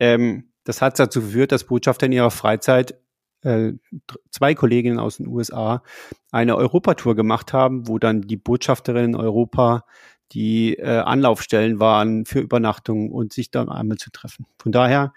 Ähm, 0.00 0.50
das 0.64 0.82
hat 0.82 0.98
dazu 0.98 1.20
geführt, 1.20 1.52
dass 1.52 1.64
Botschafter 1.64 2.06
in 2.06 2.12
ihrer 2.12 2.30
Freizeit 2.30 2.98
äh, 3.42 3.74
zwei 4.30 4.54
Kolleginnen 4.54 4.98
aus 4.98 5.18
den 5.18 5.28
USA 5.28 5.82
eine 6.32 6.56
Europatour 6.56 7.14
gemacht 7.14 7.52
haben, 7.52 7.86
wo 7.86 7.98
dann 7.98 8.22
die 8.22 8.38
Botschafterinnen 8.38 9.14
in 9.14 9.20
Europa 9.20 9.84
die 10.32 10.74
äh, 10.74 10.98
Anlaufstellen 10.98 11.78
waren 11.78 12.24
für 12.24 12.40
Übernachtungen 12.40 13.12
und 13.12 13.34
sich 13.34 13.50
dann 13.50 13.68
einmal 13.68 13.98
zu 13.98 14.10
treffen. 14.10 14.46
Von 14.58 14.72
daher 14.72 15.12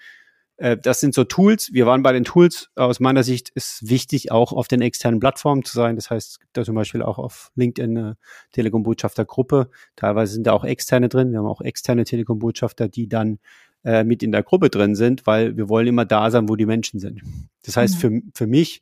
äh, 0.59 0.77
das 0.77 0.99
sind 0.99 1.13
so 1.13 1.23
Tools. 1.23 1.69
Wir 1.73 1.85
waren 1.85 2.03
bei 2.03 2.11
den 2.11 2.25
Tools. 2.25 2.69
Aus 2.75 2.99
meiner 2.99 3.23
Sicht 3.23 3.49
ist 3.49 3.89
wichtig, 3.89 4.31
auch 4.31 4.51
auf 4.51 4.67
den 4.67 4.81
externen 4.81 5.19
Plattformen 5.19 5.63
zu 5.63 5.73
sein. 5.73 5.95
Das 5.95 6.09
heißt, 6.09 6.31
es 6.31 6.39
gibt 6.39 6.55
da 6.55 6.63
zum 6.63 6.75
Beispiel 6.75 7.01
auch 7.01 7.17
auf 7.17 7.51
LinkedIn 7.55 7.97
eine 7.97 8.17
Telekom-Botschafter-Gruppe. 8.51 9.69
Teilweise 9.95 10.33
sind 10.33 10.45
da 10.47 10.53
auch 10.53 10.65
externe 10.65 11.07
drin. 11.07 11.31
Wir 11.31 11.39
haben 11.39 11.47
auch 11.47 11.61
externe 11.61 12.03
Telekom-Botschafter, 12.03 12.89
die 12.89 13.07
dann 13.07 13.39
äh, 13.85 14.03
mit 14.03 14.21
in 14.21 14.33
der 14.33 14.43
Gruppe 14.43 14.69
drin 14.69 14.95
sind, 14.95 15.25
weil 15.25 15.55
wir 15.55 15.69
wollen 15.69 15.87
immer 15.87 16.05
da 16.05 16.29
sein, 16.29 16.49
wo 16.49 16.57
die 16.57 16.65
Menschen 16.65 16.99
sind. 16.99 17.21
Das 17.63 17.77
heißt, 17.77 17.95
mhm. 17.95 17.99
für, 17.99 18.21
für 18.35 18.47
mich, 18.47 18.81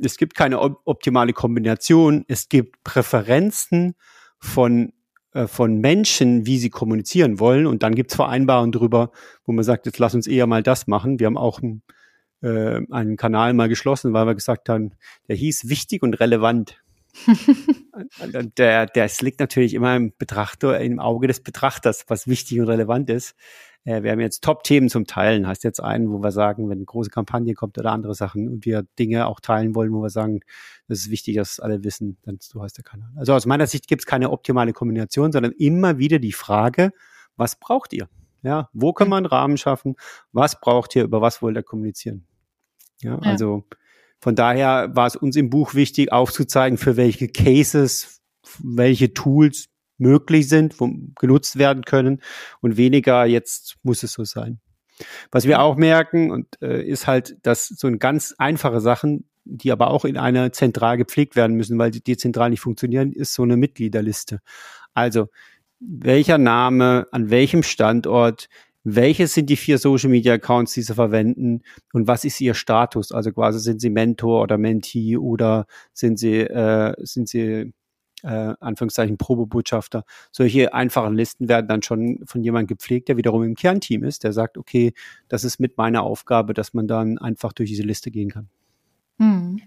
es 0.00 0.16
gibt 0.16 0.34
keine 0.34 0.60
optimale 0.60 1.32
Kombination. 1.32 2.24
Es 2.26 2.48
gibt 2.48 2.82
Präferenzen 2.82 3.94
von 4.40 4.92
von 5.46 5.78
Menschen, 5.78 6.46
wie 6.46 6.58
sie 6.58 6.70
kommunizieren 6.70 7.38
wollen. 7.38 7.66
Und 7.66 7.82
dann 7.82 7.94
gibt 7.94 8.10
es 8.10 8.16
Vereinbarungen 8.16 8.72
drüber, 8.72 9.10
wo 9.44 9.52
man 9.52 9.64
sagt, 9.64 9.86
jetzt 9.86 9.98
lass 9.98 10.14
uns 10.14 10.26
eher 10.26 10.46
mal 10.46 10.62
das 10.62 10.86
machen. 10.86 11.20
Wir 11.20 11.26
haben 11.26 11.38
auch 11.38 11.62
einen, 11.62 11.82
äh, 12.42 12.80
einen 12.90 13.16
Kanal 13.16 13.54
mal 13.54 13.68
geschlossen, 13.68 14.12
weil 14.12 14.26
wir 14.26 14.34
gesagt 14.34 14.68
haben, 14.68 14.92
der 15.28 15.36
hieß 15.36 15.68
wichtig 15.68 16.02
und 16.02 16.14
relevant. 16.14 16.82
der, 18.58 18.86
der, 18.86 19.04
es 19.04 19.20
liegt 19.20 19.40
natürlich 19.40 19.74
immer 19.74 19.96
im 19.96 20.12
Betrachter, 20.16 20.80
im 20.80 21.00
Auge 21.00 21.26
des 21.26 21.40
Betrachters, 21.40 22.04
was 22.08 22.28
wichtig 22.28 22.60
und 22.60 22.66
relevant 22.68 23.10
ist. 23.10 23.34
Äh, 23.88 24.02
wir 24.02 24.12
haben 24.12 24.20
jetzt 24.20 24.44
Top-Themen 24.44 24.90
zum 24.90 25.06
Teilen, 25.06 25.46
heißt 25.46 25.64
jetzt 25.64 25.80
einen, 25.82 26.10
wo 26.10 26.22
wir 26.22 26.30
sagen, 26.30 26.68
wenn 26.68 26.78
eine 26.78 26.84
große 26.84 27.08
Kampagne 27.08 27.54
kommt 27.54 27.78
oder 27.78 27.90
andere 27.90 28.14
Sachen 28.14 28.48
und 28.48 28.66
wir 28.66 28.84
Dinge 28.98 29.26
auch 29.26 29.40
teilen 29.40 29.74
wollen, 29.74 29.92
wo 29.92 30.02
wir 30.02 30.10
sagen, 30.10 30.40
das 30.88 30.98
ist 30.98 31.10
wichtig, 31.10 31.36
dass 31.36 31.58
alle 31.58 31.82
wissen, 31.84 32.18
dann 32.22 32.36
so 32.40 32.62
heißt 32.62 32.76
der 32.76 32.84
Kanal. 32.84 33.08
Also 33.16 33.32
aus 33.32 33.46
meiner 33.46 33.66
Sicht 33.66 33.88
gibt 33.88 34.02
es 34.02 34.06
keine 34.06 34.30
optimale 34.30 34.74
Kombination, 34.74 35.32
sondern 35.32 35.52
immer 35.52 35.98
wieder 35.98 36.18
die 36.18 36.32
Frage, 36.32 36.92
was 37.36 37.56
braucht 37.56 37.94
ihr? 37.94 38.08
Ja, 38.42 38.68
wo 38.72 38.92
kann 38.92 39.08
man 39.08 39.24
einen 39.24 39.26
Rahmen 39.26 39.56
schaffen? 39.56 39.96
Was 40.32 40.60
braucht 40.60 40.94
ihr? 40.94 41.04
Über 41.04 41.22
was 41.22 41.40
wollt 41.40 41.56
ihr 41.56 41.62
kommunizieren? 41.62 42.26
Ja, 43.00 43.12
ja. 43.14 43.18
also 43.20 43.64
von 44.20 44.34
daher 44.34 44.94
war 44.94 45.06
es 45.06 45.16
uns 45.16 45.34
im 45.36 45.48
Buch 45.48 45.74
wichtig, 45.74 46.12
aufzuzeigen, 46.12 46.76
für 46.76 46.96
welche 46.96 47.28
Cases, 47.28 48.20
welche 48.58 49.14
Tools 49.14 49.68
möglich 49.98 50.48
sind, 50.48 50.80
wo 50.80 50.90
genutzt 51.18 51.58
werden 51.58 51.84
können 51.84 52.22
und 52.60 52.76
weniger 52.76 53.26
jetzt 53.26 53.76
muss 53.82 54.02
es 54.02 54.12
so 54.12 54.24
sein. 54.24 54.60
Was 55.30 55.44
wir 55.44 55.60
auch 55.60 55.76
merken 55.76 56.30
und 56.30 56.46
äh, 56.60 56.82
ist 56.82 57.06
halt, 57.06 57.36
dass 57.42 57.68
so 57.68 57.86
ein 57.86 57.98
ganz 57.98 58.34
einfache 58.38 58.80
Sachen, 58.80 59.28
die 59.44 59.72
aber 59.72 59.90
auch 59.90 60.04
in 60.04 60.16
einer 60.16 60.52
zentral 60.52 60.96
gepflegt 60.96 61.36
werden 61.36 61.56
müssen, 61.56 61.78
weil 61.78 61.90
die 61.90 62.02
dezentral 62.02 62.50
nicht 62.50 62.60
funktionieren, 62.60 63.12
ist 63.12 63.34
so 63.34 63.42
eine 63.42 63.56
Mitgliederliste. 63.56 64.40
Also 64.94 65.28
welcher 65.80 66.38
Name, 66.38 67.06
an 67.12 67.30
welchem 67.30 67.62
Standort, 67.62 68.48
welches 68.84 69.34
sind 69.34 69.50
die 69.50 69.56
vier 69.56 69.78
Social 69.78 70.10
Media 70.10 70.34
Accounts, 70.34 70.72
die 70.72 70.82
sie 70.82 70.94
verwenden 70.94 71.62
und 71.92 72.08
was 72.08 72.24
ist 72.24 72.40
ihr 72.40 72.54
Status? 72.54 73.12
Also 73.12 73.32
quasi 73.32 73.60
sind 73.60 73.80
sie 73.80 73.90
Mentor 73.90 74.42
oder 74.42 74.58
Mentee 74.58 75.16
oder 75.16 75.66
sind 75.92 76.18
sie, 76.18 76.40
äh, 76.40 76.94
sind 76.98 77.28
sie 77.28 77.72
äh, 78.22 78.54
Anführungszeichen 78.60 79.18
Probebotschafter. 79.18 80.04
Solche 80.32 80.74
einfachen 80.74 81.14
Listen 81.14 81.48
werden 81.48 81.68
dann 81.68 81.82
schon 81.82 82.20
von 82.24 82.42
jemandem 82.42 82.76
gepflegt, 82.76 83.08
der 83.08 83.16
wiederum 83.16 83.42
im 83.42 83.54
Kernteam 83.54 84.04
ist, 84.04 84.24
der 84.24 84.32
sagt, 84.32 84.58
okay, 84.58 84.92
das 85.28 85.44
ist 85.44 85.60
mit 85.60 85.76
meiner 85.76 86.02
Aufgabe, 86.02 86.54
dass 86.54 86.74
man 86.74 86.86
dann 86.86 87.18
einfach 87.18 87.52
durch 87.52 87.70
diese 87.70 87.82
Liste 87.82 88.10
gehen 88.10 88.30
kann. 88.30 88.48
Hm. 89.18 89.60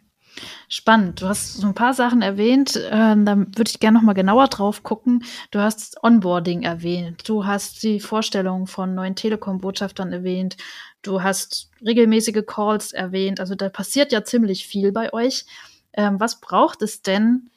Spannend. 0.69 1.21
Du 1.21 1.27
hast 1.27 1.55
so 1.55 1.67
ein 1.67 1.73
paar 1.73 1.93
Sachen 1.93 2.21
erwähnt. 2.21 2.75
Äh, 2.77 2.89
da 2.89 3.37
würde 3.37 3.67
ich 3.67 3.79
gerne 3.79 3.97
noch 3.97 4.03
mal 4.03 4.13
genauer 4.13 4.47
drauf 4.47 4.83
gucken. 4.83 5.23
Du 5.51 5.59
hast 5.59 6.01
Onboarding 6.03 6.63
erwähnt. 6.63 7.27
Du 7.27 7.45
hast 7.45 7.83
die 7.83 7.99
Vorstellung 7.99 8.67
von 8.67 8.95
neuen 8.95 9.15
Telekom-Botschaftern 9.15 10.13
erwähnt. 10.13 10.55
Du 11.01 11.21
hast 11.21 11.69
regelmäßige 11.85 12.43
Calls 12.45 12.93
erwähnt. 12.93 13.39
Also 13.39 13.55
da 13.55 13.69
passiert 13.69 14.11
ja 14.13 14.23
ziemlich 14.23 14.65
viel 14.65 14.91
bei 14.91 15.11
euch. 15.13 15.45
Ähm, 15.93 16.19
was 16.19 16.39
braucht 16.39 16.81
es 16.81 17.01
denn, 17.01 17.50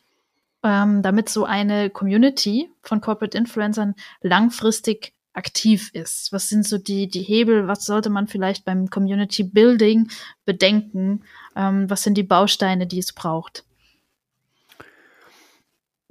ähm, 0.65 1.03
damit 1.03 1.29
so 1.29 1.45
eine 1.45 1.91
Community 1.91 2.71
von 2.83 3.01
Corporate 3.01 3.37
Influencern 3.37 3.95
langfristig 4.23 5.13
aktiv 5.35 5.91
ist? 5.93 6.33
Was 6.33 6.49
sind 6.49 6.67
so 6.67 6.79
die, 6.79 7.09
die 7.09 7.23
Hebel? 7.23 7.69
Was 7.69 7.85
sollte 7.85 8.11
man 8.11 8.27
vielleicht 8.27 8.65
beim 8.65 8.89
Community 8.89 9.45
Building 9.45 10.09
bedenken? 10.45 11.23
Ähm, 11.55 11.89
was 11.91 12.03
sind 12.03 12.17
die 12.17 12.23
Bausteine, 12.23 12.87
die 12.87 12.99
es 12.99 13.13
braucht? 13.13 13.65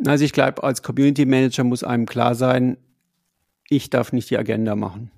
Also 0.06 0.26
ich 0.26 0.34
glaube, 0.34 0.64
als 0.64 0.84
Community 0.84 1.26
Manager 1.26 1.64
muss 1.64 1.84
einem 1.84 2.06
klar 2.06 2.36
sein, 2.36 2.78
ich 3.70 3.89
darf 3.89 4.14
nicht 4.14 4.30
die 4.30 4.38
Agenda 4.38 4.76
machen, 4.76 5.12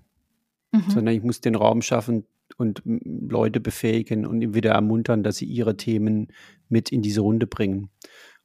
mhm. 0.71 0.83
sondern 0.89 1.15
ich 1.15 1.23
muss 1.23 1.41
den 1.41 1.55
Raum 1.55 1.81
schaffen 1.81 2.25
und 2.57 2.81
Leute 2.85 3.59
befähigen 3.59 4.25
und 4.25 4.53
wieder 4.53 4.71
ermuntern, 4.71 5.23
dass 5.23 5.37
sie 5.37 5.45
ihre 5.45 5.75
Themen 5.77 6.27
mit 6.69 6.91
in 6.91 7.01
diese 7.01 7.21
Runde 7.21 7.47
bringen. 7.47 7.89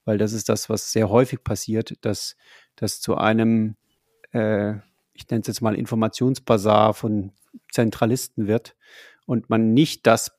Weil 0.05 0.18
das 0.18 0.32
ist 0.32 0.48
das, 0.48 0.68
was 0.68 0.92
sehr 0.92 1.09
häufig 1.09 1.44
passiert, 1.44 1.94
dass 2.05 2.36
das 2.76 3.01
zu 3.01 3.16
einem 3.16 3.76
äh, 4.32 4.74
ich 5.20 5.28
nenne 5.30 5.42
es 5.42 5.48
jetzt 5.48 5.61
mal 5.61 5.74
Informationsbasar 5.74 6.94
von 6.94 7.32
Zentralisten 7.70 8.46
wird 8.46 8.76
und 9.26 9.51
man 9.51 9.74
nicht 9.74 10.07
das 10.07 10.32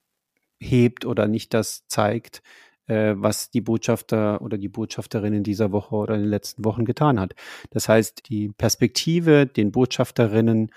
hebt 0.59 1.05
oder 1.05 1.27
nicht 1.27 1.53
das 1.53 1.87
zeigt, 1.87 2.41
äh, 2.87 3.13
was 3.15 3.51
die 3.51 3.61
Botschafter 3.61 4.41
oder 4.41 4.57
die 4.57 4.69
Botschafterin 4.69 5.33
in 5.33 5.43
dieser 5.43 5.71
Woche 5.71 5.95
oder 5.95 6.15
in 6.15 6.21
den 6.21 6.29
letzten 6.29 6.65
Wochen 6.65 6.85
getan 6.85 7.19
hat. 7.19 7.35
Das 7.69 7.87
heißt, 7.89 8.29
die 8.29 8.49
Perspektive, 8.49 9.45
den 9.45 9.71
Botschafterinnen 9.71 10.71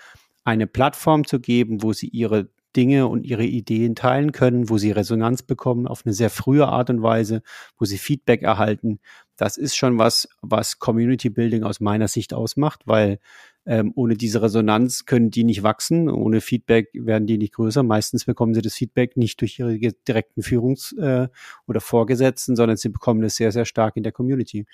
eine 0.44 0.66
Plattform 0.66 1.26
zu 1.26 1.40
geben, 1.40 1.82
wo 1.82 1.92
sie 1.92 2.08
ihre 2.08 2.48
Dinge 2.76 3.06
und 3.08 3.24
ihre 3.24 3.44
Ideen 3.44 3.94
teilen 3.94 4.32
können, 4.32 4.68
wo 4.68 4.78
sie 4.78 4.90
Resonanz 4.90 5.42
bekommen 5.42 5.86
auf 5.86 6.02
eine 6.04 6.12
sehr 6.12 6.30
frühe 6.30 6.66
Art 6.66 6.90
und 6.90 7.02
Weise, 7.02 7.42
wo 7.78 7.84
sie 7.84 7.98
Feedback 7.98 8.42
erhalten. 8.42 9.00
Das 9.36 9.56
ist 9.56 9.76
schon 9.76 9.98
was, 9.98 10.28
was 10.42 10.78
Community 10.78 11.30
Building 11.30 11.64
aus 11.64 11.80
meiner 11.80 12.08
Sicht 12.08 12.34
ausmacht, 12.34 12.82
weil 12.86 13.18
ähm, 13.66 13.92
ohne 13.94 14.16
diese 14.16 14.42
Resonanz 14.42 15.06
können 15.06 15.30
die 15.30 15.44
nicht 15.44 15.62
wachsen. 15.62 16.10
Ohne 16.10 16.40
Feedback 16.40 16.90
werden 16.92 17.26
die 17.26 17.38
nicht 17.38 17.54
größer. 17.54 17.82
Meistens 17.82 18.26
bekommen 18.26 18.54
sie 18.54 18.62
das 18.62 18.74
Feedback 18.74 19.16
nicht 19.16 19.40
durch 19.40 19.58
ihre 19.58 19.78
direkten 19.78 20.42
Führungs- 20.42 20.96
äh, 20.98 21.28
oder 21.66 21.80
Vorgesetzten, 21.80 22.56
sondern 22.56 22.76
sie 22.76 22.90
bekommen 22.90 23.22
es 23.24 23.36
sehr, 23.36 23.52
sehr 23.52 23.64
stark 23.64 23.96
in 23.96 24.02
der 24.02 24.12
Community. 24.12 24.66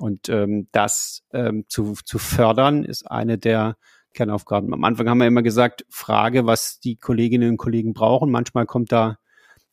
Und 0.00 0.30
ähm, 0.30 0.68
das 0.72 1.24
ähm, 1.32 1.64
zu, 1.68 1.94
zu 2.04 2.18
fördern 2.18 2.84
ist 2.84 3.10
eine 3.10 3.36
der 3.36 3.76
Kernaufgaben. 4.14 4.72
Am 4.72 4.84
Anfang 4.84 5.08
haben 5.08 5.18
wir 5.18 5.26
immer 5.26 5.42
gesagt, 5.42 5.84
Frage, 5.88 6.46
was 6.46 6.80
die 6.80 6.96
Kolleginnen 6.96 7.50
und 7.50 7.56
Kollegen 7.56 7.92
brauchen. 7.94 8.30
Manchmal 8.30 8.66
kommt 8.66 8.92
da 8.92 9.18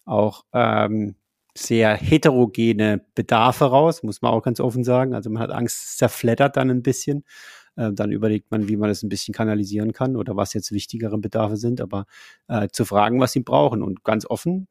auch 0.05 0.43
ähm, 0.53 1.15
sehr 1.57 1.95
heterogene 1.95 3.03
Bedarfe 3.15 3.65
raus, 3.65 4.03
muss 4.03 4.21
man 4.21 4.31
auch 4.31 4.43
ganz 4.43 4.59
offen 4.59 4.83
sagen. 4.83 5.13
Also 5.13 5.29
man 5.29 5.41
hat 5.41 5.51
Angst, 5.51 5.83
es 5.83 5.97
zerfleddert 5.97 6.55
dann 6.55 6.69
ein 6.69 6.83
bisschen. 6.83 7.23
Äh, 7.75 7.93
dann 7.93 8.11
überlegt 8.11 8.51
man, 8.51 8.67
wie 8.67 8.77
man 8.77 8.89
das 8.89 9.03
ein 9.03 9.09
bisschen 9.09 9.33
kanalisieren 9.33 9.93
kann 9.93 10.15
oder 10.15 10.35
was 10.35 10.53
jetzt 10.53 10.71
wichtigere 10.71 11.17
Bedarfe 11.17 11.57
sind. 11.57 11.81
Aber 11.81 12.05
äh, 12.47 12.67
zu 12.71 12.85
fragen, 12.85 13.19
was 13.19 13.31
sie 13.31 13.41
brauchen 13.41 13.81
und 13.81 14.03
ganz 14.03 14.25
offen. 14.25 14.67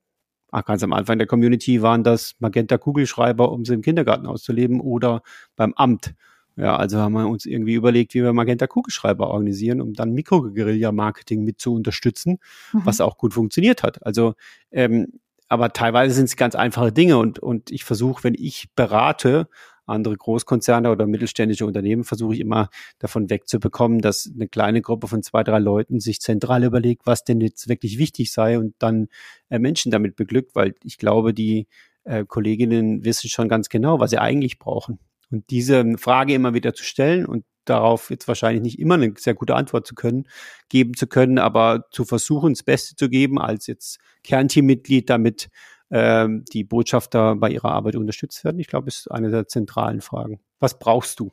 Ach, 0.53 0.65
ganz 0.65 0.83
am 0.83 0.93
Anfang 0.93 1.19
der 1.19 1.27
Community 1.27 1.83
waren 1.83 2.05
das 2.05 2.35
Magenta 2.39 2.79
Kugelschreiber, 2.79 3.51
um 3.51 3.65
sie 3.65 3.75
im 3.75 3.83
Kindergarten 3.83 4.27
auszuleben 4.27 4.81
oder 4.81 5.23
beim 5.57 5.75
Amt. 5.75 6.15
Ja, 6.57 6.77
also 6.77 6.99
haben 6.99 7.13
wir 7.13 7.29
uns 7.29 7.45
irgendwie 7.45 7.75
überlegt, 7.75 8.15
wie 8.15 8.23
wir 8.23 8.33
Magenta 8.33 8.67
Kugelschreiber 8.67 9.29
organisieren, 9.29 9.83
um 9.83 9.93
dann 9.93 10.13
Mikroguerilla-Marketing 10.13 11.45
mit 11.45 11.61
zu 11.61 11.75
unterstützen, 11.75 12.39
mhm. 12.73 12.81
was 12.85 13.03
auch 13.03 13.19
gut 13.19 13.35
funktioniert 13.35 13.83
hat. 13.83 14.05
Also, 14.07 14.35
ähm, 14.73 15.21
aber 15.49 15.73
teilweise 15.73 16.15
sind 16.15 16.25
es 16.25 16.37
ganz 16.37 16.55
einfache 16.55 16.93
Dinge 16.93 17.19
und, 17.19 17.39
und 17.39 17.71
ich 17.71 17.85
versuche, 17.85 18.25
wenn 18.25 18.35
ich 18.35 18.69
berate, 18.75 19.49
andere 19.87 20.17
Großkonzerne 20.17 20.91
oder 20.91 21.07
mittelständische 21.07 21.65
Unternehmen 21.65 22.05
versuche 22.05 22.35
ich 22.35 22.41
immer 22.41 22.71
davon 22.99 23.31
wegzubekommen, 23.31 24.01
dass 24.01 24.31
eine 24.35 24.49
kleine 24.49 24.83
Gruppe 24.83 25.07
von 25.07 25.23
zwei, 25.23 25.45
drei 25.45 25.59
Leuten 25.59 26.01
sich 26.01 26.21
zentral 26.21 26.65
überlegt, 26.65 27.07
was 27.07 27.25
denn 27.25 27.41
jetzt 27.41 27.69
wirklich 27.69 27.99
wichtig 27.99 28.33
sei 28.33 28.59
und 28.59 28.75
dann 28.79 29.09
äh, 29.49 29.59
Menschen 29.59 29.93
damit 29.93 30.17
beglückt, 30.17 30.55
weil 30.55 30.75
ich 30.83 30.99
glaube, 30.99 31.33
die 31.33 31.69
äh, 32.05 32.25
Kolleginnen 32.25 33.05
wissen 33.05 33.29
schon 33.31 33.49
ganz 33.49 33.69
genau, 33.69 34.01
was 34.01 34.11
sie 34.11 34.19
eigentlich 34.19 34.59
brauchen. 34.59 34.99
Und 35.31 35.51
diese 35.51 35.85
Frage 35.99 36.35
immer 36.35 36.55
wieder 36.55 36.75
zu 36.75 36.85
stellen 36.85 37.27
und 37.27 37.45
darauf 37.65 38.11
jetzt 38.11 38.29
wahrscheinlich 38.29 38.63
nicht 38.63 38.79
immer 38.79 38.95
eine 38.95 39.13
sehr 39.17 39.35
gute 39.35 39.57
Antwort 39.57 39.87
zu 39.87 39.95
können, 39.95 40.29
geben 40.69 40.95
zu 40.95 41.07
können, 41.07 41.39
aber 41.39 41.87
zu 41.91 42.05
versuchen, 42.05 42.55
das 42.55 42.63
Beste 42.63 42.97
zu 42.97 43.09
geben 43.09 43.41
als 43.41 43.67
jetzt 43.67 43.99
Kernteammitglied, 44.23 45.11
damit 45.11 45.49
ähm, 45.91 46.45
die 46.53 46.65
Botschafter 46.65 47.37
bei 47.37 47.51
ihrer 47.51 47.73
Arbeit 47.73 47.97
unterstützt 47.97 48.45
werden. 48.45 48.59
Ich 48.59 48.69
glaube, 48.69 48.89
ist 48.89 49.11
eine 49.11 49.31
der 49.31 49.47
zentralen 49.47 50.01
Fragen. 50.01 50.41
Was 50.59 50.79
brauchst 50.79 51.21
du? 51.21 51.33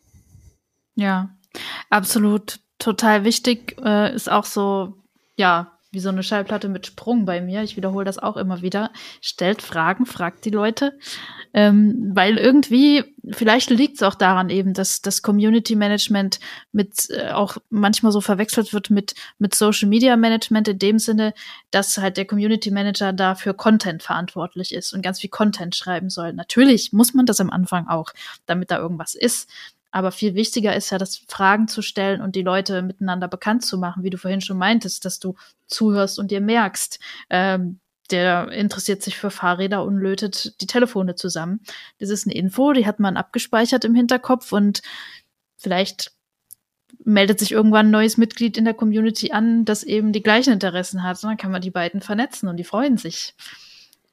Ja, 0.95 1.35
absolut 1.89 2.59
total 2.77 3.23
wichtig 3.23 3.77
äh, 3.83 4.13
ist 4.13 4.31
auch 4.31 4.45
so, 4.45 4.95
ja, 5.37 5.72
wie 5.93 5.99
so 5.99 6.09
eine 6.09 6.23
Schallplatte 6.23 6.69
mit 6.69 6.87
Sprung 6.87 7.25
bei 7.25 7.39
mir. 7.39 7.61
Ich 7.61 7.77
wiederhole 7.77 8.03
das 8.03 8.17
auch 8.17 8.35
immer 8.35 8.63
wieder. 8.63 8.91
Stellt 9.21 9.61
Fragen, 9.61 10.07
fragt 10.07 10.43
die 10.43 10.49
Leute. 10.49 10.97
Ähm, 11.53 12.11
weil 12.15 12.37
irgendwie, 12.37 13.03
vielleicht 13.29 13.69
liegt 13.69 13.97
es 13.97 14.03
auch 14.03 14.15
daran 14.15 14.49
eben, 14.49 14.73
dass 14.73 15.03
das 15.03 15.21
Community 15.21 15.75
Management 15.75 16.39
mit 16.71 17.11
äh, 17.11 17.29
auch 17.29 17.57
manchmal 17.69 18.11
so 18.11 18.21
verwechselt 18.21 18.73
wird 18.73 18.89
mit, 18.89 19.13
mit 19.37 19.53
Social 19.53 19.87
Media 19.87 20.17
Management 20.17 20.67
in 20.67 20.79
dem 20.79 20.97
Sinne, 20.97 21.35
dass 21.69 21.95
halt 21.99 22.17
der 22.17 22.25
Community 22.25 22.71
Manager 22.71 23.13
dafür 23.13 23.53
Content 23.53 24.01
verantwortlich 24.01 24.73
ist 24.73 24.93
und 24.93 25.03
ganz 25.03 25.19
viel 25.19 25.29
Content 25.29 25.75
schreiben 25.75 26.09
soll. 26.09 26.33
Natürlich 26.33 26.91
muss 26.91 27.13
man 27.13 27.27
das 27.27 27.39
am 27.39 27.51
Anfang 27.51 27.87
auch, 27.87 28.09
damit 28.47 28.71
da 28.71 28.79
irgendwas 28.79 29.13
ist. 29.13 29.47
Aber 29.93 30.11
viel 30.11 30.33
wichtiger 30.33 30.75
ist 30.75 30.89
ja, 30.89 30.97
das 30.97 31.17
Fragen 31.27 31.67
zu 31.67 31.83
stellen 31.83 32.19
und 32.19 32.35
die 32.35 32.41
Leute 32.41 32.81
miteinander 32.81 33.27
bekannt 33.27 33.63
zu 33.63 33.77
machen, 33.77 34.01
wie 34.01 34.09
du 34.09 34.17
vorhin 34.17 34.41
schon 34.41 34.57
meintest, 34.57 35.05
dass 35.05 35.19
du 35.19 35.35
zuhörst 35.74 36.19
und 36.19 36.32
dir 36.32 36.41
merkst, 36.41 36.99
ähm, 37.30 37.80
der 38.11 38.51
interessiert 38.51 39.01
sich 39.01 39.17
für 39.17 39.32
Fahrräder 39.32 39.84
und 39.84 39.97
lötet 39.97 40.61
die 40.61 40.67
Telefone 40.67 41.15
zusammen. 41.15 41.61
Das 41.99 42.09
ist 42.09 42.28
eine 42.28 42.36
Info, 42.36 42.74
die 42.74 42.86
hat 42.86 42.99
man 42.99 43.17
abgespeichert 43.17 43.86
im 43.86 43.95
Hinterkopf 43.95 44.51
und 44.51 44.82
vielleicht 45.57 46.11
meldet 47.05 47.39
sich 47.39 47.51
irgendwann 47.51 47.88
ein 47.88 47.91
neues 47.91 48.17
Mitglied 48.17 48.57
in 48.57 48.65
der 48.65 48.74
Community 48.74 49.32
an, 49.32 49.65
das 49.65 49.84
eben 49.84 50.13
die 50.13 50.24
gleichen 50.24 50.53
Interessen 50.53 51.03
hat. 51.03 51.24
Und 51.24 51.30
dann 51.30 51.38
kann 51.38 51.51
man 51.51 51.61
die 51.61 51.71
beiden 51.71 52.01
vernetzen 52.01 52.47
und 52.47 52.57
die 52.57 52.63
freuen 52.63 52.97
sich. 52.97 53.36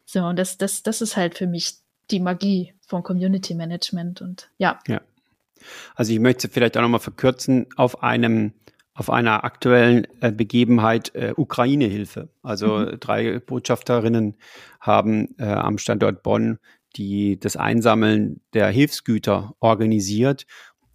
So, 0.07 0.25
und 0.25 0.37
das, 0.39 0.59
das, 0.59 0.83
das 0.83 1.01
ist 1.01 1.17
halt 1.17 1.37
für 1.37 1.47
mich 1.47 1.75
die 2.11 2.21
Magie 2.21 2.75
von 2.87 3.03
Community 3.03 3.55
Management 3.55 4.21
und 4.21 4.51
ja. 4.59 4.79
Ja. 4.89 5.01
Also 5.95 6.13
ich 6.13 6.19
möchte 6.21 6.49
vielleicht 6.49 6.77
auch 6.77 6.83
nochmal 6.83 7.01
verkürzen 7.01 7.67
auf 7.77 8.03
einem 8.03 8.55
auf 9.01 9.11
einer 9.11 9.45
aktuellen 9.45 10.07
äh, 10.21 10.31
Begebenheit 10.31 11.15
äh, 11.15 11.33
Ukraine-Hilfe. 11.37 12.29
Also 12.43 12.79
mhm. 12.79 13.01
drei 13.01 13.39
Botschafterinnen 13.41 14.37
haben 14.79 15.35
äh, 15.39 15.45
am 15.45 15.79
Standort 15.79 16.23
Bonn 16.23 16.59
die 16.97 17.39
das 17.39 17.57
Einsammeln 17.57 18.41
der 18.53 18.69
Hilfsgüter 18.69 19.55
organisiert 19.61 20.47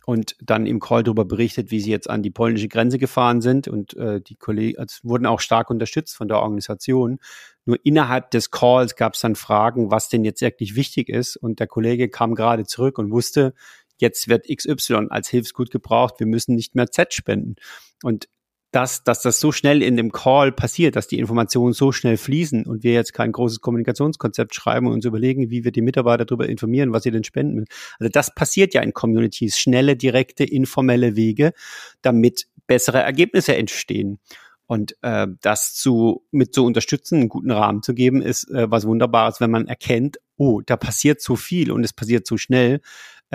und 0.05 0.35
dann 0.39 0.67
im 0.67 0.79
Call 0.79 1.03
darüber 1.03 1.25
berichtet, 1.25 1.71
wie 1.71 1.79
sie 1.79 1.89
jetzt 1.89 2.09
an 2.09 2.21
die 2.21 2.29
polnische 2.29 2.67
Grenze 2.67 2.99
gefahren 2.99 3.41
sind 3.41 3.67
und 3.67 3.95
äh, 3.95 4.21
die 4.21 4.35
Kollegen 4.35 4.77
also 4.77 4.99
wurden 5.03 5.25
auch 5.25 5.39
stark 5.39 5.69
unterstützt 5.69 6.15
von 6.15 6.27
der 6.27 6.39
Organisation. 6.39 7.19
Nur 7.65 7.79
innerhalb 7.83 8.29
des 8.29 8.51
Calls 8.51 8.95
gab 8.95 9.15
es 9.15 9.21
dann 9.21 9.35
Fragen, 9.35 9.89
was 9.89 10.09
denn 10.09 10.23
jetzt 10.23 10.41
wirklich 10.41 10.75
wichtig 10.75 11.09
ist 11.09 11.37
und 11.37 11.59
der 11.59 11.67
Kollege 11.67 12.09
kam 12.09 12.35
gerade 12.35 12.65
zurück 12.65 12.99
und 12.99 13.11
wusste, 13.11 13.53
jetzt 13.97 14.27
wird 14.27 14.47
XY 14.47 15.07
als 15.09 15.29
Hilfsgut 15.29 15.71
gebraucht, 15.71 16.15
wir 16.19 16.27
müssen 16.27 16.55
nicht 16.55 16.75
mehr 16.75 16.91
Z 16.91 17.13
spenden. 17.13 17.55
Und 18.03 18.27
dass, 18.75 19.05
dass 19.05 19.21
das 19.21 19.39
so 19.39 19.53
schnell 19.53 19.81
in 19.81 19.95
dem 19.95 20.11
Call 20.11 20.51
passiert, 20.51 20.97
dass 20.97 21.07
die 21.07 21.17
Informationen 21.17 21.71
so 21.71 21.93
schnell 21.93 22.17
fließen 22.17 22.65
und 22.65 22.83
wir 22.83 22.91
jetzt 22.91 23.13
kein 23.13 23.31
großes 23.31 23.61
Kommunikationskonzept 23.61 24.53
schreiben 24.53 24.87
und 24.87 24.93
uns 24.93 25.05
überlegen, 25.05 25.49
wie 25.49 25.63
wir 25.63 25.71
die 25.71 25.81
Mitarbeiter 25.81 26.25
darüber 26.25 26.49
informieren, 26.49 26.91
was 26.91 27.03
sie 27.03 27.11
denn 27.11 27.23
spenden 27.23 27.55
müssen. 27.55 27.69
Also 27.99 28.11
das 28.11 28.35
passiert 28.35 28.73
ja 28.73 28.81
in 28.81 28.91
Communities, 28.91 29.57
schnelle, 29.57 29.95
direkte, 29.95 30.43
informelle 30.43 31.15
Wege, 31.15 31.53
damit 32.01 32.47
bessere 32.67 32.99
Ergebnisse 32.99 33.55
entstehen. 33.55 34.19
Und 34.67 34.97
äh, 35.03 35.27
das 35.41 35.75
zu 35.75 36.25
mit 36.31 36.53
zu 36.53 36.65
unterstützen, 36.65 37.19
einen 37.19 37.29
guten 37.29 37.51
Rahmen 37.51 37.81
zu 37.81 37.93
geben, 37.93 38.21
ist 38.21 38.49
äh, 38.49 38.69
was 38.69 38.85
Wunderbares, 38.85 39.39
wenn 39.39 39.51
man 39.51 39.67
erkennt, 39.67 40.17
oh, 40.35 40.59
da 40.65 40.75
passiert 40.75 41.21
so 41.21 41.37
viel 41.37 41.71
und 41.71 41.85
es 41.85 41.93
passiert 41.93 42.27
so 42.27 42.35
schnell, 42.35 42.81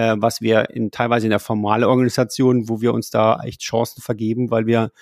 äh, 0.01 0.16
was 0.18 0.40
wir 0.40 0.70
in 0.70 0.90
teilweise 0.90 1.26
in 1.26 1.30
der 1.30 1.40
formalen 1.40 1.84
Organisation, 1.84 2.68
wo 2.68 2.80
wir 2.80 2.94
uns 2.94 3.11
da 3.11 3.40
echt 3.42 3.61
Chancen 3.61 4.01
vergeben, 4.01 4.51
weil 4.51 4.66
wir 4.66 4.92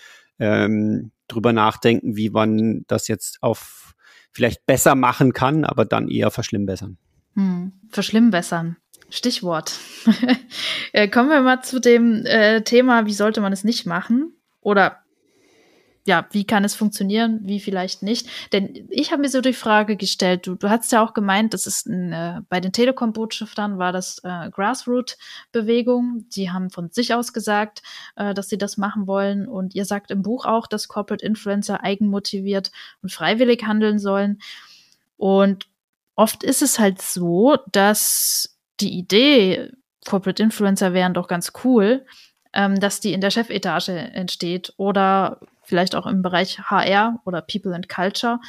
ähm, 0.41 1.13
drüber 1.29 1.53
nachdenken, 1.53 2.17
wie 2.17 2.31
man 2.31 2.85
das 2.89 3.07
jetzt 3.07 3.39
auf 3.41 3.95
vielleicht 4.33 4.67
besser 4.67 4.95
machen 4.95 5.33
kann, 5.33 5.65
aber 5.65 5.85
dann 5.85 6.09
eher 6.09 6.31
verschlimmbessern. 6.31 6.99
Hm, 7.35 7.73
verschlimmbessern. 7.91 8.77
Stichwort. 9.11 9.79
Äh, 10.95 11.09
kommen 11.09 11.29
wir 11.29 11.43
mal 11.43 11.61
zu 11.61 11.81
dem 11.81 12.25
äh, 12.25 12.63
Thema, 12.63 13.05
wie 13.05 13.13
sollte 13.13 13.43
man 13.43 13.53
es 13.53 13.63
nicht 13.63 13.85
machen? 13.85 14.33
Oder 14.63 15.03
ja, 16.09 16.27
wie 16.33 16.45
kann 16.45 16.65
es 16.65 16.75
funktionieren, 16.75 17.41
wie 17.43 17.61
vielleicht 17.61 18.03
nicht? 18.03 18.29
Denn 18.53 18.89
ich 18.89 19.13
habe 19.13 19.21
mir 19.21 19.29
so 19.29 19.43
die 19.43 19.53
Frage 19.53 19.97
gestellt, 19.97 20.47
du, 20.47 20.55
du 20.55 20.71
hast 20.71 20.91
ja 20.91 21.05
auch 21.05 21.13
gemeint, 21.13 21.53
das 21.53 21.67
ist 21.67 21.87
ein, 21.87 22.13
äh, 22.13 22.41
bei 22.49 22.61
den 22.61 22.73
Telekom-Botschaftern 22.73 23.79
war 23.79 23.93
das 23.93 24.19
äh, 24.25 24.49
Grassroot-Bewegung. 24.51 26.25
Die 26.35 26.51
haben 26.51 26.71
von 26.71 26.91
sich 26.91 27.13
aus 27.13 27.35
gesagt, 27.35 27.83
äh, 28.17 28.33
dass 28.33 28.49
sie 28.49 28.57
das 28.57 28.79
machen 28.79 29.07
wollen. 29.07 29.47
Und 29.47 29.75
ihr 29.75 29.85
sagt 29.85 30.11
im 30.11 30.23
Buch 30.23 30.47
auch, 30.47 30.67
dass 30.67 30.89
Corporate 30.89 31.25
Influencer 31.25 31.85
eigenmotiviert 31.85 32.73
und 33.03 33.13
freiwillig 33.13 33.65
handeln 33.65 33.99
sollen. 33.99 34.41
Und 35.19 35.69
oft 36.17 36.43
ist 36.43 36.63
es 36.63 36.79
halt 36.79 37.03
so, 37.03 37.59
dass 37.71 38.59
die 38.81 38.99
Idee, 38.99 39.73
Corporate 40.07 40.43
Influencer 40.43 40.95
wären 40.95 41.13
doch 41.13 41.29
ganz 41.29 41.53
cool, 41.65 42.07
ähm, 42.55 42.81
dass 42.81 43.01
die 43.01 43.13
in 43.13 43.21
der 43.21 43.31
Chefetage 43.31 43.91
entsteht 43.91 44.73
oder 44.79 45.39
vielleicht 45.69 45.95
auch 45.95 46.07
im 46.07 46.23
Bereich 46.23 46.59
HR 46.59 47.21
oder 47.25 47.43
People 47.43 47.75
and 47.75 47.89
Culture. 47.89 48.41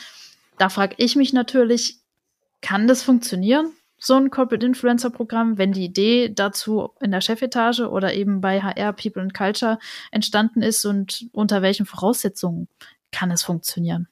Da 0.58 0.70
frage 0.70 0.96
ich 0.98 1.16
mich 1.18 1.34
natürlich, 1.34 1.98
kann 2.62 2.88
das 2.88 3.04
funktionieren, 3.04 3.72
so 3.98 4.16
ein 4.16 4.30
Corporate 4.30 4.66
Influencer 4.66 5.10
Programm, 5.10 5.58
wenn 5.58 5.74
die 5.74 5.84
Idee 5.84 6.32
dazu 6.34 6.92
in 7.02 7.12
der 7.12 7.20
Chefetage 7.20 7.82
oder 7.82 8.14
eben 8.14 8.40
bei 8.40 8.62
HR, 8.62 8.94
People 8.94 9.22
and 9.22 9.34
Culture 9.34 9.78
entstanden 10.12 10.62
ist 10.62 10.86
und 10.86 11.28
unter 11.34 11.62
welchen 11.62 11.86
Voraussetzungen 11.86 12.70
kann 13.12 13.32
es 13.32 13.44
funktionieren? 13.44 14.08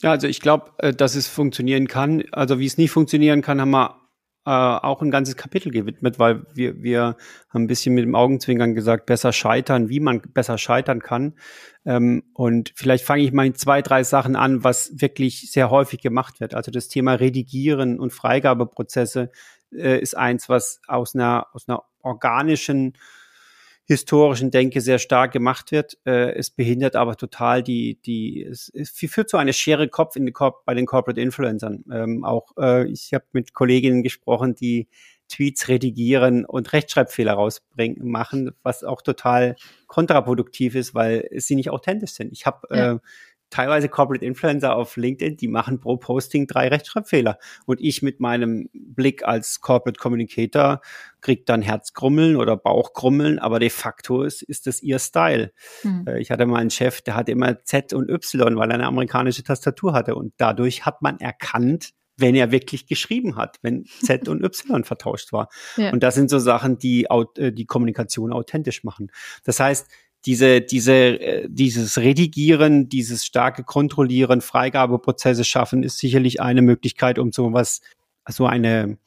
Ja, 0.00 0.12
also 0.12 0.26
ich 0.26 0.40
glaube, 0.40 0.72
äh, 0.78 0.94
dass 0.94 1.14
es 1.14 1.28
funktionieren 1.28 1.88
kann. 1.88 2.24
Also 2.32 2.58
wie 2.58 2.66
es 2.66 2.78
nicht 2.78 2.90
funktionieren 2.90 3.42
kann, 3.42 3.60
haben 3.60 3.70
wir 3.72 3.96
äh, 4.48 4.50
auch 4.50 5.02
ein 5.02 5.10
ganzes 5.10 5.36
Kapitel 5.36 5.70
gewidmet, 5.70 6.18
weil 6.18 6.46
wir, 6.54 6.82
wir 6.82 7.16
haben 7.50 7.64
ein 7.64 7.66
bisschen 7.66 7.94
mit 7.94 8.04
dem 8.04 8.14
Augenzwinkern 8.14 8.74
gesagt, 8.74 9.04
besser 9.04 9.34
scheitern, 9.34 9.90
wie 9.90 10.00
man 10.00 10.22
besser 10.22 10.56
scheitern 10.56 11.00
kann. 11.00 11.34
Ähm, 11.84 12.22
und 12.32 12.72
vielleicht 12.74 13.04
fange 13.04 13.24
ich 13.24 13.32
mal 13.32 13.44
in 13.44 13.54
zwei, 13.54 13.82
drei 13.82 14.04
Sachen 14.04 14.36
an, 14.36 14.64
was 14.64 15.02
wirklich 15.02 15.52
sehr 15.52 15.68
häufig 15.68 16.00
gemacht 16.00 16.40
wird. 16.40 16.54
Also 16.54 16.70
das 16.70 16.88
Thema 16.88 17.12
Redigieren 17.12 18.00
und 18.00 18.14
Freigabeprozesse 18.14 19.30
äh, 19.70 20.00
ist 20.00 20.16
eins, 20.16 20.48
was 20.48 20.80
aus 20.86 21.14
einer, 21.14 21.48
aus 21.52 21.68
einer 21.68 21.82
organischen 22.00 22.94
historischen 23.88 24.50
Denke 24.50 24.82
sehr 24.82 24.98
stark 24.98 25.32
gemacht 25.32 25.72
wird. 25.72 25.96
Äh, 26.04 26.34
es 26.34 26.50
behindert 26.50 26.94
aber 26.94 27.16
total 27.16 27.62
die, 27.62 27.98
die, 28.02 28.44
es, 28.44 28.70
es 28.74 28.90
führt 28.90 29.30
zu 29.30 29.38
einer 29.38 29.54
Schere 29.54 29.88
Kopf 29.88 30.14
in 30.14 30.26
die 30.26 30.32
Corp 30.32 30.66
bei 30.66 30.74
den 30.74 30.84
Corporate 30.84 31.18
Influencern. 31.18 31.84
Ähm, 31.90 32.22
auch 32.22 32.52
äh, 32.58 32.86
ich 32.86 33.14
habe 33.14 33.24
mit 33.32 33.54
Kolleginnen 33.54 34.02
gesprochen, 34.02 34.54
die 34.54 34.88
Tweets 35.28 35.68
redigieren 35.68 36.44
und 36.44 36.72
Rechtschreibfehler 36.72 37.32
rausbringen, 37.32 38.06
machen, 38.06 38.52
was 38.62 38.84
auch 38.84 39.00
total 39.00 39.56
kontraproduktiv 39.86 40.74
ist, 40.74 40.94
weil 40.94 41.26
sie 41.36 41.56
nicht 41.56 41.70
authentisch 41.70 42.12
sind. 42.12 42.30
Ich 42.32 42.44
habe 42.44 42.68
ja. 42.70 42.92
äh, 42.92 42.98
teilweise 43.50 43.88
Corporate 43.88 44.24
Influencer 44.24 44.74
auf 44.76 44.96
LinkedIn, 44.96 45.36
die 45.36 45.48
machen 45.48 45.80
pro 45.80 45.96
Posting 45.96 46.46
drei 46.46 46.68
Rechtschreibfehler. 46.68 47.38
Und 47.66 47.80
ich 47.80 48.02
mit 48.02 48.20
meinem 48.20 48.68
Blick 48.72 49.26
als 49.26 49.60
Corporate 49.60 49.98
Communicator 49.98 50.80
krieg 51.20 51.46
dann 51.46 51.62
Herzgrummeln 51.62 52.36
oder 52.36 52.56
Bauchgrummeln, 52.56 53.38
aber 53.38 53.58
de 53.58 53.70
facto 53.70 54.22
ist, 54.22 54.42
ist 54.42 54.66
das 54.66 54.82
ihr 54.82 54.98
Style. 54.98 55.52
Mhm. 55.82 56.06
Ich 56.18 56.30
hatte 56.30 56.46
mal 56.46 56.58
einen 56.58 56.70
Chef, 56.70 57.00
der 57.00 57.16
hatte 57.16 57.32
immer 57.32 57.62
Z 57.64 57.92
und 57.92 58.10
Y, 58.10 58.56
weil 58.56 58.70
er 58.70 58.74
eine 58.74 58.86
amerikanische 58.86 59.42
Tastatur 59.42 59.92
hatte. 59.92 60.14
Und 60.14 60.34
dadurch 60.36 60.84
hat 60.86 61.02
man 61.02 61.18
erkannt, 61.20 61.92
wenn 62.18 62.34
er 62.34 62.50
wirklich 62.50 62.86
geschrieben 62.86 63.36
hat, 63.36 63.58
wenn 63.62 63.84
Z 64.02 64.28
und 64.28 64.44
Y 64.44 64.84
vertauscht 64.84 65.32
war. 65.32 65.48
Ja. 65.76 65.92
Und 65.92 66.02
das 66.02 66.14
sind 66.14 66.28
so 66.28 66.38
Sachen, 66.38 66.78
die 66.78 67.06
äh, 67.36 67.52
die 67.52 67.66
Kommunikation 67.66 68.32
authentisch 68.32 68.84
machen. 68.84 69.10
Das 69.44 69.60
heißt, 69.60 69.88
diese, 70.26 70.60
diese, 70.60 70.92
äh, 70.92 71.48
dieses 71.48 71.98
Redigieren, 71.98 72.88
dieses 72.88 73.24
starke 73.24 73.64
Kontrollieren, 73.64 74.40
Freigabeprozesse 74.40 75.44
schaffen, 75.44 75.82
ist 75.82 75.98
sicherlich 75.98 76.40
eine 76.40 76.62
Möglichkeit, 76.62 77.18
um 77.18 77.32
so 77.32 77.52
was, 77.52 77.80
so 78.28 78.46
eine 78.46 78.98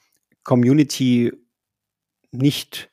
Community 0.43 1.31
nicht 2.31 2.89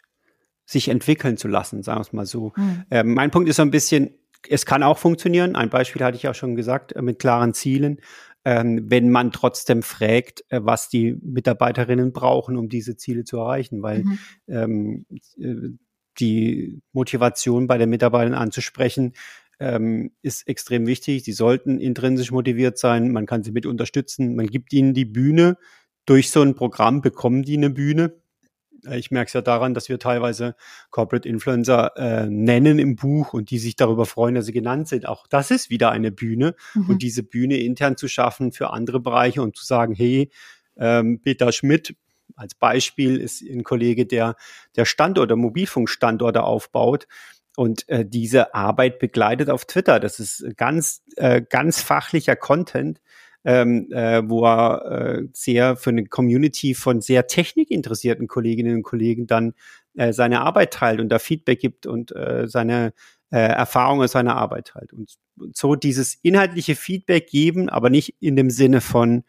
sich 0.66 0.88
entwickeln 0.88 1.36
zu 1.36 1.48
lassen, 1.48 1.82
sagen 1.82 1.98
wir 1.98 2.02
es 2.02 2.12
mal 2.12 2.26
so. 2.26 2.52
Mhm. 2.56 2.84
Äh, 2.90 3.04
mein 3.04 3.30
Punkt 3.30 3.48
ist 3.48 3.56
so 3.56 3.62
ein 3.62 3.70
bisschen, 3.70 4.10
es 4.48 4.66
kann 4.66 4.82
auch 4.82 4.98
funktionieren. 4.98 5.56
Ein 5.56 5.70
Beispiel 5.70 6.04
hatte 6.04 6.16
ich 6.16 6.28
auch 6.28 6.34
schon 6.34 6.56
gesagt, 6.56 6.92
äh, 6.92 7.02
mit 7.02 7.18
klaren 7.18 7.54
Zielen. 7.54 8.00
Ähm, 8.44 8.90
wenn 8.90 9.10
man 9.10 9.32
trotzdem 9.32 9.82
fragt, 9.82 10.44
äh, 10.48 10.60
was 10.62 10.88
die 10.88 11.16
Mitarbeiterinnen 11.22 12.12
brauchen, 12.12 12.56
um 12.56 12.68
diese 12.68 12.96
Ziele 12.96 13.24
zu 13.24 13.38
erreichen, 13.38 13.82
weil 13.82 14.04
mhm. 14.04 14.18
ähm, 14.48 15.06
äh, 15.38 15.70
die 16.18 16.80
Motivation 16.92 17.66
bei 17.66 17.78
den 17.78 17.90
Mitarbeitern 17.90 18.34
anzusprechen, 18.34 19.12
ähm, 19.60 20.12
ist 20.22 20.46
extrem 20.46 20.86
wichtig. 20.86 21.24
Sie 21.24 21.32
sollten 21.32 21.78
intrinsisch 21.78 22.30
motiviert 22.30 22.78
sein. 22.78 23.10
Man 23.12 23.26
kann 23.26 23.42
sie 23.42 23.52
mit 23.52 23.66
unterstützen. 23.66 24.36
Man 24.36 24.46
gibt 24.46 24.72
ihnen 24.72 24.94
die 24.94 25.04
Bühne. 25.04 25.56
Durch 26.06 26.30
so 26.30 26.42
ein 26.42 26.54
Programm 26.54 27.00
bekommen 27.00 27.42
die 27.42 27.56
eine 27.56 27.70
Bühne. 27.70 28.14
Ich 28.92 29.10
merke 29.10 29.26
es 29.26 29.32
ja 29.32 29.42
daran, 29.42 29.74
dass 29.74 29.88
wir 29.88 29.98
teilweise 29.98 30.54
Corporate 30.90 31.28
Influencer 31.28 31.96
äh, 31.96 32.26
nennen 32.30 32.78
im 32.78 32.94
Buch 32.94 33.34
und 33.34 33.50
die 33.50 33.58
sich 33.58 33.74
darüber 33.74 34.06
freuen, 34.06 34.36
dass 34.36 34.46
sie 34.46 34.52
genannt 34.52 34.86
sind. 34.86 35.06
Auch 35.06 35.26
das 35.26 35.50
ist 35.50 35.68
wieder 35.68 35.90
eine 35.90 36.12
Bühne. 36.12 36.54
Mhm. 36.74 36.90
Und 36.90 37.02
diese 37.02 37.24
Bühne 37.24 37.56
intern 37.58 37.96
zu 37.96 38.06
schaffen 38.06 38.52
für 38.52 38.70
andere 38.70 39.00
Bereiche 39.00 39.42
und 39.42 39.56
zu 39.56 39.64
sagen, 39.64 39.94
hey, 39.94 40.30
ähm, 40.76 41.20
Peter 41.20 41.50
Schmidt 41.50 41.96
als 42.36 42.54
Beispiel 42.54 43.18
ist 43.20 43.42
ein 43.42 43.64
Kollege, 43.64 44.06
der 44.06 44.36
der 44.76 44.84
Standorte, 44.84 45.36
Mobilfunkstandorte 45.36 46.42
aufbaut 46.42 47.06
und 47.56 47.88
äh, 47.88 48.04
diese 48.06 48.54
Arbeit 48.54 49.00
begleitet 49.00 49.50
auf 49.50 49.64
Twitter. 49.64 49.98
Das 49.98 50.20
ist 50.20 50.46
ganz, 50.56 51.02
äh, 51.16 51.42
ganz 51.42 51.82
fachlicher 51.82 52.36
Content, 52.36 53.00
ähm, 53.44 53.90
äh, 53.90 54.22
wo 54.28 54.44
er 54.44 54.84
äh, 54.84 55.22
sehr 55.32 55.76
für 55.76 55.90
eine 55.90 56.06
Community 56.06 56.74
von 56.74 57.00
sehr 57.00 57.26
technikinteressierten 57.26 58.28
Kolleginnen 58.28 58.76
und 58.76 58.82
Kollegen 58.84 59.26
dann 59.26 59.54
äh, 59.96 60.12
seine 60.12 60.42
Arbeit 60.42 60.72
teilt 60.72 61.00
und 61.00 61.08
da 61.08 61.18
Feedback 61.18 61.58
gibt 61.58 61.86
und 61.86 62.14
äh, 62.14 62.46
seine 62.46 62.92
äh, 63.30 63.38
Erfahrungen 63.38 64.04
aus 64.04 64.12
seiner 64.12 64.36
Arbeit 64.36 64.68
teilt. 64.68 64.92
Und 64.92 65.16
so 65.52 65.74
dieses 65.74 66.14
inhaltliche 66.22 66.76
Feedback 66.76 67.28
geben, 67.28 67.68
aber 67.68 67.90
nicht 67.90 68.14
in 68.20 68.36
dem 68.36 68.50
Sinne 68.50 68.80
von 68.80 69.24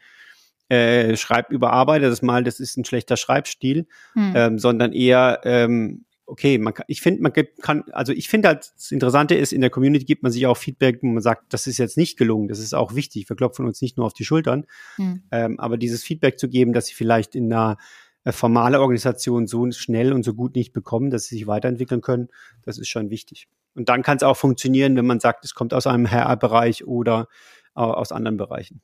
äh, 0.69 1.15
schreib 1.17 1.51
überarbeite 1.51 2.09
das 2.09 2.21
mal, 2.21 2.43
das 2.43 2.59
ist 2.59 2.77
ein 2.77 2.85
schlechter 2.85 3.17
Schreibstil, 3.17 3.87
hm. 4.13 4.33
ähm, 4.35 4.59
sondern 4.59 4.93
eher 4.93 5.41
ähm, 5.43 6.05
okay, 6.29 6.59
man 6.59 6.73
kann, 6.73 6.85
ich 6.87 7.01
finde, 7.01 7.21
man 7.21 7.33
kann, 7.61 7.83
also 7.91 8.13
ich 8.13 8.29
finde 8.29 8.49
halt, 8.49 8.71
das 8.75 8.91
Interessante 8.91 9.35
ist, 9.35 9.51
in 9.51 9.61
der 9.61 9.69
Community 9.69 10.05
gibt 10.05 10.23
man 10.23 10.31
sich 10.31 10.45
auch 10.45 10.57
Feedback, 10.57 10.99
wo 11.01 11.07
man 11.07 11.23
sagt, 11.23 11.53
das 11.53 11.65
ist 11.67 11.79
jetzt 11.79 11.97
nicht 11.97 12.17
gelungen, 12.17 12.47
das 12.47 12.59
ist 12.59 12.73
auch 12.73 12.93
wichtig, 12.93 13.27
wir 13.27 13.35
klopfen 13.35 13.65
uns 13.65 13.81
nicht 13.81 13.97
nur 13.97 14.05
auf 14.05 14.13
die 14.13 14.25
Schultern, 14.25 14.65
mhm. 14.97 15.23
ähm, 15.31 15.59
aber 15.59 15.77
dieses 15.77 16.03
Feedback 16.03 16.39
zu 16.39 16.47
geben, 16.47 16.71
dass 16.71 16.85
sie 16.85 16.93
vielleicht 16.93 17.35
in 17.35 17.51
einer 17.51 17.77
äh, 18.23 18.31
formale 18.31 18.79
Organisation 18.79 19.47
so 19.47 19.69
schnell 19.71 20.13
und 20.13 20.23
so 20.23 20.33
gut 20.33 20.55
nicht 20.55 20.71
bekommen, 20.71 21.09
dass 21.09 21.25
sie 21.25 21.35
sich 21.35 21.47
weiterentwickeln 21.47 22.01
können, 22.01 22.29
das 22.63 22.77
ist 22.77 22.89
schon 22.89 23.09
wichtig. 23.09 23.47
Und 23.75 23.89
dann 23.89 24.03
kann 24.03 24.17
es 24.17 24.23
auch 24.23 24.37
funktionieren, 24.37 24.95
wenn 24.95 25.07
man 25.07 25.19
sagt, 25.19 25.45
es 25.45 25.55
kommt 25.55 25.73
aus 25.73 25.87
einem 25.87 26.09
HR-Bereich 26.09 26.85
oder 26.85 27.27
äh, 27.75 27.81
aus 27.81 28.11
anderen 28.11 28.37
Bereichen. 28.37 28.81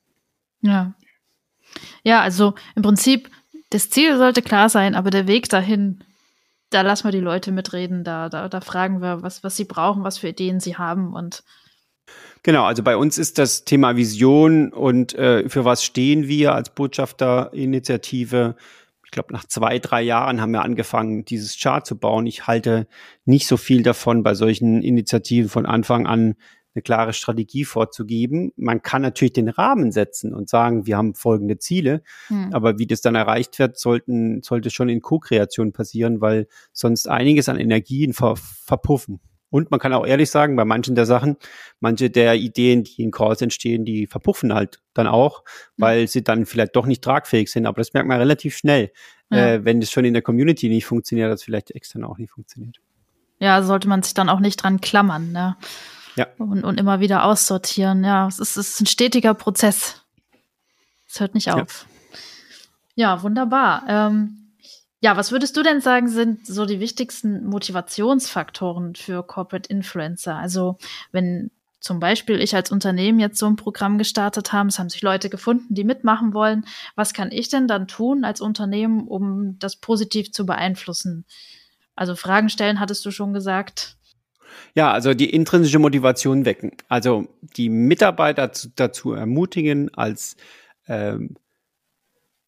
Ja. 0.62 0.96
Ja, 2.02 2.20
also 2.20 2.54
im 2.74 2.82
Prinzip, 2.82 3.30
das 3.70 3.90
Ziel 3.90 4.16
sollte 4.16 4.42
klar 4.42 4.68
sein, 4.68 4.94
aber 4.94 5.10
der 5.10 5.26
Weg 5.26 5.48
dahin, 5.48 6.04
da 6.70 6.82
lassen 6.82 7.04
wir 7.04 7.12
die 7.12 7.20
Leute 7.20 7.52
mitreden, 7.52 8.04
da, 8.04 8.28
da, 8.28 8.48
da 8.48 8.60
fragen 8.60 9.00
wir, 9.00 9.22
was, 9.22 9.44
was 9.44 9.56
sie 9.56 9.64
brauchen, 9.64 10.04
was 10.04 10.18
für 10.18 10.28
Ideen 10.28 10.60
sie 10.60 10.76
haben 10.76 11.14
und 11.14 11.42
Genau, 12.46 12.64
also 12.64 12.84
bei 12.84 12.96
uns 12.96 13.18
ist 13.18 13.38
das 13.38 13.64
Thema 13.64 13.96
Vision 13.96 14.72
und 14.72 15.16
äh, 15.16 15.48
für 15.48 15.64
was 15.64 15.82
stehen 15.82 16.28
wir 16.28 16.54
als 16.54 16.70
Botschafterinitiative. 16.70 18.54
Ich 19.04 19.10
glaube, 19.10 19.32
nach 19.32 19.46
zwei, 19.46 19.80
drei 19.80 20.02
Jahren 20.02 20.40
haben 20.40 20.52
wir 20.52 20.62
angefangen, 20.62 21.24
dieses 21.24 21.58
Chart 21.58 21.84
zu 21.84 21.98
bauen. 21.98 22.24
Ich 22.26 22.46
halte 22.46 22.86
nicht 23.24 23.48
so 23.48 23.56
viel 23.56 23.82
davon, 23.82 24.22
bei 24.22 24.34
solchen 24.34 24.80
Initiativen 24.80 25.48
von 25.48 25.66
Anfang 25.66 26.06
an 26.06 26.36
eine 26.76 26.82
klare 26.82 27.12
Strategie 27.12 27.64
vorzugeben. 27.64 28.52
Man 28.56 28.82
kann 28.82 29.02
natürlich 29.02 29.32
den 29.32 29.48
Rahmen 29.48 29.90
setzen 29.90 30.34
und 30.34 30.48
sagen, 30.48 30.86
wir 30.86 30.96
haben 30.96 31.14
folgende 31.14 31.58
Ziele, 31.58 32.02
hm. 32.28 32.52
aber 32.52 32.78
wie 32.78 32.86
das 32.86 33.00
dann 33.00 33.14
erreicht 33.14 33.58
wird, 33.58 33.78
sollten, 33.78 34.42
sollte 34.42 34.70
schon 34.70 34.88
in 34.88 35.00
Co-Kreation 35.00 35.72
passieren, 35.72 36.20
weil 36.20 36.46
sonst 36.72 37.08
einiges 37.08 37.48
an 37.48 37.58
Energien 37.58 38.12
ver 38.12 38.36
verpuffen. 38.36 39.20
Und 39.48 39.70
man 39.70 39.80
kann 39.80 39.92
auch 39.92 40.06
ehrlich 40.06 40.30
sagen, 40.30 40.56
bei 40.56 40.64
manchen 40.64 40.96
der 40.96 41.06
Sachen, 41.06 41.36
manche 41.80 42.10
der 42.10 42.34
Ideen, 42.34 42.84
die 42.84 43.02
in 43.02 43.10
Calls 43.10 43.40
entstehen, 43.40 43.84
die 43.84 44.06
verpuffen 44.06 44.52
halt 44.52 44.82
dann 44.92 45.06
auch, 45.06 45.44
weil 45.76 46.08
sie 46.08 46.22
dann 46.22 46.46
vielleicht 46.46 46.74
doch 46.74 46.84
nicht 46.84 47.02
tragfähig 47.02 47.50
sind. 47.50 47.64
Aber 47.64 47.78
das 47.80 47.92
merkt 47.94 48.08
man 48.08 48.18
relativ 48.18 48.56
schnell, 48.56 48.92
ja. 49.30 49.54
äh, 49.54 49.64
wenn 49.64 49.80
es 49.80 49.90
schon 49.90 50.04
in 50.04 50.14
der 50.14 50.22
Community 50.22 50.68
nicht 50.68 50.84
funktioniert, 50.84 51.30
dass 51.30 51.44
vielleicht 51.44 51.70
extern 51.70 52.04
auch 52.04 52.18
nicht 52.18 52.32
funktioniert. 52.32 52.80
Ja, 53.38 53.62
sollte 53.62 53.88
man 53.88 54.02
sich 54.02 54.14
dann 54.14 54.28
auch 54.28 54.40
nicht 54.40 54.56
dran 54.62 54.80
klammern, 54.80 55.32
ne? 55.32 55.56
Ja. 56.16 56.26
Und, 56.38 56.64
und 56.64 56.80
immer 56.80 57.00
wieder 57.00 57.24
aussortieren. 57.24 58.04
Ja, 58.04 58.26
es 58.26 58.38
ist, 58.38 58.56
es 58.56 58.70
ist 58.70 58.80
ein 58.80 58.86
stetiger 58.86 59.34
Prozess. 59.34 60.02
Es 61.08 61.20
hört 61.20 61.34
nicht 61.34 61.50
auf. 61.52 61.86
Ja, 62.94 63.14
ja 63.16 63.22
wunderbar. 63.22 63.84
Ähm, 63.86 64.46
ja, 65.00 65.16
was 65.16 65.30
würdest 65.30 65.56
du 65.56 65.62
denn 65.62 65.80
sagen, 65.80 66.08
sind 66.08 66.46
so 66.46 66.64
die 66.64 66.80
wichtigsten 66.80 67.44
Motivationsfaktoren 67.46 68.94
für 68.94 69.22
Corporate 69.22 69.68
Influencer? 69.68 70.36
Also 70.36 70.78
wenn 71.12 71.50
zum 71.80 72.00
Beispiel 72.00 72.40
ich 72.40 72.56
als 72.56 72.72
Unternehmen 72.72 73.20
jetzt 73.20 73.38
so 73.38 73.46
ein 73.46 73.56
Programm 73.56 73.98
gestartet 73.98 74.52
habe, 74.52 74.68
es 74.68 74.78
haben 74.78 74.88
sich 74.88 75.02
Leute 75.02 75.30
gefunden, 75.30 75.74
die 75.74 75.84
mitmachen 75.84 76.34
wollen. 76.34 76.66
Was 76.96 77.12
kann 77.12 77.30
ich 77.30 77.48
denn 77.48 77.68
dann 77.68 77.86
tun 77.86 78.24
als 78.24 78.40
Unternehmen, 78.40 79.06
um 79.06 79.58
das 79.58 79.76
positiv 79.76 80.32
zu 80.32 80.46
beeinflussen? 80.46 81.26
Also 81.94 82.16
Fragen 82.16 82.48
stellen, 82.48 82.80
hattest 82.80 83.04
du 83.04 83.10
schon 83.10 83.32
gesagt. 83.32 83.95
Ja, 84.74 84.92
also 84.92 85.14
die 85.14 85.30
intrinsische 85.30 85.78
Motivation 85.78 86.44
wecken. 86.44 86.72
Also 86.88 87.28
die 87.56 87.68
Mitarbeiter 87.68 88.50
dazu 88.76 89.12
ermutigen, 89.12 89.92
als 89.94 90.36
ähm, 90.86 91.36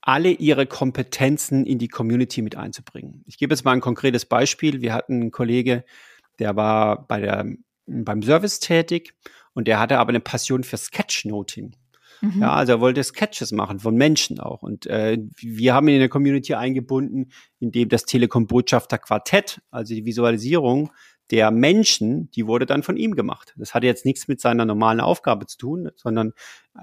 alle 0.01 0.31
ihre 0.31 0.67
Kompetenzen 0.67 1.67
in 1.67 1.79
die 1.79 1.89
Community 1.89 2.41
mit 2.41 2.57
einzubringen. 2.57 3.23
Ich 3.27 3.37
gebe 3.37 3.53
jetzt 3.53 3.65
mal 3.65 3.73
ein 3.73 3.81
konkretes 3.81 4.25
Beispiel. 4.25 4.81
Wir 4.81 4.95
hatten 4.95 5.21
einen 5.21 5.31
Kollege, 5.31 5.85
der 6.39 6.57
war 6.57 7.07
bei 7.07 7.21
der, 7.21 7.47
beim 7.87 8.23
Service 8.23 8.61
tätig 8.61 9.15
und 9.53 9.69
der 9.69 9.79
hatte 9.79 9.99
aber 9.99 10.11
eine 10.11 10.21
Passion 10.21 10.65
für 10.65 10.77
Sketchnoting. 10.77 11.75
Mhm. 12.21 12.41
Ja, 12.41 12.53
also 12.55 12.73
er 12.73 12.81
wollte 12.81 13.03
Sketches 13.05 13.53
machen 13.53 13.81
von 13.81 13.97
Menschen 13.97 14.41
auch. 14.41 14.63
Und 14.63 14.87
äh, 14.87 15.19
wir 15.37 15.75
haben 15.75 15.89
ihn 15.89 15.95
in 15.95 16.01
der 16.01 16.09
Community 16.09 16.55
eingebunden, 16.55 17.31
indem 17.61 17.89
das 17.89 18.05
Telekom-Botschafter 18.05 18.99
Quartett, 18.99 19.61
also 19.71 19.95
die 19.95 20.05
Visualisierung, 20.05 20.91
der 21.31 21.51
Menschen, 21.51 22.31
die 22.31 22.47
wurde 22.47 22.67
dann 22.67 22.83
von 22.83 22.97
ihm 22.97 23.15
gemacht. 23.15 23.55
Das 23.57 23.75
hatte 23.75 23.87
jetzt 23.87 24.05
nichts 24.05 24.29
mit 24.29 24.41
seiner 24.41 24.65
normalen 24.65 25.01
Aufgabe 25.01 25.47
zu 25.47 25.59
tun, 25.59 25.91
sondern 25.95 26.33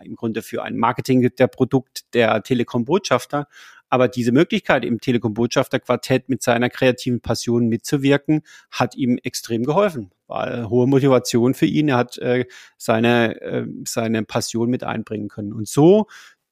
im 0.04 0.16
Grunde 0.16 0.42
für 0.42 0.64
ein 0.64 0.78
Marketing 0.78 1.30
der 1.36 1.48
Produkt 1.48 2.14
der 2.14 2.44
Telekom-Botschafter. 2.44 3.48
Aber 3.90 4.08
diese 4.08 4.32
Möglichkeit, 4.32 4.84
im 4.84 5.00
Telekom-Botschafter-Quartett 5.00 6.28
mit 6.28 6.44
seiner 6.44 6.70
kreativen 6.70 7.22
Passion 7.22 7.68
mitzuwirken, 7.68 8.42
hat 8.72 8.96
ihm 8.96 9.20
extrem 9.24 9.64
geholfen. 9.64 10.12
War 10.28 10.70
hohe 10.70 10.88
Motivation 10.88 11.54
für 11.54 11.68
ihn. 11.68 11.90
Er 11.90 11.98
hat 11.98 12.18
äh, 12.18 12.46
seine, 12.78 13.42
äh, 13.42 13.68
seine 13.86 14.24
Passion 14.24 14.70
mit 14.70 14.84
einbringen 14.84 15.28
können. 15.28 15.54
Und 15.54 15.68
so 15.68 16.08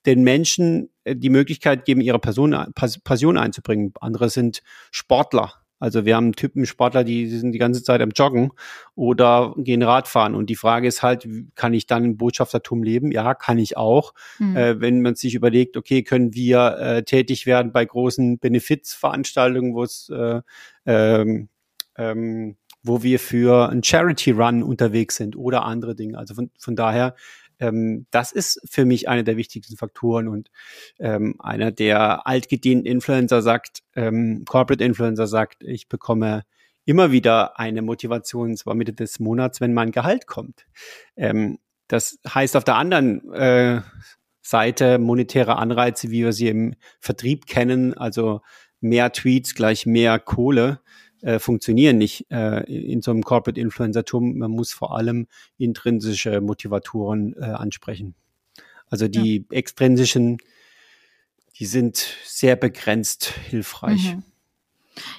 den 0.06 0.24
Menschen 0.24 0.90
äh, 1.04 1.16
die 1.16 1.30
Möglichkeit 1.30 1.86
geben, 1.86 2.02
ihre 2.02 2.20
Person, 2.20 2.56
Passion 3.04 3.38
einzubringen. 3.38 3.94
Andere 4.00 4.30
sind 4.30 4.62
Sportler 4.92 5.63
also 5.84 6.06
wir 6.06 6.16
haben 6.16 6.32
Typen 6.32 6.66
Sportler, 6.66 7.04
die 7.04 7.28
sind 7.28 7.52
die 7.52 7.60
ganze 7.60 7.84
Zeit 7.84 8.00
am 8.00 8.12
Joggen 8.12 8.54
oder 8.96 9.54
gehen 9.58 9.84
Radfahren. 9.84 10.34
Und 10.34 10.50
die 10.50 10.56
Frage 10.56 10.88
ist 10.88 11.04
halt, 11.04 11.28
kann 11.56 11.74
ich 11.74 11.88
dann 11.88 12.06
im 12.06 12.16
Botschaftertum 12.16 12.84
leben? 12.84 13.12
Ja, 13.12 13.34
kann 13.34 13.58
ich 13.58 13.76
auch. 13.76 14.14
Mhm. 14.40 14.56
Äh, 14.56 14.80
wenn 14.80 15.02
man 15.02 15.16
sich 15.16 15.36
überlegt, 15.36 15.76
okay, 15.76 16.02
können 16.02 16.34
wir 16.34 16.78
äh, 16.80 17.04
tätig 17.04 17.46
werden 17.46 17.74
bei 17.74 17.84
großen 17.84 18.40
Benefizveranstaltungen, 18.40 19.74
wo 19.74 19.84
es 19.84 20.08
äh, 20.08 20.42
ähm, 20.86 21.50
ähm, 21.98 22.56
wo 22.82 23.04
wir 23.04 23.20
für 23.20 23.70
ein 23.70 23.84
Charity 23.84 24.32
Run 24.32 24.64
unterwegs 24.64 25.18
sind 25.18 25.36
oder 25.36 25.66
andere 25.66 25.96
Dinge. 25.96 26.18
Also 26.18 26.34
von, 26.34 26.50
von 26.58 26.78
daher 26.78 27.16
ähm, 27.64 28.06
das 28.12 28.32
ist 28.32 28.62
für 28.70 28.86
mich 28.86 29.08
einer 29.08 29.24
der 29.24 29.38
wichtigsten 29.38 29.78
Faktoren 29.78 30.28
und 30.28 30.52
ähm, 31.00 31.36
einer 31.40 31.72
der 31.72 32.28
altgedienten 32.28 32.86
Influencer 32.86 33.42
sagt, 33.42 33.80
ähm, 33.96 34.44
Corporate 34.46 34.84
Influencer 34.84 35.28
sagt, 35.28 35.64
ich 35.64 35.88
bekomme 35.88 36.44
immer 36.86 37.12
wieder 37.12 37.58
eine 37.60 37.82
Motivation, 37.82 38.58
zwar 38.58 38.76
Mitte 38.76 38.94
des 38.94 39.20
Monats, 39.20 39.62
wenn 39.62 39.74
mein 39.74 39.92
Gehalt 39.92 40.28
kommt. 40.28 40.66
Ähm, 41.16 41.60
das 41.88 42.20
heißt 42.28 42.56
auf 42.58 42.64
der 42.64 42.76
anderen 42.76 43.32
äh, 43.34 43.82
Seite 44.42 44.98
monetäre 45.00 45.58
Anreize, 45.58 46.10
wie 46.10 46.24
wir 46.24 46.34
sie 46.34 46.50
im 46.50 46.76
Vertrieb 47.00 47.46
kennen, 47.46 47.94
also 47.94 48.42
mehr 48.82 49.14
Tweets 49.14 49.56
gleich 49.56 49.86
mehr 49.86 50.20
Kohle 50.20 50.82
äh, 51.24 51.40
funktionieren 51.40 51.98
nicht 51.98 52.30
äh, 52.30 52.64
in 52.64 53.02
so 53.02 53.12
einem 53.12 53.24
Corporate 53.24 53.60
Influencertum. 53.60 54.38
Man 54.38 54.52
muss 54.52 54.74
vor 54.74 54.96
allem 54.96 55.28
intrinsische 55.58 56.42
Motivatoren 56.42 57.34
äh, 57.38 57.46
ansprechen. 57.46 58.14
Also 58.90 59.08
die 59.08 59.38
ja. 59.38 59.58
extrinsischen, 59.58 60.38
die 61.58 61.66
sind 61.66 62.16
sehr 62.26 62.56
begrenzt 62.56 63.26
hilfreich. 63.26 64.16
Mhm. 64.16 64.24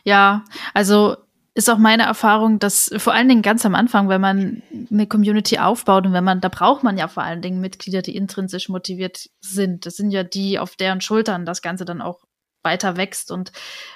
Ja, 0.04 0.44
also 0.74 1.16
ist 1.54 1.70
auch 1.70 1.78
meine 1.78 2.02
Erfahrung, 2.02 2.58
dass 2.58 2.90
vor 2.98 3.14
allen 3.14 3.28
Dingen 3.28 3.42
ganz 3.42 3.64
am 3.64 3.74
Anfang, 3.74 4.08
wenn 4.08 4.20
man 4.20 4.62
eine 4.90 5.06
Community 5.06 5.58
aufbaut 5.58 6.04
und 6.04 6.12
wenn 6.12 6.24
man, 6.24 6.40
da 6.40 6.48
braucht 6.48 6.82
man 6.82 6.98
ja 6.98 7.08
vor 7.08 7.22
allen 7.22 7.42
Dingen 7.42 7.60
Mitglieder, 7.60 8.02
die 8.02 8.16
intrinsisch 8.16 8.68
motiviert 8.68 9.30
sind. 9.40 9.86
Das 9.86 9.96
sind 9.96 10.10
ja 10.10 10.22
die, 10.24 10.58
auf 10.58 10.76
deren 10.76 11.00
Schultern 11.00 11.46
das 11.46 11.62
Ganze 11.62 11.84
dann 11.84 12.02
auch 12.02 12.24
weiter 12.62 12.96
wächst. 12.96 13.30
Und 13.30 13.52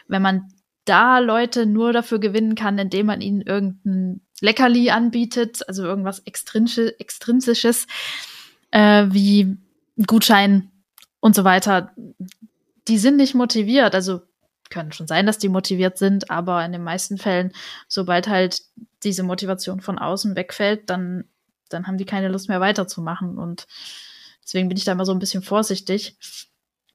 wenn 0.07 0.23
man 0.23 0.53
da 0.89 1.19
Leute 1.19 1.67
nur 1.67 1.93
dafür 1.93 2.19
gewinnen 2.19 2.55
kann, 2.55 2.79
indem 2.79 3.07
man 3.07 3.21
ihnen 3.21 3.43
irgendein 3.43 4.21
Leckerli 4.41 4.91
anbietet, 4.91 5.67
also 5.69 5.85
irgendwas 5.85 6.21
Extrinsisches, 6.21 7.87
äh, 8.71 9.07
wie 9.11 9.57
Gutschein 10.07 10.71
und 11.21 11.35
so 11.35 11.45
weiter. 11.45 11.93
Die 12.87 12.99
sind 12.99 13.17
nicht 13.17 13.35
motiviert, 13.35 13.95
also 13.95 14.21
können 14.71 14.93
schon 14.93 15.07
sein, 15.07 15.27
dass 15.27 15.39
die 15.39 15.49
motiviert 15.49 15.99
sind, 15.99 16.31
aber 16.31 16.65
in 16.65 16.73
den 16.73 16.85
meisten 16.85 17.19
Fällen, 17.19 17.53
sobald 17.87 18.29
halt 18.29 18.63
diese 19.03 19.23
Motivation 19.23 19.81
von 19.81 19.99
außen 19.99 20.37
wegfällt, 20.37 20.91
dann, 20.91 21.25
dann 21.69 21.87
haben 21.87 21.99
die 21.99 22.05
keine 22.05 22.29
Lust 22.29 22.49
mehr 22.49 22.61
weiterzumachen. 22.61 23.39
Und 23.39 23.67
deswegen 24.45 24.69
bin 24.69 24.77
ich 24.77 24.85
da 24.85 24.93
immer 24.93 25.07
so 25.07 25.13
ein 25.13 25.19
bisschen 25.19 25.43
vorsichtig. 25.43 26.17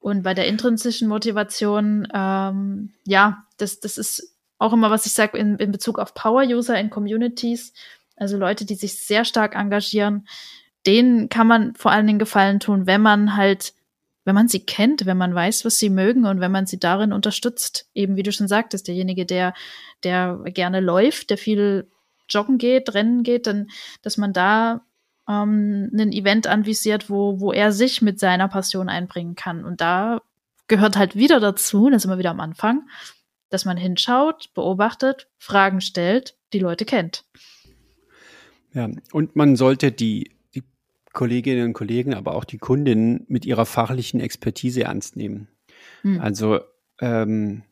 Und 0.03 0.23
bei 0.23 0.33
der 0.33 0.47
intrinsischen 0.47 1.07
Motivation, 1.07 2.05
ähm, 2.13 2.91
ja, 3.05 3.45
das, 3.55 3.79
das 3.79 3.97
ist 3.97 4.35
auch 4.57 4.73
immer, 4.73 4.91
was 4.91 5.05
ich 5.05 5.13
sage 5.13 5.37
in, 5.37 5.55
in 5.55 5.71
Bezug 5.71 5.97
auf 5.97 6.13
Power-User 6.13 6.77
in 6.77 6.89
Communities, 6.89 7.71
also 8.17 8.35
Leute, 8.35 8.65
die 8.65 8.75
sich 8.75 8.99
sehr 8.99 9.23
stark 9.23 9.55
engagieren, 9.55 10.27
denen 10.85 11.29
kann 11.29 11.47
man 11.47 11.73
vor 11.75 11.91
allen 11.91 12.05
Dingen 12.05 12.19
Gefallen 12.19 12.59
tun, 12.59 12.85
wenn 12.85 13.01
man 13.01 13.37
halt, 13.37 13.75
wenn 14.25 14.35
man 14.35 14.49
sie 14.49 14.59
kennt, 14.59 15.05
wenn 15.05 15.15
man 15.15 15.33
weiß, 15.33 15.63
was 15.63 15.77
sie 15.77 15.89
mögen 15.89 16.25
und 16.25 16.41
wenn 16.41 16.51
man 16.51 16.65
sie 16.65 16.79
darin 16.79 17.13
unterstützt. 17.13 17.87
Eben 17.93 18.17
wie 18.17 18.23
du 18.23 18.33
schon 18.33 18.49
sagtest, 18.49 18.89
derjenige, 18.89 19.25
der, 19.25 19.53
der 20.03 20.37
gerne 20.47 20.81
läuft, 20.81 21.29
der 21.29 21.37
viel 21.37 21.89
joggen 22.27 22.57
geht, 22.57 22.93
rennen 22.93 23.23
geht, 23.23 23.47
dann, 23.47 23.69
dass 24.01 24.17
man 24.17 24.33
da 24.33 24.81
ähm, 25.27 25.89
ein 25.93 26.11
Event 26.11 26.47
anvisiert, 26.47 27.09
wo, 27.09 27.39
wo 27.39 27.51
er 27.51 27.71
sich 27.71 28.01
mit 28.01 28.19
seiner 28.19 28.47
Passion 28.47 28.89
einbringen 28.89 29.35
kann. 29.35 29.63
Und 29.63 29.81
da 29.81 30.21
gehört 30.67 30.97
halt 30.97 31.15
wieder 31.15 31.39
dazu, 31.39 31.89
das 31.89 32.01
ist 32.01 32.05
immer 32.05 32.17
wieder 32.17 32.31
am 32.31 32.39
Anfang, 32.39 32.87
dass 33.49 33.65
man 33.65 33.77
hinschaut, 33.77 34.53
beobachtet, 34.53 35.29
Fragen 35.37 35.81
stellt, 35.81 36.35
die 36.53 36.59
Leute 36.59 36.85
kennt. 36.85 37.25
Ja, 38.73 38.89
und 39.11 39.35
man 39.35 39.55
sollte 39.55 39.91
die, 39.91 40.31
die 40.55 40.63
Kolleginnen 41.13 41.67
und 41.67 41.73
Kollegen, 41.73 42.13
aber 42.13 42.35
auch 42.35 42.43
die 42.43 42.57
Kundinnen 42.57 43.25
mit 43.27 43.45
ihrer 43.45 43.65
fachlichen 43.65 44.19
Expertise 44.19 44.83
ernst 44.85 45.15
nehmen. 45.15 45.47
Hm. 46.01 46.19
Also 46.19 46.59
ähm, 46.99 47.63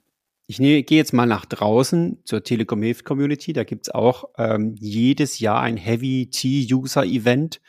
ich 0.60 0.86
gehe 0.86 0.98
jetzt 0.98 1.14
mal 1.14 1.26
nach 1.26 1.46
draußen 1.46 2.20
zur 2.26 2.44
Telekom 2.44 2.82
Hilft 2.82 3.06
Community. 3.06 3.54
Da 3.54 3.64
gibt's 3.64 3.90
auch 3.90 4.26
ähm, 4.38 4.76
jedes 4.80 5.40
Jahr 5.40 5.62
ein 5.62 5.78
Heavy 5.78 6.30
T-User 6.30 7.06
Event. 7.06 7.62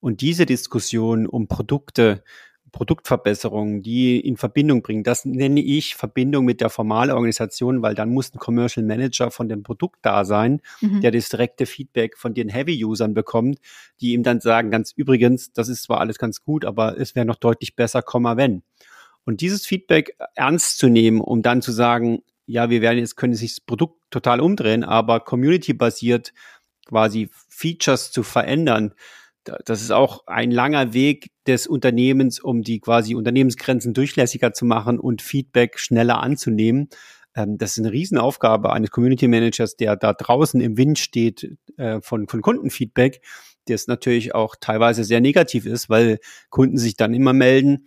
Und 0.00 0.20
diese 0.20 0.46
Diskussion 0.46 1.26
um 1.26 1.48
Produkte, 1.48 2.22
Produktverbesserungen, 2.72 3.82
die 3.82 4.20
in 4.20 4.36
Verbindung 4.36 4.82
bringen. 4.82 5.02
Das 5.02 5.24
nenne 5.24 5.60
ich 5.60 5.96
Verbindung 5.96 6.44
mit 6.44 6.60
der 6.60 6.70
formalen 6.70 7.10
Organisation, 7.10 7.82
weil 7.82 7.94
dann 7.94 8.10
muss 8.10 8.32
ein 8.34 8.38
Commercial 8.38 8.84
Manager 8.84 9.30
von 9.30 9.48
dem 9.48 9.62
Produkt 9.62 9.98
da 10.02 10.24
sein, 10.24 10.60
mhm. 10.80 11.00
der 11.00 11.10
das 11.10 11.28
direkte 11.28 11.66
Feedback 11.66 12.16
von 12.16 12.34
den 12.34 12.48
Heavy-Usern 12.48 13.14
bekommt, 13.14 13.58
die 14.00 14.12
ihm 14.12 14.22
dann 14.22 14.40
sagen, 14.40 14.70
ganz 14.70 14.92
übrigens, 14.92 15.52
das 15.52 15.68
ist 15.68 15.82
zwar 15.82 16.00
alles 16.00 16.18
ganz 16.18 16.42
gut, 16.42 16.64
aber 16.64 16.98
es 16.98 17.14
wäre 17.14 17.26
noch 17.26 17.36
deutlich 17.36 17.76
besser, 17.76 18.02
Komma, 18.02 18.36
wenn. 18.36 18.62
Und 19.24 19.40
dieses 19.40 19.66
Feedback 19.66 20.16
ernst 20.34 20.78
zu 20.78 20.88
nehmen, 20.88 21.20
um 21.20 21.42
dann 21.42 21.62
zu 21.62 21.72
sagen, 21.72 22.22
ja, 22.46 22.70
wir 22.70 22.80
werden 22.80 22.98
jetzt, 22.98 23.16
können 23.16 23.34
sich 23.34 23.54
das 23.54 23.60
Produkt 23.60 24.00
total 24.10 24.40
umdrehen, 24.40 24.82
aber 24.82 25.20
community-basiert 25.20 26.32
quasi 26.86 27.30
Features 27.48 28.10
zu 28.10 28.22
verändern, 28.22 28.94
das 29.64 29.80
ist 29.82 29.90
auch 29.90 30.26
ein 30.26 30.50
langer 30.50 30.92
Weg 30.92 31.30
des 31.46 31.66
Unternehmens, 31.66 32.40
um 32.40 32.62
die 32.62 32.80
quasi 32.80 33.14
Unternehmensgrenzen 33.14 33.94
durchlässiger 33.94 34.52
zu 34.52 34.64
machen 34.64 34.98
und 34.98 35.22
Feedback 35.22 35.78
schneller 35.78 36.20
anzunehmen. 36.20 36.88
Ähm, 37.34 37.56
das 37.56 37.72
ist 37.72 37.78
eine 37.78 37.92
Riesenaufgabe 37.92 38.72
eines 38.72 38.90
Community 38.90 39.28
Managers, 39.28 39.76
der 39.76 39.96
da 39.96 40.12
draußen 40.12 40.60
im 40.60 40.76
Wind 40.76 40.98
steht 40.98 41.56
äh, 41.76 42.00
von, 42.02 42.28
von 42.28 42.42
Kundenfeedback, 42.42 43.22
das 43.66 43.86
natürlich 43.86 44.34
auch 44.34 44.56
teilweise 44.60 45.04
sehr 45.04 45.20
negativ 45.20 45.64
ist, 45.64 45.88
weil 45.88 46.18
Kunden 46.50 46.76
sich 46.76 46.96
dann 46.96 47.14
immer 47.14 47.32
melden, 47.32 47.86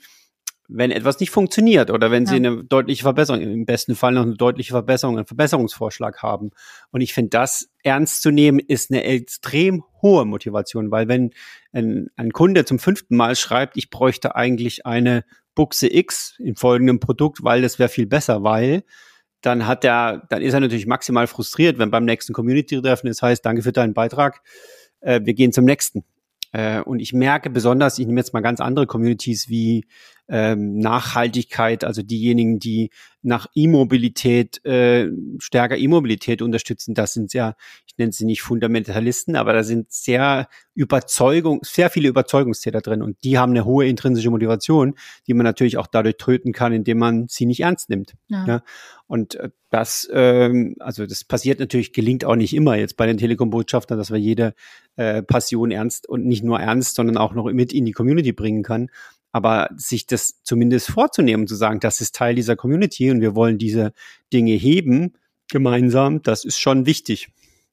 wenn 0.76 0.92
etwas 0.92 1.20
nicht 1.20 1.30
funktioniert 1.30 1.92
oder 1.92 2.10
wenn 2.10 2.26
sie 2.26 2.38
eine 2.38 2.64
deutliche 2.64 3.04
Verbesserung, 3.04 3.42
im 3.42 3.66
besten 3.66 3.96
Fall 3.96 4.14
noch 4.14 4.24
eine 4.24 4.34
deutliche 4.34 4.72
Verbesserung, 4.72 5.18
einen 5.18 5.28
Verbesserungsvorschlag 5.28 6.24
haben. 6.24 6.50
Und 6.92 7.02
ich 7.02 7.14
finde, 7.14 7.30
das 7.30 7.70
ernst 7.84 8.24
zu 8.24 8.32
nehmen, 8.32 8.58
ist 8.60 8.90
eine 8.90 9.04
extrem 9.04 9.84
hohe 10.02 10.26
Motivation, 10.26 10.90
weil 10.90 11.08
wenn 11.08 11.30
ein, 11.74 12.08
ein 12.16 12.32
Kunde 12.32 12.66
zum 12.66 12.80
fünften 12.80 13.16
Mal 13.16 13.36
schreibt, 13.36 13.78
ich 13.78 13.92
bräuchte 13.92 14.36
eigentlich 14.36 14.88
eine 14.88 15.26
Buchse 15.54 15.94
X 15.94 16.36
in 16.40 16.56
folgendem 16.56 17.00
Produkt, 17.00 17.44
weil 17.44 17.62
das 17.62 17.78
wäre 17.78 17.90
viel 17.90 18.08
besser, 18.08 18.44
weil 18.44 18.84
dann 19.42 19.68
hat 19.68 19.86
er, 19.86 20.26
dann 20.30 20.42
ist 20.42 20.56
er 20.56 20.60
natürlich 20.60 20.88
maximal 20.88 21.28
frustriert, 21.28 21.78
wenn 21.78 21.92
beim 21.92 22.06
nächsten 22.06 22.34
Community-Treffen 22.34 23.08
es 23.10 23.22
heißt, 23.22 23.46
danke 23.46 23.62
für 23.62 23.74
deinen 23.74 23.94
Beitrag, 23.94 24.42
äh, 25.02 25.22
wir 25.24 25.36
gehen 25.36 25.52
zum 25.52 25.66
nächsten. 25.66 26.04
Äh, 26.54 26.82
und 26.82 27.00
ich 27.00 27.12
merke 27.12 27.50
besonders, 27.50 28.00
ich 28.00 28.08
nehme 28.08 28.20
jetzt 28.20 28.34
mal 28.34 28.42
ganz 28.42 28.62
andere 28.62 28.88
Communities 28.88 29.50
wie 29.50 29.86
ähm, 30.30 30.78
Nachhaltigkeit, 30.78 31.84
also 31.84 32.02
diejenigen, 32.02 32.60
die 32.60 32.92
nach 33.24 33.48
E-Mobilität, 33.56 34.64
äh, 34.66 35.10
stärker 35.40 35.78
E-Mobilität 35.78 36.42
unterstützen, 36.42 36.94
das 36.94 37.14
sind 37.14 37.34
ja, 37.34 37.56
ich 37.88 37.98
nenne 37.98 38.12
sie 38.12 38.26
nicht 38.26 38.42
Fundamentalisten, 38.42 39.36
aber 39.36 39.54
da 39.54 39.64
sind 39.64 39.92
sehr 39.92 40.48
Überzeugung, 40.76 41.62
sehr 41.64 41.90
viele 41.90 42.10
Überzeugungstäter 42.10 42.82
drin 42.82 43.02
und 43.02 43.24
die 43.24 43.38
haben 43.38 43.52
eine 43.52 43.66
hohe 43.66 43.88
intrinsische 43.88 44.30
Motivation, 44.30 44.96
die 45.28 45.34
man 45.34 45.46
natürlich 45.46 45.78
auch 45.78 45.88
dadurch 45.88 46.18
töten 46.18 46.52
kann, 46.52 46.74
indem 46.74 47.00
man 47.00 47.28
sie 47.30 47.46
nicht 47.46 47.62
ernst 47.62 47.90
nimmt. 47.90 48.14
Ja. 48.28 48.46
ja? 48.46 48.64
Und 49.08 49.36
äh, 49.36 49.50
das, 49.70 50.10
ähm, 50.14 50.76
also 50.80 51.06
das 51.06 51.24
passiert 51.24 51.60
natürlich, 51.60 51.94
gelingt 51.94 52.26
auch 52.26 52.36
nicht 52.36 52.54
immer 52.54 52.76
jetzt 52.76 52.98
bei 52.98 53.06
den 53.06 53.18
Telekom-Botschaftern, 53.18 53.98
dass 53.98 54.12
wir 54.12 54.20
jede 54.20 54.54
äh, 54.96 55.24
Passion 55.24 55.72
ernst 55.72 56.08
und 56.08 56.26
nicht 56.26 56.44
nur 56.44 56.60
ernst, 56.60 56.96
sondern 56.96 57.18
auch 57.18 57.34
noch 57.34 57.52
mit 57.52 57.74
in 57.74 57.86
die 57.86 57.92
Community 57.92 58.34
bringen 58.34 58.64
kann. 58.64 58.90
Aber 59.34 59.70
sich 59.76 60.08
das 60.08 60.42
zumindest 60.44 60.90
vorzunehmen, 60.90 61.48
zu 61.48 61.56
sagen, 61.56 61.82
das 61.82 62.00
ist 62.00 62.16
Teil 62.16 62.36
dieser 62.36 62.56
Community 62.56 63.12
und 63.12 63.20
wir 63.20 63.36
wollen 63.36 63.58
diese 63.58 63.94
Dinge 64.32 64.54
heben 64.54 65.14
gemeinsam, 65.50 66.22
das 66.22 66.46
ist 66.46 66.60
schon 66.60 66.86
wichtig, 66.86 67.30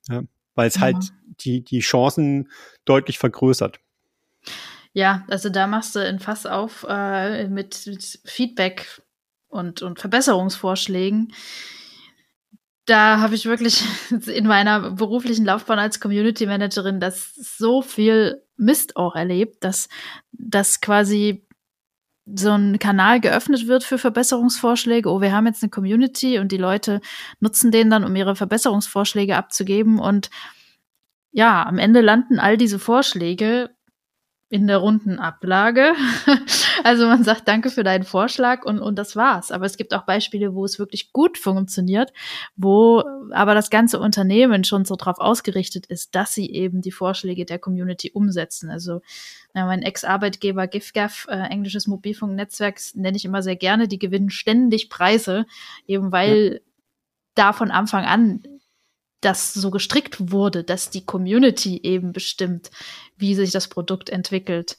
ja, 0.09 0.23
weil 0.55 0.69
es 0.69 0.81
halt 0.81 0.97
ja. 0.97 1.01
halt 1.01 1.13
die, 1.45 1.63
die 1.63 1.81
Chancen 1.81 2.49
deutlich 2.85 3.19
vergrößert. 3.19 3.79
Ja, 4.93 5.25
also 5.29 5.51
da 5.51 5.67
machst 5.67 5.95
du 5.95 6.01
ein 6.01 6.19
Fass 6.19 6.47
auf 6.47 6.85
äh, 6.89 7.47
mit, 7.47 7.87
mit 7.87 8.21
Feedback 8.25 9.03
und, 9.49 9.83
und 9.83 10.01
Verbesserungsvorschlägen. 10.01 11.33
Da 12.87 13.21
habe 13.21 13.35
ich 13.35 13.47
wirklich 13.47 13.85
in 14.27 14.47
meiner 14.47 14.91
beruflichen 14.93 15.45
Laufbahn 15.45 15.79
als 15.79 16.01
Community 16.01 16.47
Managerin 16.47 17.01
das 17.01 17.35
so 17.35 17.83
viel 17.83 18.43
Mist 18.57 18.97
auch 18.97 19.15
erlebt, 19.15 19.63
dass 19.63 19.89
das 20.33 20.81
quasi 20.81 21.47
so 22.35 22.51
ein 22.51 22.79
Kanal 22.79 23.21
geöffnet 23.21 23.67
wird 23.67 23.85
für 23.85 23.99
Verbesserungsvorschläge. 23.99 25.09
Oh, 25.09 25.21
wir 25.21 25.33
haben 25.33 25.47
jetzt 25.47 25.63
eine 25.63 25.71
Community 25.71 26.39
und 26.39 26.53
die 26.53 26.57
Leute 26.57 27.01
nutzen 27.41 27.71
den 27.71 27.91
dann, 27.91 28.05
um 28.05 28.15
ihre 28.17 28.37
Verbesserungsvorschläge 28.37 29.37
abzugeben. 29.37 29.99
Und 29.99 30.31
ja, 31.33 31.65
am 31.65 31.79
Ende 31.79 32.01
landen 32.01 32.39
all 32.39 32.57
diese 32.57 32.79
Vorschläge 32.79 33.71
in 34.51 34.67
der 34.67 34.79
runden 34.79 35.21
Ablage. 35.21 35.95
also 36.85 37.07
man 37.07 37.23
sagt 37.23 37.47
Danke 37.47 37.71
für 37.71 37.85
deinen 37.85 38.03
Vorschlag 38.03 38.65
und, 38.65 38.81
und 38.81 38.99
das 38.99 39.15
war's. 39.15 39.53
Aber 39.53 39.65
es 39.65 39.77
gibt 39.77 39.95
auch 39.95 40.03
Beispiele, 40.03 40.55
wo 40.55 40.65
es 40.65 40.81
wirklich 40.81 41.13
gut 41.13 41.39
funktioniert, 41.39 42.13
wo 42.57 43.05
aber 43.31 43.55
das 43.55 43.71
ganze 43.71 44.01
Unternehmen 44.01 44.65
schon 44.65 44.85
so 44.85 44.97
drauf 44.97 45.21
ausgerichtet 45.21 45.87
ist, 45.87 46.17
dass 46.17 46.35
sie 46.35 46.51
eben 46.51 46.83
die 46.83 46.91
Vorschläge 46.91 47.45
der 47.45 47.61
Community 47.61 48.11
umsetzen. 48.13 48.71
Also 48.71 49.03
ja, 49.55 49.67
mein 49.67 49.83
Ex-Arbeitgeber 49.83 50.67
GIFGAF, 50.67 51.29
äh, 51.31 51.37
englisches 51.37 51.87
Mobilfunknetzwerk, 51.87 52.81
nenne 52.95 53.17
ich 53.17 53.25
immer 53.25 53.43
sehr 53.43 53.57
gerne, 53.57 53.87
die 53.87 54.01
gewinnen 54.01 54.31
ständig 54.31 54.91
Preise, 54.91 55.47
eben 55.87 56.11
weil 56.11 56.55
ja. 56.55 56.59
da 57.37 57.53
von 57.53 57.71
Anfang 57.71 58.05
an 58.05 58.43
das 59.21 59.53
so 59.55 59.71
gestrickt 59.71 60.31
wurde, 60.33 60.65
dass 60.65 60.91
die 60.91 61.05
Community 61.05 61.81
eben 61.83 62.13
bestimmt, 62.13 62.71
wie 63.17 63.35
sich 63.35 63.51
das 63.51 63.69
Produkt 63.69 64.11
entwickelt. 64.11 64.79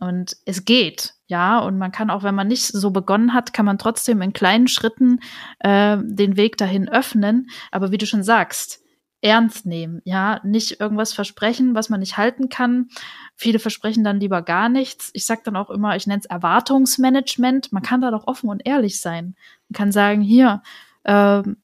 Und 0.00 0.36
es 0.46 0.64
geht, 0.64 1.14
ja, 1.26 1.58
und 1.58 1.78
man 1.78 1.92
kann 1.92 2.10
auch, 2.10 2.22
wenn 2.22 2.34
man 2.34 2.48
nicht 2.48 2.66
so 2.66 2.90
begonnen 2.90 3.34
hat, 3.34 3.52
kann 3.52 3.66
man 3.66 3.78
trotzdem 3.78 4.20
in 4.22 4.32
kleinen 4.32 4.66
Schritten 4.66 5.20
äh, 5.60 5.98
den 6.02 6.36
Weg 6.36 6.56
dahin 6.56 6.88
öffnen. 6.88 7.50
Aber 7.70 7.92
wie 7.92 7.98
du 7.98 8.06
schon 8.06 8.22
sagst, 8.22 8.82
ernst 9.20 9.64
nehmen, 9.64 10.02
ja, 10.04 10.40
nicht 10.42 10.80
irgendwas 10.80 11.12
versprechen, 11.12 11.76
was 11.76 11.88
man 11.88 12.00
nicht 12.00 12.16
halten 12.16 12.48
kann. 12.48 12.88
Viele 13.36 13.60
versprechen 13.60 14.02
dann 14.02 14.18
lieber 14.18 14.42
gar 14.42 14.68
nichts. 14.68 15.10
Ich 15.12 15.24
sag 15.24 15.44
dann 15.44 15.56
auch 15.56 15.70
immer, 15.70 15.94
ich 15.94 16.06
nenne 16.06 16.20
es 16.20 16.26
Erwartungsmanagement. 16.26 17.72
Man 17.72 17.84
kann 17.84 18.00
da 18.00 18.10
doch 18.10 18.26
offen 18.26 18.50
und 18.50 18.66
ehrlich 18.66 19.00
sein. 19.00 19.36
Man 19.68 19.76
kann 19.76 19.92
sagen, 19.92 20.20
hier, 20.20 20.62
ähm, 21.04 21.61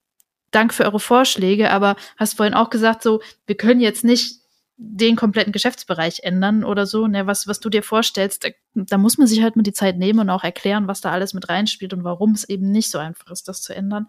Dank 0.50 0.72
für 0.72 0.84
eure 0.84 1.00
Vorschläge, 1.00 1.70
aber 1.70 1.96
hast 2.16 2.36
vorhin 2.36 2.54
auch 2.54 2.70
gesagt, 2.70 3.02
so, 3.02 3.20
wir 3.46 3.56
können 3.56 3.80
jetzt 3.80 4.04
nicht 4.04 4.40
den 4.80 5.16
kompletten 5.16 5.52
Geschäftsbereich 5.52 6.20
ändern 6.22 6.62
oder 6.62 6.86
so, 6.86 7.08
ne, 7.08 7.26
was, 7.26 7.48
was 7.48 7.58
du 7.58 7.68
dir 7.68 7.82
vorstellst, 7.82 8.44
da, 8.44 8.48
da, 8.74 8.96
muss 8.96 9.18
man 9.18 9.26
sich 9.26 9.42
halt 9.42 9.56
mal 9.56 9.62
die 9.62 9.72
Zeit 9.72 9.98
nehmen 9.98 10.20
und 10.20 10.30
auch 10.30 10.44
erklären, 10.44 10.86
was 10.86 11.00
da 11.00 11.10
alles 11.10 11.34
mit 11.34 11.48
reinspielt 11.48 11.92
und 11.92 12.04
warum 12.04 12.32
es 12.32 12.48
eben 12.48 12.70
nicht 12.70 12.90
so 12.90 12.98
einfach 12.98 13.28
ist, 13.32 13.48
das 13.48 13.60
zu 13.60 13.74
ändern. 13.74 14.06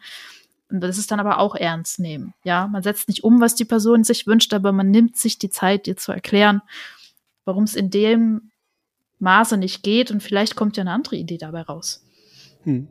Und 0.70 0.82
das 0.82 1.00
ist 1.00 1.10
dann 1.10 1.20
aber 1.20 1.40
auch 1.40 1.56
ernst 1.56 2.00
nehmen. 2.00 2.36
Ja, 2.44 2.68
man 2.68 2.84
setzt 2.84 3.08
nicht 3.08 3.24
um, 3.24 3.42
was 3.42 3.56
die 3.56 3.66
Person 3.66 4.04
sich 4.04 4.28
wünscht, 4.28 4.54
aber 4.54 4.72
man 4.72 4.92
nimmt 4.92 5.18
sich 5.18 5.40
die 5.40 5.50
Zeit, 5.50 5.88
dir 5.88 5.98
zu 5.98 6.12
erklären, 6.12 6.62
warum 7.46 7.64
es 7.64 7.76
in 7.76 7.90
dem 7.90 8.52
Maße 9.18 9.58
nicht 9.58 9.82
geht 9.82 10.12
und 10.12 10.22
vielleicht 10.22 10.56
kommt 10.56 10.78
ja 10.78 10.82
eine 10.82 10.92
andere 10.92 11.16
Idee 11.16 11.40
dabei 11.40 11.64
raus. 11.64 12.06
Hm. 12.64 12.88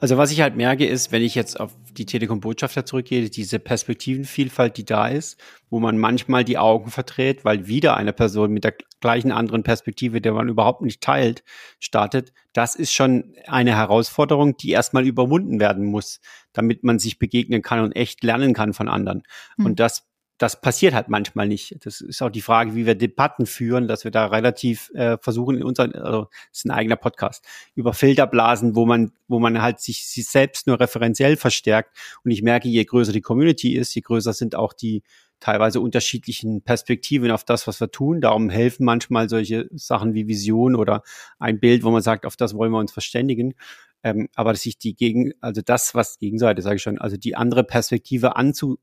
Also 0.00 0.16
was 0.16 0.30
ich 0.30 0.40
halt 0.40 0.56
merke, 0.56 0.86
ist, 0.86 1.12
wenn 1.12 1.22
ich 1.22 1.34
jetzt 1.34 1.58
auf 1.58 1.72
die 1.92 2.06
Telekom-Botschafter 2.06 2.84
zurückgehe, 2.84 3.28
diese 3.30 3.58
Perspektivenvielfalt, 3.58 4.76
die 4.76 4.84
da 4.84 5.08
ist, 5.08 5.40
wo 5.70 5.80
man 5.80 5.98
manchmal 5.98 6.44
die 6.44 6.58
Augen 6.58 6.90
verdreht, 6.90 7.44
weil 7.44 7.66
wieder 7.66 7.96
eine 7.96 8.12
Person 8.12 8.52
mit 8.52 8.64
der 8.64 8.74
gleichen 9.00 9.32
anderen 9.32 9.62
Perspektive, 9.62 10.20
der 10.20 10.32
man 10.32 10.48
überhaupt 10.48 10.82
nicht 10.82 11.00
teilt, 11.00 11.44
startet, 11.78 12.32
das 12.52 12.74
ist 12.74 12.92
schon 12.92 13.34
eine 13.46 13.76
Herausforderung, 13.76 14.56
die 14.56 14.70
erstmal 14.70 15.06
überwunden 15.06 15.60
werden 15.60 15.84
muss, 15.84 16.20
damit 16.52 16.84
man 16.84 16.98
sich 16.98 17.18
begegnen 17.18 17.62
kann 17.62 17.80
und 17.80 17.92
echt 17.92 18.22
lernen 18.24 18.54
kann 18.54 18.72
von 18.72 18.88
anderen. 18.88 19.22
Mhm. 19.56 19.66
Und 19.66 19.80
das 19.80 20.06
das 20.38 20.60
passiert 20.60 20.94
halt 20.94 21.08
manchmal 21.08 21.46
nicht. 21.46 21.76
Das 21.86 22.00
ist 22.00 22.20
auch 22.20 22.30
die 22.30 22.40
Frage, 22.40 22.74
wie 22.74 22.86
wir 22.86 22.96
Debatten 22.96 23.46
führen, 23.46 23.86
dass 23.86 24.04
wir 24.04 24.10
da 24.10 24.26
relativ 24.26 24.90
äh, 24.94 25.16
versuchen, 25.20 25.56
in 25.56 25.62
unseren, 25.62 25.94
also 25.94 26.28
ist 26.52 26.66
ein 26.66 26.72
eigener 26.72 26.96
Podcast, 26.96 27.46
über 27.74 27.94
Filterblasen, 27.94 28.74
wo 28.74 28.84
man, 28.84 29.12
wo 29.28 29.38
man 29.38 29.62
halt 29.62 29.80
sich, 29.80 30.08
sich 30.08 30.26
selbst 30.26 30.66
nur 30.66 30.80
referenziell 30.80 31.36
verstärkt. 31.36 31.96
Und 32.24 32.32
ich 32.32 32.42
merke, 32.42 32.68
je 32.68 32.84
größer 32.84 33.12
die 33.12 33.20
Community 33.20 33.74
ist, 33.74 33.94
je 33.94 34.02
größer 34.02 34.32
sind 34.32 34.56
auch 34.56 34.72
die 34.72 35.02
teilweise 35.38 35.80
unterschiedlichen 35.80 36.62
Perspektiven 36.62 37.30
auf 37.30 37.44
das, 37.44 37.66
was 37.66 37.80
wir 37.80 37.90
tun. 37.90 38.20
Darum 38.20 38.50
helfen 38.50 38.84
manchmal 38.84 39.28
solche 39.28 39.68
Sachen 39.72 40.14
wie 40.14 40.26
Vision 40.26 40.74
oder 40.74 41.02
ein 41.38 41.60
Bild, 41.60 41.84
wo 41.84 41.90
man 41.90 42.02
sagt, 42.02 42.26
auf 42.26 42.36
das 42.36 42.54
wollen 42.54 42.72
wir 42.72 42.78
uns 42.78 42.92
verständigen. 42.92 43.54
Ähm, 44.02 44.28
aber 44.34 44.54
sich 44.54 44.78
die 44.78 44.94
gegen, 44.94 45.32
also 45.40 45.62
das, 45.62 45.94
was 45.94 46.18
Gegenseite, 46.18 46.60
sage 46.60 46.76
ich 46.76 46.82
schon, 46.82 46.98
also 46.98 47.16
die 47.16 47.36
andere 47.36 47.64
Perspektive 47.64 48.36
anzu, 48.36 48.78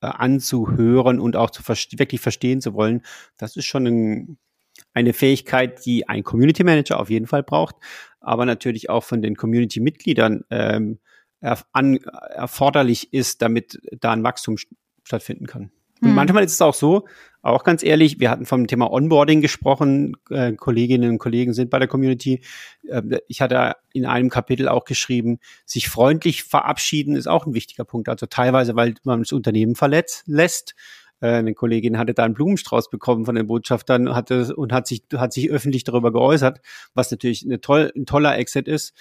äh, 0.00 0.06
anzuhören 0.06 1.20
und 1.20 1.36
auch 1.36 1.50
zu 1.50 1.62
wirklich 1.66 2.20
verstehen 2.20 2.60
zu 2.60 2.74
wollen, 2.74 3.02
das 3.36 3.56
ist 3.56 3.66
schon 3.66 3.86
ein, 3.86 4.38
eine 4.92 5.12
Fähigkeit, 5.12 5.84
die 5.84 6.08
ein 6.08 6.22
Community 6.22 6.64
Manager 6.64 7.00
auf 7.00 7.10
jeden 7.10 7.26
Fall 7.26 7.42
braucht, 7.42 7.76
aber 8.20 8.46
natürlich 8.46 8.90
auch 8.90 9.04
von 9.04 9.22
den 9.22 9.36
Community-Mitgliedern 9.36 10.44
ähm, 10.50 10.98
an, 11.72 11.96
erforderlich 12.30 13.12
ist, 13.12 13.42
damit 13.42 13.80
da 14.00 14.12
ein 14.12 14.24
Wachstum 14.24 14.56
stattfinden 15.04 15.46
kann. 15.46 15.70
Und 16.00 16.08
hm. 16.08 16.14
manchmal 16.14 16.44
ist 16.44 16.52
es 16.52 16.62
auch 16.62 16.74
so, 16.74 17.06
auch 17.46 17.62
ganz 17.62 17.84
ehrlich, 17.84 18.18
wir 18.18 18.30
hatten 18.30 18.44
vom 18.44 18.66
Thema 18.66 18.90
Onboarding 18.90 19.40
gesprochen, 19.40 20.16
äh, 20.30 20.52
Kolleginnen 20.54 21.12
und 21.12 21.18
Kollegen 21.18 21.52
sind 21.52 21.70
bei 21.70 21.78
der 21.78 21.86
Community. 21.86 22.42
Äh, 22.88 23.20
ich 23.28 23.40
hatte 23.40 23.74
in 23.92 24.04
einem 24.04 24.30
Kapitel 24.30 24.68
auch 24.68 24.84
geschrieben, 24.84 25.38
sich 25.64 25.88
freundlich 25.88 26.42
verabschieden 26.42 27.14
ist 27.14 27.28
auch 27.28 27.46
ein 27.46 27.54
wichtiger 27.54 27.84
Punkt. 27.84 28.08
Also 28.08 28.26
teilweise, 28.26 28.74
weil 28.74 28.94
man 29.04 29.22
das 29.22 29.32
Unternehmen 29.32 29.76
verletzt 29.76 30.24
lässt. 30.26 30.74
Äh, 31.20 31.34
eine 31.34 31.54
Kollegin 31.54 31.98
hatte 31.98 32.14
da 32.14 32.24
einen 32.24 32.34
Blumenstrauß 32.34 32.90
bekommen 32.90 33.24
von 33.24 33.36
den 33.36 33.46
Botschaftern 33.46 34.12
hatte, 34.12 34.56
und 34.56 34.72
hat 34.72 34.88
sich, 34.88 35.04
hat 35.14 35.32
sich 35.32 35.48
öffentlich 35.48 35.84
darüber 35.84 36.12
geäußert, 36.12 36.60
was 36.94 37.12
natürlich 37.12 37.44
eine 37.44 37.60
toll, 37.60 37.92
ein 37.94 38.06
toller 38.06 38.36
Exit 38.36 38.66
ist 38.66 38.92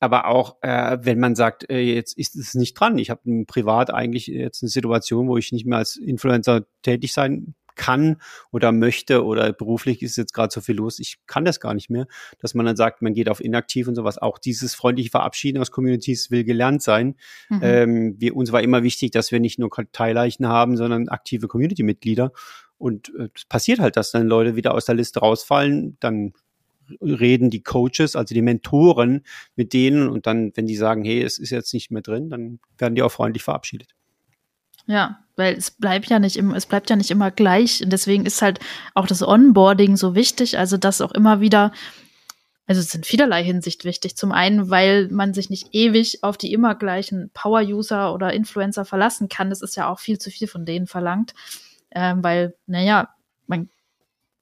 aber 0.00 0.26
auch 0.26 0.56
äh, 0.62 0.98
wenn 1.00 1.18
man 1.18 1.34
sagt, 1.34 1.68
äh, 1.70 1.80
jetzt 1.80 2.16
ist 2.16 2.36
es 2.36 2.54
nicht 2.54 2.74
dran. 2.74 2.98
Ich 2.98 3.10
habe 3.10 3.44
privat 3.46 3.92
eigentlich 3.92 4.26
jetzt 4.28 4.62
eine 4.62 4.70
Situation, 4.70 5.28
wo 5.28 5.36
ich 5.36 5.52
nicht 5.52 5.66
mehr 5.66 5.78
als 5.78 5.96
Influencer 5.96 6.66
tätig 6.82 7.12
sein 7.12 7.54
kann 7.78 8.16
oder 8.50 8.72
möchte 8.72 9.24
oder 9.24 9.52
beruflich 9.54 10.02
ist 10.02 10.18
jetzt 10.18 10.34
gerade 10.34 10.52
so 10.52 10.60
viel 10.60 10.74
los, 10.74 10.98
ich 10.98 11.16
kann 11.26 11.46
das 11.46 11.60
gar 11.60 11.72
nicht 11.72 11.88
mehr, 11.88 12.06
dass 12.40 12.52
man 12.52 12.66
dann 12.66 12.76
sagt, 12.76 13.00
man 13.00 13.14
geht 13.14 13.30
auf 13.30 13.40
inaktiv 13.40 13.88
und 13.88 13.94
sowas. 13.94 14.18
Auch 14.18 14.38
dieses 14.38 14.74
freundliche 14.74 15.10
Verabschieden 15.10 15.58
aus 15.58 15.70
Communities 15.70 16.30
will 16.30 16.44
gelernt 16.44 16.82
sein. 16.82 17.14
Mhm. 17.48 17.60
Ähm, 17.62 18.14
wir, 18.18 18.36
uns 18.36 18.52
war 18.52 18.62
immer 18.62 18.82
wichtig, 18.82 19.12
dass 19.12 19.32
wir 19.32 19.40
nicht 19.40 19.58
nur 19.58 19.70
Karteileichen 19.70 20.46
haben, 20.48 20.76
sondern 20.76 21.08
aktive 21.08 21.48
Community-Mitglieder. 21.48 22.32
Und 22.76 23.12
äh, 23.16 23.28
es 23.34 23.46
passiert 23.46 23.78
halt, 23.78 23.96
dass 23.96 24.10
dann 24.10 24.26
Leute 24.26 24.56
wieder 24.56 24.74
aus 24.74 24.84
der 24.84 24.96
Liste 24.96 25.20
rausfallen, 25.20 25.96
dann 26.00 26.32
reden 27.00 27.50
die 27.50 27.62
Coaches, 27.62 28.16
also 28.16 28.34
die 28.34 28.42
Mentoren 28.42 29.24
mit 29.56 29.72
denen 29.72 30.08
und 30.08 30.26
dann, 30.26 30.52
wenn 30.54 30.66
die 30.66 30.76
sagen, 30.76 31.04
hey, 31.04 31.22
es 31.22 31.38
ist 31.38 31.50
jetzt 31.50 31.72
nicht 31.74 31.90
mehr 31.90 32.02
drin, 32.02 32.30
dann 32.30 32.60
werden 32.76 32.94
die 32.94 33.02
auch 33.02 33.12
freundlich 33.12 33.42
verabschiedet. 33.42 33.94
Ja, 34.86 35.18
weil 35.36 35.54
es 35.54 35.70
bleibt 35.70 36.08
ja 36.08 36.18
nicht 36.18 36.36
immer, 36.36 36.56
es 36.56 36.64
bleibt 36.64 36.88
ja 36.88 36.96
nicht 36.96 37.10
immer 37.10 37.30
gleich. 37.30 37.82
Und 37.84 37.92
deswegen 37.92 38.24
ist 38.24 38.40
halt 38.40 38.58
auch 38.94 39.06
das 39.06 39.22
Onboarding 39.22 39.96
so 39.96 40.14
wichtig, 40.14 40.58
also 40.58 40.78
das 40.78 41.02
auch 41.02 41.12
immer 41.12 41.40
wieder, 41.40 41.72
also 42.66 42.80
es 42.80 42.90
sind 42.90 43.04
vielerlei 43.04 43.44
Hinsicht 43.44 43.84
wichtig. 43.84 44.16
Zum 44.16 44.32
einen, 44.32 44.70
weil 44.70 45.08
man 45.08 45.34
sich 45.34 45.50
nicht 45.50 45.68
ewig 45.72 46.24
auf 46.24 46.38
die 46.38 46.52
immer 46.52 46.74
gleichen 46.74 47.30
Power-User 47.34 48.14
oder 48.14 48.32
Influencer 48.32 48.86
verlassen 48.86 49.28
kann. 49.28 49.50
Das 49.50 49.62
ist 49.62 49.76
ja 49.76 49.90
auch 49.90 49.98
viel 49.98 50.18
zu 50.18 50.30
viel 50.30 50.48
von 50.48 50.64
denen 50.64 50.86
verlangt. 50.86 51.34
Ähm, 51.90 52.24
weil, 52.24 52.54
naja, 52.66 53.08
man 53.46 53.68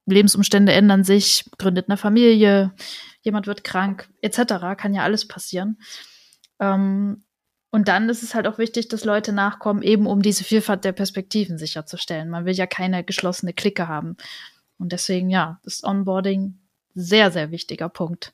Lebensumstände 0.06 0.72
ändern 0.72 1.04
sich, 1.04 1.44
gründet 1.58 1.88
eine 1.88 1.96
Familie, 1.96 2.72
jemand 3.22 3.46
wird 3.46 3.64
krank, 3.64 4.08
etc. 4.22 4.76
Kann 4.76 4.94
ja 4.94 5.02
alles 5.02 5.26
passieren. 5.26 5.78
Ähm, 6.60 7.24
und 7.70 7.88
dann 7.88 8.08
ist 8.08 8.22
es 8.22 8.34
halt 8.34 8.46
auch 8.46 8.58
wichtig, 8.58 8.88
dass 8.88 9.04
Leute 9.04 9.32
nachkommen, 9.32 9.82
eben 9.82 10.06
um 10.06 10.22
diese 10.22 10.44
Vielfalt 10.44 10.84
der 10.84 10.92
Perspektiven 10.92 11.58
sicherzustellen. 11.58 12.30
Man 12.30 12.46
will 12.46 12.54
ja 12.54 12.66
keine 12.66 13.04
geschlossene 13.04 13.52
Clique 13.52 13.88
haben. 13.88 14.16
Und 14.78 14.92
deswegen, 14.92 15.28
ja, 15.28 15.60
ist 15.64 15.84
Onboarding 15.84 16.58
sehr, 16.94 17.30
sehr 17.30 17.50
wichtiger 17.50 17.88
Punkt. 17.88 18.32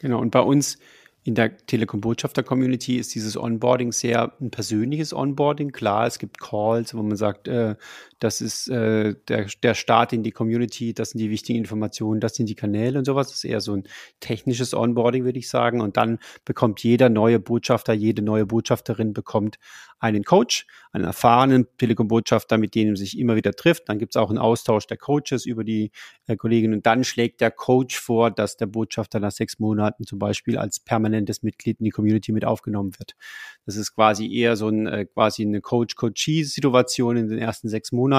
Genau, 0.00 0.20
und 0.20 0.30
bei 0.30 0.40
uns 0.40 0.78
in 1.24 1.34
der 1.34 1.56
Telekom-Botschafter-Community 1.56 2.96
ist 2.96 3.14
dieses 3.14 3.36
Onboarding 3.36 3.92
sehr 3.92 4.34
ein 4.40 4.50
persönliches 4.50 5.14
Onboarding. 5.14 5.72
Klar, 5.72 6.06
es 6.06 6.18
gibt 6.18 6.38
Calls, 6.38 6.94
wo 6.94 7.02
man 7.02 7.16
sagt, 7.16 7.48
äh, 7.48 7.76
das 8.18 8.40
ist 8.40 8.68
äh, 8.68 9.14
der, 9.28 9.46
der 9.62 9.74
Start 9.74 10.12
in 10.12 10.22
die 10.22 10.32
Community, 10.32 10.94
das 10.94 11.10
sind 11.10 11.20
die 11.20 11.30
wichtigen 11.30 11.58
Informationen, 11.58 12.20
das 12.20 12.34
sind 12.34 12.48
die 12.48 12.54
Kanäle 12.54 12.98
und 12.98 13.04
sowas. 13.04 13.28
Das 13.28 13.38
ist 13.38 13.44
eher 13.44 13.60
so 13.60 13.74
ein 13.74 13.84
technisches 14.20 14.74
Onboarding, 14.74 15.24
würde 15.24 15.38
ich 15.38 15.48
sagen. 15.48 15.80
Und 15.80 15.96
dann 15.96 16.18
bekommt 16.44 16.82
jeder 16.82 17.08
neue 17.08 17.38
Botschafter, 17.40 17.92
jede 17.92 18.22
neue 18.22 18.46
Botschafterin 18.46 19.12
bekommt 19.12 19.58
einen 19.98 20.24
Coach, 20.24 20.66
einen 20.92 21.04
erfahrenen 21.04 21.66
Telekom-Botschafter, 21.78 22.58
mit 22.58 22.74
dem 22.74 22.96
sich 22.96 23.18
immer 23.18 23.36
wieder 23.36 23.52
trifft. 23.52 23.88
Dann 23.88 23.98
gibt 23.98 24.14
es 24.14 24.20
auch 24.20 24.28
einen 24.28 24.38
Austausch 24.38 24.86
der 24.86 24.98
Coaches 24.98 25.46
über 25.46 25.64
die 25.64 25.90
äh, 26.26 26.36
Kolleginnen. 26.36 26.74
Und 26.74 26.86
dann 26.86 27.04
schlägt 27.04 27.40
der 27.40 27.50
Coach 27.50 27.98
vor, 27.98 28.30
dass 28.30 28.56
der 28.56 28.66
Botschafter 28.66 29.20
nach 29.20 29.32
sechs 29.32 29.58
Monaten 29.58 30.04
zum 30.04 30.18
Beispiel 30.18 30.58
als 30.58 30.80
permanent 30.80 31.04
permanentes 31.04 31.42
Mitglied 31.42 31.80
in 31.80 31.84
die 31.84 31.90
Community 31.90 32.32
mit 32.32 32.44
aufgenommen 32.44 32.92
wird. 32.98 33.14
Das 33.66 33.76
ist 33.76 33.94
quasi 33.94 34.32
eher 34.32 34.56
so 34.56 34.68
ein, 34.68 34.86
äh, 34.86 35.06
quasi 35.06 35.42
eine 35.42 35.60
Coach-Coachee-Situation 35.60 37.16
in 37.16 37.28
den 37.28 37.38
ersten 37.38 37.68
sechs 37.68 37.92
Monaten. 37.92 38.13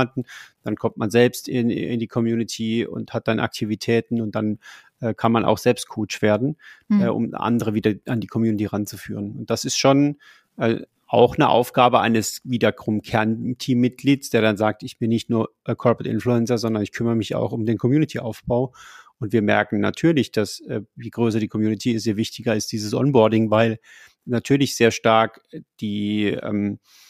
Dann 0.64 0.76
kommt 0.76 0.98
man 0.98 1.10
selbst 1.10 1.48
in, 1.48 1.70
in 1.70 2.00
die 2.00 2.08
Community 2.08 2.86
und 2.86 3.14
hat 3.14 3.28
dann 3.28 3.39
Aktivitäten 3.39 4.22
und 4.22 4.36
dann 4.36 4.60
äh, 5.00 5.14
kann 5.14 5.32
man 5.32 5.46
auch 5.46 5.58
selbst 5.58 5.88
Coach 5.88 6.22
werden, 6.22 6.58
mhm. 6.88 7.02
äh, 7.02 7.08
um 7.08 7.34
andere 7.34 7.74
wieder 7.74 7.93
an 8.08 8.22
die 8.22 8.28
Community 8.28 8.66
ranzuführen. 8.66 9.32
Und 9.38 9.50
das 9.50 9.66
ist 9.66 9.78
schon 9.78 10.18
äh, 10.58 10.82
auch 11.08 11.36
eine 11.36 11.50
Aufgabe 11.50 12.00
eines 12.00 12.41
wiederum 12.43 13.02
Kernteam-Mitglieds, 13.02 14.32
der 14.32 14.41
dann 14.41 14.58
sagt, 14.58 14.84
ich 14.84 14.98
bin 14.98 15.10
nicht 15.10 15.30
nur 15.30 15.52
Corporate 15.64 16.10
Influencer, 16.10 16.58
sondern 16.58 16.82
ich 16.82 16.91
kümmere 16.91 17.16
mich 17.16 17.36
auch 17.36 17.52
um 17.52 17.66
den 17.66 17.78
Community-Aufbau 17.78 18.74
und 19.20 19.34
wir 19.34 19.41
merken 19.41 19.80
natürlich, 19.80 20.32
dass 20.32 20.60
äh, 20.62 20.82
je 20.96 21.10
größer 21.10 21.39
die 21.39 21.48
Community 21.48 21.91
ist, 21.91 22.06
je 22.06 22.16
wichtiger 22.18 22.56
ist 22.56 22.72
dieses 22.72 22.93
Onboarding, 22.93 23.50
weil 23.50 23.80
natürlich 24.26 24.76
sehr 24.76 24.91
stark 24.91 25.41
die 25.80 26.26
ähm, 26.28 26.74
äh, 26.74 27.05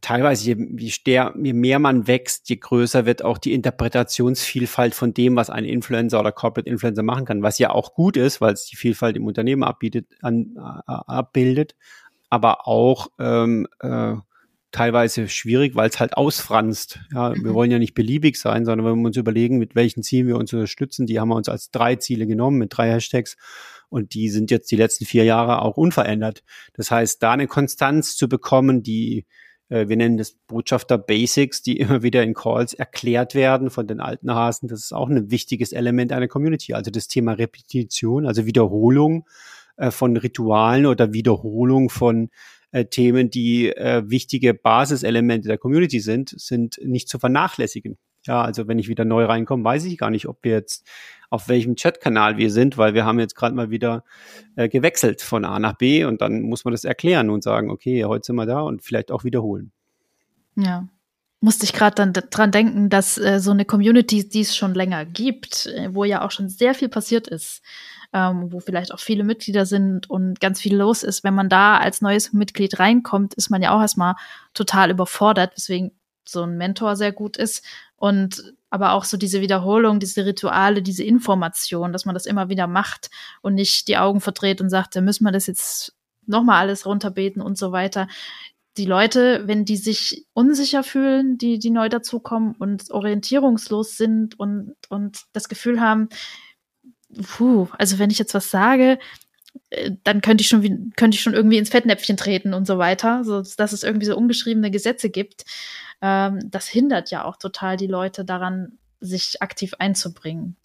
teilweise, 0.00 0.44
je, 0.44 0.56
je, 0.76 0.92
der, 1.06 1.34
je 1.40 1.52
mehr 1.52 1.78
man 1.78 2.08
wächst, 2.08 2.48
je 2.48 2.56
größer 2.56 3.06
wird 3.06 3.24
auch 3.24 3.38
die 3.38 3.52
Interpretationsvielfalt 3.52 4.94
von 4.94 5.14
dem, 5.14 5.36
was 5.36 5.50
ein 5.50 5.64
Influencer 5.64 6.18
oder 6.18 6.32
Corporate 6.32 6.68
Influencer 6.68 7.04
machen 7.04 7.24
kann, 7.24 7.42
was 7.42 7.58
ja 7.58 7.70
auch 7.70 7.94
gut 7.94 8.16
ist, 8.16 8.40
weil 8.40 8.54
es 8.54 8.66
die 8.66 8.76
Vielfalt 8.76 9.16
im 9.16 9.26
Unternehmen 9.26 9.62
abbietet, 9.62 10.06
an, 10.20 10.56
äh, 10.56 10.82
abbildet, 10.86 11.76
aber 12.28 12.66
auch 12.66 13.08
ähm, 13.20 13.68
äh, 13.78 14.14
teilweise 14.72 15.28
schwierig, 15.28 15.76
weil 15.76 15.88
es 15.88 16.00
halt 16.00 16.16
ausfranst. 16.16 16.98
Ja, 17.14 17.34
wir 17.34 17.50
mhm. 17.50 17.54
wollen 17.54 17.70
ja 17.70 17.78
nicht 17.78 17.94
beliebig 17.94 18.36
sein, 18.36 18.64
sondern 18.64 18.84
wenn 18.84 18.98
wir 18.98 19.06
uns 19.06 19.16
überlegen, 19.16 19.58
mit 19.58 19.76
welchen 19.76 20.02
Zielen 20.02 20.26
wir 20.26 20.36
uns 20.36 20.52
unterstützen, 20.52 21.06
die 21.06 21.20
haben 21.20 21.28
wir 21.28 21.36
uns 21.36 21.48
als 21.48 21.70
drei 21.70 21.94
Ziele 21.96 22.26
genommen 22.26 22.58
mit 22.58 22.76
drei 22.76 22.90
Hashtags 22.90 23.36
und 23.90 24.12
die 24.14 24.28
sind 24.28 24.50
jetzt 24.50 24.72
die 24.72 24.76
letzten 24.76 25.04
vier 25.04 25.22
Jahre 25.22 25.62
auch 25.62 25.76
unverändert. 25.76 26.42
Das 26.74 26.90
heißt, 26.90 27.22
da 27.22 27.32
eine 27.32 27.46
Konstanz 27.46 28.16
zu 28.16 28.28
bekommen, 28.28 28.82
die 28.82 29.20
äh, 29.20 29.24
wir 29.68 29.96
nennen 29.96 30.16
das 30.16 30.32
Botschafter 30.32 30.96
Basics, 30.96 31.62
die 31.62 31.76
immer 31.80 32.02
wieder 32.02 32.22
in 32.22 32.34
Calls 32.34 32.74
erklärt 32.74 33.34
werden 33.34 33.70
von 33.70 33.86
den 33.86 34.00
alten 34.00 34.34
Hasen. 34.34 34.68
Das 34.68 34.80
ist 34.80 34.92
auch 34.92 35.08
ein 35.08 35.30
wichtiges 35.30 35.72
Element 35.72 36.12
einer 36.12 36.28
Community. 36.28 36.74
Also 36.74 36.90
das 36.90 37.08
Thema 37.08 37.32
Repetition, 37.32 38.26
also 38.26 38.46
Wiederholung 38.46 39.26
äh, 39.76 39.90
von 39.90 40.16
Ritualen 40.16 40.86
oder 40.86 41.12
Wiederholung 41.12 41.90
von 41.90 42.30
äh, 42.72 42.84
Themen, 42.84 43.30
die 43.30 43.68
äh, 43.68 44.02
wichtige 44.06 44.54
Basiselemente 44.54 45.48
der 45.48 45.58
Community 45.58 46.00
sind, 46.00 46.34
sind 46.36 46.78
nicht 46.84 47.08
zu 47.08 47.18
vernachlässigen. 47.18 47.96
Ja, 48.28 48.42
also 48.42 48.68
wenn 48.68 48.78
ich 48.78 48.88
wieder 48.88 49.06
neu 49.06 49.24
reinkomme, 49.24 49.64
weiß 49.64 49.84
ich 49.86 49.96
gar 49.96 50.10
nicht, 50.10 50.28
ob 50.28 50.44
wir 50.44 50.52
jetzt 50.52 50.86
auf 51.30 51.48
welchem 51.48 51.76
Chatkanal 51.76 52.36
wir 52.36 52.50
sind, 52.50 52.76
weil 52.76 52.92
wir 52.92 53.04
haben 53.04 53.18
jetzt 53.18 53.34
gerade 53.34 53.54
mal 53.54 53.70
wieder 53.70 54.04
äh, 54.54 54.68
gewechselt 54.68 55.22
von 55.22 55.44
A 55.44 55.58
nach 55.58 55.74
B 55.74 56.04
und 56.04 56.20
dann 56.20 56.42
muss 56.42 56.64
man 56.64 56.72
das 56.72 56.84
erklären 56.84 57.30
und 57.30 57.42
sagen, 57.42 57.70
okay, 57.70 58.04
heute 58.04 58.26
sind 58.26 58.36
wir 58.36 58.46
da 58.46 58.60
und 58.60 58.82
vielleicht 58.82 59.10
auch 59.10 59.24
wiederholen. 59.24 59.72
Ja, 60.56 60.86
musste 61.40 61.64
ich 61.64 61.72
gerade 61.72 61.94
dann 61.94 62.12
dran 62.12 62.50
denken, 62.50 62.90
dass 62.90 63.16
äh, 63.16 63.40
so 63.40 63.50
eine 63.50 63.64
Community, 63.64 64.28
die 64.28 64.40
es 64.42 64.54
schon 64.56 64.74
länger 64.74 65.06
gibt, 65.06 65.66
äh, 65.66 65.94
wo 65.94 66.04
ja 66.04 66.22
auch 66.22 66.30
schon 66.30 66.50
sehr 66.50 66.74
viel 66.74 66.88
passiert 66.90 67.28
ist, 67.28 67.62
ähm, 68.12 68.52
wo 68.52 68.60
vielleicht 68.60 68.92
auch 68.92 69.00
viele 69.00 69.24
Mitglieder 69.24 69.64
sind 69.64 70.10
und 70.10 70.38
ganz 70.40 70.60
viel 70.60 70.76
los 70.76 71.02
ist. 71.02 71.24
Wenn 71.24 71.34
man 71.34 71.48
da 71.48 71.78
als 71.78 72.02
neues 72.02 72.34
Mitglied 72.34 72.78
reinkommt, 72.78 73.34
ist 73.34 73.50
man 73.50 73.62
ja 73.62 73.74
auch 73.74 73.80
erstmal 73.80 74.16
total 74.52 74.90
überfordert, 74.90 75.56
weswegen 75.56 75.92
so 76.28 76.42
ein 76.42 76.56
Mentor 76.56 76.96
sehr 76.96 77.12
gut 77.12 77.36
ist. 77.36 77.64
Und 77.98 78.54
aber 78.70 78.92
auch 78.92 79.04
so 79.04 79.16
diese 79.16 79.40
Wiederholung, 79.40 79.98
diese 79.98 80.24
Rituale, 80.24 80.82
diese 80.82 81.02
Information, 81.02 81.92
dass 81.92 82.04
man 82.04 82.14
das 82.14 82.26
immer 82.26 82.48
wieder 82.48 82.66
macht 82.66 83.10
und 83.42 83.54
nicht 83.54 83.88
die 83.88 83.96
Augen 83.96 84.20
verdreht 84.20 84.60
und 84.60 84.70
sagt, 84.70 84.94
da 84.94 85.00
müssen 85.00 85.24
wir 85.24 85.32
das 85.32 85.46
jetzt 85.46 85.94
nochmal 86.26 86.60
alles 86.60 86.86
runterbeten 86.86 87.42
und 87.42 87.58
so 87.58 87.72
weiter. 87.72 88.08
Die 88.76 88.84
Leute, 88.84 89.42
wenn 89.46 89.64
die 89.64 89.76
sich 89.76 90.26
unsicher 90.32 90.84
fühlen, 90.84 91.38
die, 91.38 91.58
die 91.58 91.70
neu 91.70 91.88
dazukommen 91.88 92.54
und 92.58 92.90
orientierungslos 92.90 93.96
sind 93.96 94.38
und, 94.38 94.76
und 94.88 95.22
das 95.32 95.48
Gefühl 95.48 95.80
haben, 95.80 96.08
puh, 97.36 97.66
also 97.78 97.98
wenn 97.98 98.10
ich 98.10 98.18
jetzt 98.18 98.34
was 98.34 98.50
sage, 98.50 98.98
dann 100.04 100.20
könnte 100.22 100.42
ich 100.42 100.48
schon 100.48 100.92
könnte 100.96 101.14
ich 101.16 101.20
schon 101.20 101.34
irgendwie 101.34 101.58
ins 101.58 101.68
Fettnäpfchen 101.68 102.16
treten 102.16 102.54
und 102.54 102.66
so 102.66 102.78
weiter, 102.78 103.24
so 103.24 103.42
dass 103.56 103.72
es 103.72 103.82
irgendwie 103.82 104.06
so 104.06 104.16
ungeschriebene 104.16 104.70
Gesetze 104.70 105.10
gibt. 105.10 105.44
Ähm, 106.00 106.40
das 106.50 106.68
hindert 106.68 107.10
ja 107.10 107.24
auch 107.24 107.36
total 107.36 107.76
die 107.76 107.86
Leute 107.86 108.24
daran, 108.24 108.78
sich 109.00 109.42
aktiv 109.42 109.74
einzubringen. 109.78 110.56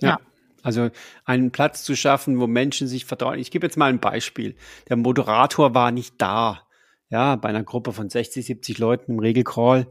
ja. 0.00 0.10
ja. 0.10 0.20
Also 0.64 0.90
einen 1.24 1.50
Platz 1.50 1.82
zu 1.82 1.96
schaffen, 1.96 2.38
wo 2.38 2.46
Menschen 2.46 2.86
sich 2.86 3.04
vertrauen. 3.04 3.36
Ich 3.40 3.50
gebe 3.50 3.66
jetzt 3.66 3.76
mal 3.76 3.90
ein 3.90 3.98
Beispiel. 3.98 4.54
Der 4.88 4.96
Moderator 4.96 5.74
war 5.74 5.90
nicht 5.90 6.14
da. 6.18 6.62
Ja, 7.08 7.34
bei 7.34 7.48
einer 7.48 7.64
Gruppe 7.64 7.92
von 7.92 8.08
60, 8.08 8.46
70 8.46 8.78
Leuten 8.78 9.10
im 9.10 9.18
Regelcrawl 9.18 9.88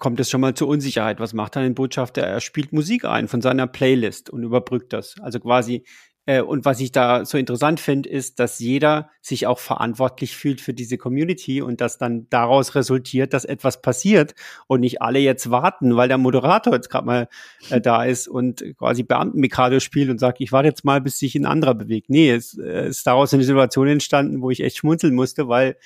kommt 0.00 0.18
es 0.18 0.30
schon 0.30 0.40
mal 0.40 0.54
zur 0.54 0.66
Unsicherheit. 0.66 1.20
Was 1.20 1.34
macht 1.34 1.54
dann 1.54 1.62
ein 1.62 1.74
Botschafter? 1.74 2.22
Er 2.22 2.40
spielt 2.40 2.72
Musik 2.72 3.04
ein 3.04 3.28
von 3.28 3.42
seiner 3.42 3.68
Playlist 3.68 4.30
und 4.30 4.42
überbrückt 4.42 4.92
das. 4.92 5.14
Also 5.20 5.38
quasi 5.38 5.84
äh, 6.30 6.42
und 6.42 6.64
was 6.64 6.78
ich 6.78 6.92
da 6.92 7.24
so 7.24 7.38
interessant 7.38 7.80
finde, 7.80 8.08
ist, 8.08 8.38
dass 8.38 8.60
jeder 8.60 9.10
sich 9.20 9.48
auch 9.48 9.58
verantwortlich 9.58 10.36
fühlt 10.36 10.60
für 10.60 10.72
diese 10.72 10.96
Community 10.96 11.60
und 11.60 11.80
dass 11.80 11.98
dann 11.98 12.28
daraus 12.30 12.76
resultiert, 12.76 13.32
dass 13.34 13.44
etwas 13.44 13.82
passiert 13.82 14.36
und 14.68 14.78
nicht 14.80 15.02
alle 15.02 15.18
jetzt 15.18 15.50
warten, 15.50 15.96
weil 15.96 16.06
der 16.06 16.18
Moderator 16.18 16.72
jetzt 16.72 16.88
gerade 16.88 17.06
mal 17.06 17.28
äh, 17.70 17.80
da 17.80 18.04
ist 18.04 18.28
und 18.28 18.62
quasi 18.78 19.02
Beamtenmikado 19.02 19.80
spielt 19.80 20.08
und 20.08 20.18
sagt, 20.18 20.40
ich 20.40 20.52
warte 20.52 20.68
jetzt 20.68 20.84
mal, 20.84 21.00
bis 21.00 21.18
sich 21.18 21.34
ein 21.34 21.46
anderer 21.46 21.74
bewegt. 21.74 22.10
Nee, 22.10 22.30
es 22.30 22.56
äh, 22.56 22.88
ist 22.88 23.04
daraus 23.08 23.34
eine 23.34 23.42
Situation 23.42 23.88
entstanden, 23.88 24.40
wo 24.40 24.50
ich 24.50 24.62
echt 24.62 24.76
schmunzeln 24.76 25.16
musste, 25.16 25.48
weil 25.48 25.76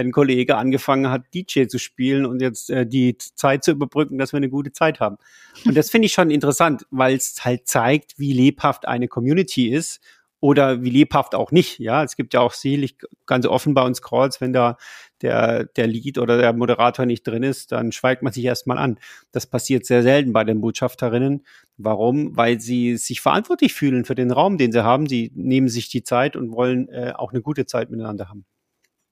ein 0.00 0.12
Kollege 0.12 0.56
angefangen 0.56 1.10
hat, 1.10 1.22
DJ 1.34 1.66
zu 1.66 1.78
spielen 1.78 2.26
und 2.26 2.40
jetzt 2.40 2.70
äh, 2.70 2.86
die 2.86 3.16
Zeit 3.18 3.64
zu 3.64 3.72
überbrücken, 3.72 4.18
dass 4.18 4.32
wir 4.32 4.38
eine 4.38 4.50
gute 4.50 4.72
Zeit 4.72 5.00
haben. 5.00 5.16
Und 5.64 5.76
das 5.76 5.90
finde 5.90 6.06
ich 6.06 6.12
schon 6.12 6.30
interessant, 6.30 6.86
weil 6.90 7.16
es 7.16 7.44
halt 7.44 7.68
zeigt, 7.68 8.18
wie 8.18 8.32
lebhaft 8.32 8.88
eine 8.88 9.08
Community 9.08 9.68
ist 9.68 10.00
oder 10.40 10.82
wie 10.82 10.90
lebhaft 10.90 11.34
auch 11.34 11.52
nicht. 11.52 11.78
Ja, 11.78 12.02
es 12.02 12.16
gibt 12.16 12.34
ja 12.34 12.40
auch 12.40 12.52
selig 12.52 12.96
ganz 13.26 13.46
offen 13.46 13.74
bei 13.74 13.82
uns 13.82 14.00
Calls, 14.02 14.40
wenn 14.40 14.52
da 14.52 14.78
der, 15.20 15.64
der 15.64 15.86
Lead 15.86 16.18
oder 16.18 16.38
der 16.38 16.52
Moderator 16.54 17.04
nicht 17.04 17.26
drin 17.26 17.42
ist, 17.42 17.72
dann 17.72 17.92
schweigt 17.92 18.22
man 18.22 18.32
sich 18.32 18.44
erstmal 18.44 18.78
an. 18.78 18.98
Das 19.32 19.46
passiert 19.46 19.84
sehr 19.84 20.02
selten 20.02 20.32
bei 20.32 20.44
den 20.44 20.62
Botschafterinnen. 20.62 21.44
Warum? 21.76 22.36
Weil 22.36 22.58
sie 22.60 22.96
sich 22.96 23.20
verantwortlich 23.20 23.74
fühlen 23.74 24.06
für 24.06 24.14
den 24.14 24.30
Raum, 24.30 24.56
den 24.56 24.72
sie 24.72 24.82
haben. 24.82 25.06
Sie 25.06 25.30
nehmen 25.34 25.68
sich 25.68 25.90
die 25.90 26.02
Zeit 26.02 26.36
und 26.36 26.52
wollen 26.52 26.88
äh, 26.88 27.12
auch 27.14 27.32
eine 27.32 27.42
gute 27.42 27.66
Zeit 27.66 27.90
miteinander 27.90 28.30
haben. 28.30 28.46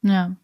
Ja, 0.03 0.36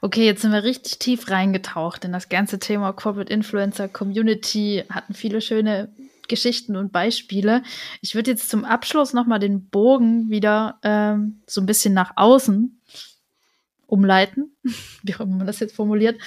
Okay, 0.00 0.24
jetzt 0.24 0.42
sind 0.42 0.52
wir 0.52 0.64
richtig 0.64 0.98
tief 0.98 1.30
reingetaucht 1.30 2.04
in 2.04 2.12
das 2.12 2.28
ganze 2.28 2.58
Thema 2.58 2.92
Corporate 2.92 3.32
Influencer 3.32 3.88
Community, 3.88 4.84
hatten 4.88 5.14
viele 5.14 5.40
schöne 5.40 5.92
Geschichten 6.28 6.76
und 6.76 6.92
Beispiele. 6.92 7.62
Ich 8.00 8.14
würde 8.14 8.30
jetzt 8.30 8.48
zum 8.48 8.64
Abschluss 8.64 9.12
nochmal 9.12 9.40
den 9.40 9.68
Bogen 9.68 10.30
wieder 10.30 10.78
ähm, 10.82 11.40
so 11.46 11.60
ein 11.60 11.66
bisschen 11.66 11.92
nach 11.92 12.12
außen 12.16 12.80
umleiten, 13.86 14.56
wie 15.02 15.14
auch 15.14 15.20
immer 15.20 15.36
man 15.36 15.46
das 15.46 15.60
jetzt 15.60 15.76
formuliert. 15.76 16.18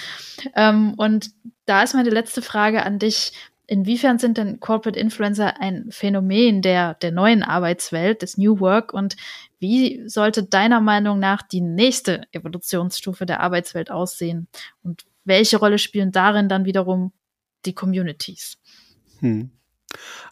Ähm, 0.54 0.94
und 0.94 1.30
da 1.66 1.82
ist 1.82 1.94
meine 1.94 2.10
letzte 2.10 2.42
Frage 2.42 2.84
an 2.84 2.98
dich. 2.98 3.32
Inwiefern 3.66 4.18
sind 4.18 4.36
denn 4.36 4.60
Corporate 4.60 5.00
Influencer 5.00 5.58
ein 5.58 5.86
Phänomen 5.90 6.60
der, 6.60 6.94
der 6.94 7.10
neuen 7.10 7.42
Arbeitswelt, 7.42 8.20
des 8.20 8.36
New 8.36 8.60
Work 8.60 8.92
und 8.92 9.16
wie 9.64 10.06
sollte 10.06 10.44
deiner 10.44 10.82
Meinung 10.82 11.18
nach 11.18 11.40
die 11.40 11.62
nächste 11.62 12.24
Evolutionsstufe 12.32 13.24
der 13.24 13.40
Arbeitswelt 13.40 13.90
aussehen? 13.90 14.46
Und 14.82 15.06
welche 15.24 15.56
Rolle 15.56 15.78
spielen 15.78 16.12
darin 16.12 16.50
dann 16.50 16.66
wiederum 16.66 17.12
die 17.64 17.74
Communities? 17.74 18.58
Hm. 19.20 19.50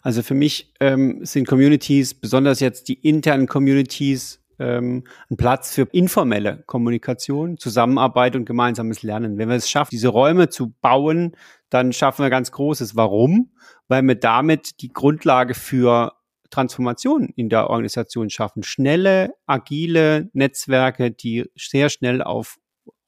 Also 0.03 0.21
für 0.21 0.35
mich 0.35 0.71
ähm, 0.79 1.25
sind 1.25 1.47
Communities, 1.47 2.13
besonders 2.13 2.59
jetzt 2.59 2.89
die 2.89 2.93
internen 2.93 3.47
Communities, 3.47 4.39
ähm, 4.59 5.03
ein 5.31 5.37
Platz 5.37 5.73
für 5.73 5.87
informelle 5.91 6.63
Kommunikation, 6.67 7.57
Zusammenarbeit 7.57 8.35
und 8.35 8.45
gemeinsames 8.45 9.01
Lernen. 9.01 9.39
Wenn 9.39 9.49
wir 9.49 9.55
es 9.55 9.67
schaffen, 9.67 9.89
diese 9.91 10.09
Räume 10.09 10.49
zu 10.49 10.75
bauen, 10.79 11.35
dann 11.71 11.91
schaffen 11.91 12.21
wir 12.21 12.29
ganz 12.29 12.51
Großes. 12.51 12.95
Warum? 12.95 13.51
Weil 13.87 14.03
wir 14.03 14.15
damit 14.15 14.81
die 14.81 14.89
Grundlage 14.89 15.55
für 15.55 16.13
Transformation 16.53 17.29
in 17.35 17.49
der 17.49 17.69
Organisation 17.69 18.29
schaffen. 18.29 18.63
Schnelle, 18.63 19.33
agile 19.45 20.29
Netzwerke, 20.33 21.11
die 21.11 21.45
sehr 21.55 21.89
schnell 21.89 22.21
auf 22.21 22.57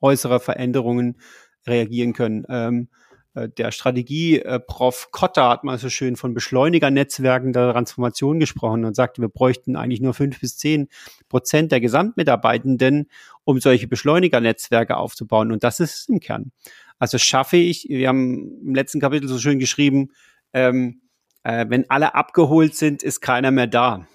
äußere 0.02 0.40
Veränderungen 0.40 1.20
reagieren 1.68 2.14
können. 2.14 2.46
Ähm, 2.50 2.90
äh, 3.36 3.50
der 3.50 3.72
Strategie-Prof 3.72 5.10
Kotter 5.12 5.50
hat 5.50 5.64
mal 5.64 5.78
so 5.78 5.90
schön 5.90 6.16
von 6.16 6.34
Beschleunigernetzwerken 6.34 7.54
der 7.54 7.72
Transformation 7.72 8.40
gesprochen 8.40 8.84
und 8.84 8.96
sagte, 8.96 9.22
wir 9.22 9.30
bräuchten 9.30 9.76
eigentlich 9.76 10.02
nur 10.02 10.14
fünf 10.14 10.40
bis 10.40 10.58
zehn 10.58 10.88
Prozent 11.30 11.72
der 11.72 11.82
Gesamtmitarbeitenden, 11.82 13.10
um 13.44 13.60
solche 13.60 13.88
Beschleunigernetzwerke 13.88 14.98
aufzubauen. 14.98 15.52
Und 15.52 15.64
das 15.64 15.80
ist 15.80 15.96
es 15.96 16.10
im 16.10 16.20
Kern. 16.20 16.52
Also 16.98 17.18
schaffe 17.20 17.58
ich, 17.58 17.86
wir 17.90 18.08
haben 18.08 18.62
im 18.66 18.74
letzten 18.74 19.00
Kapitel 19.00 19.28
so 19.28 19.38
schön 19.38 19.60
geschrieben, 19.60 20.10
ähm, 20.54 21.02
äh, 21.46 21.66
wenn 21.70 21.90
alle 21.90 22.16
abgeholt 22.16 22.76
sind, 22.76 23.04
ist 23.04 23.22
keiner 23.22 23.52
mehr 23.52 23.68
da. 23.68 24.08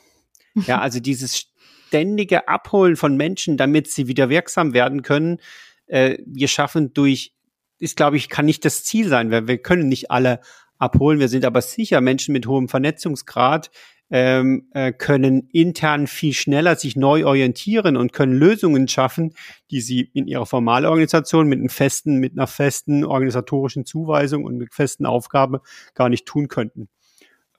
Ja, 0.67 0.81
also 0.81 0.99
dieses 0.99 1.39
ständige 1.39 2.49
Abholen 2.49 2.97
von 2.97 3.17
Menschen, 3.17 3.57
damit 3.57 3.89
sie 3.89 4.09
wieder 4.09 4.29
wirksam 4.29 4.75
werden 4.75 5.03
können, 5.03 5.39
äh, 5.87 6.19
wir 6.27 6.49
schaffen 6.49 6.93
durch, 6.93 7.33
ist 7.79 7.97
glaube 7.97 8.17
ich, 8.17 8.29
kann 8.29 8.47
nicht 8.47 8.65
das 8.65 8.85
Ziel 8.85 9.09
sein, 9.09 9.31
weil 9.31 9.47
wir 9.47 9.59
können 9.59 9.89
nicht 9.89 10.11
alle 10.11 10.41
abholen. 10.79 11.21
Wir 11.21 11.29
sind 11.29 11.45
aber 11.45 11.63
sicher 11.63 12.01
Menschen 12.01 12.33
mit 12.33 12.49
hohem 12.49 12.69
Vernetzungsgrad, 12.69 13.71
ähm, 14.11 14.69
äh, 14.75 14.93
können 14.93 15.49
intern 15.53 16.09
viel 16.09 16.35
schneller 16.35 16.75
sich 16.75 16.97
neu 16.97 17.25
orientieren 17.27 17.97
und 17.97 18.13
können 18.13 18.33
Lösungen 18.33 18.89
schaffen, 18.89 19.35
die 19.71 19.81
sie 19.81 20.01
in 20.01 20.27
ihrer 20.27 20.47
Formalorganisation 20.47 21.47
mit 21.47 21.61
einem 21.61 21.69
festen, 21.69 22.17
mit 22.17 22.33
einer 22.33 22.49
festen 22.49 23.05
organisatorischen 23.05 23.87
Zuweisung 23.87 24.45
und 24.45 24.57
mit 24.57 24.75
festen 24.75 25.07
Aufgabe 25.07 25.63
gar 25.95 26.09
nicht 26.09 26.27
tun 26.27 26.49
könnten. 26.49 26.89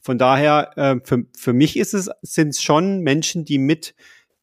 Von 0.01 0.17
daher, 0.17 0.71
äh, 0.77 0.95
für, 1.03 1.25
für 1.37 1.53
mich 1.53 1.77
ist 1.77 1.93
es, 1.93 2.09
sind 2.21 2.49
es 2.49 2.61
schon 2.61 3.01
Menschen, 3.01 3.45
die 3.45 3.57
mit 3.57 3.93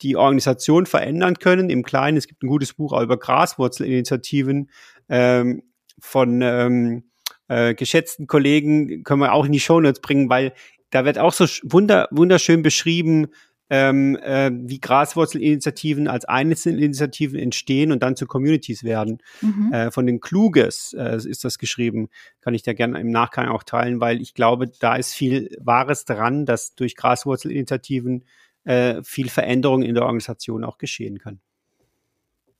die 0.02 0.16
Organisation 0.16 0.86
verändern 0.86 1.38
können. 1.38 1.70
Im 1.70 1.82
Kleinen, 1.82 2.16
es 2.16 2.28
gibt 2.28 2.42
ein 2.42 2.48
gutes 2.48 2.74
Buch 2.74 2.92
auch 2.92 3.02
über 3.02 3.16
Graswurzelinitiativen 3.16 4.70
ähm, 5.08 5.62
von 5.98 6.40
ähm, 6.42 7.04
äh, 7.48 7.74
geschätzten 7.74 8.26
Kollegen, 8.26 9.02
können 9.02 9.20
wir 9.20 9.32
auch 9.32 9.46
in 9.46 9.52
die 9.52 9.60
Shownotes 9.60 10.00
bringen, 10.00 10.30
weil 10.30 10.52
da 10.90 11.04
wird 11.04 11.18
auch 11.18 11.32
so 11.32 11.44
wunder, 11.64 12.08
wunderschön 12.10 12.62
beschrieben, 12.62 13.28
ähm, 13.70 14.16
äh, 14.16 14.50
wie 14.52 14.80
Graswurzelinitiativen 14.80 16.08
als 16.08 16.24
Einzelinitiativen 16.24 17.38
entstehen 17.38 17.92
und 17.92 18.02
dann 18.02 18.16
zu 18.16 18.26
Communities 18.26 18.84
werden. 18.84 19.18
Mhm. 19.40 19.72
Äh, 19.72 19.90
von 19.90 20.06
den 20.06 20.20
Kluges 20.20 20.94
äh, 20.98 21.16
ist 21.16 21.44
das 21.44 21.58
geschrieben, 21.58 22.08
kann 22.40 22.54
ich 22.54 22.62
da 22.62 22.72
gerne 22.72 23.00
im 23.00 23.10
Nachgang 23.10 23.48
auch 23.48 23.62
teilen, 23.62 24.00
weil 24.00 24.20
ich 24.20 24.34
glaube, 24.34 24.68
da 24.80 24.96
ist 24.96 25.14
viel 25.14 25.56
Wahres 25.60 26.04
dran, 26.04 26.46
dass 26.46 26.74
durch 26.74 26.96
Graswurzelinitiativen 26.96 28.24
äh, 28.64 29.02
viel 29.02 29.28
Veränderung 29.28 29.82
in 29.82 29.94
der 29.94 30.04
Organisation 30.04 30.64
auch 30.64 30.78
geschehen 30.78 31.18
kann. 31.18 31.40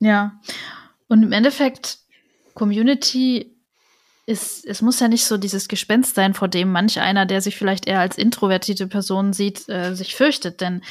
Ja, 0.00 0.40
und 1.08 1.22
im 1.22 1.32
Endeffekt 1.32 1.98
Community 2.54 3.57
ist, 4.28 4.66
es 4.66 4.82
muss 4.82 5.00
ja 5.00 5.08
nicht 5.08 5.24
so 5.24 5.38
dieses 5.38 5.68
Gespenst 5.68 6.14
sein, 6.14 6.34
vor 6.34 6.48
dem 6.48 6.70
manch 6.70 7.00
einer, 7.00 7.24
der 7.24 7.40
sich 7.40 7.56
vielleicht 7.56 7.86
eher 7.86 8.00
als 8.00 8.18
introvertierte 8.18 8.86
Person 8.86 9.32
sieht, 9.32 9.68
äh, 9.70 9.94
sich 9.94 10.14
fürchtet. 10.14 10.60
Denn 10.60 10.82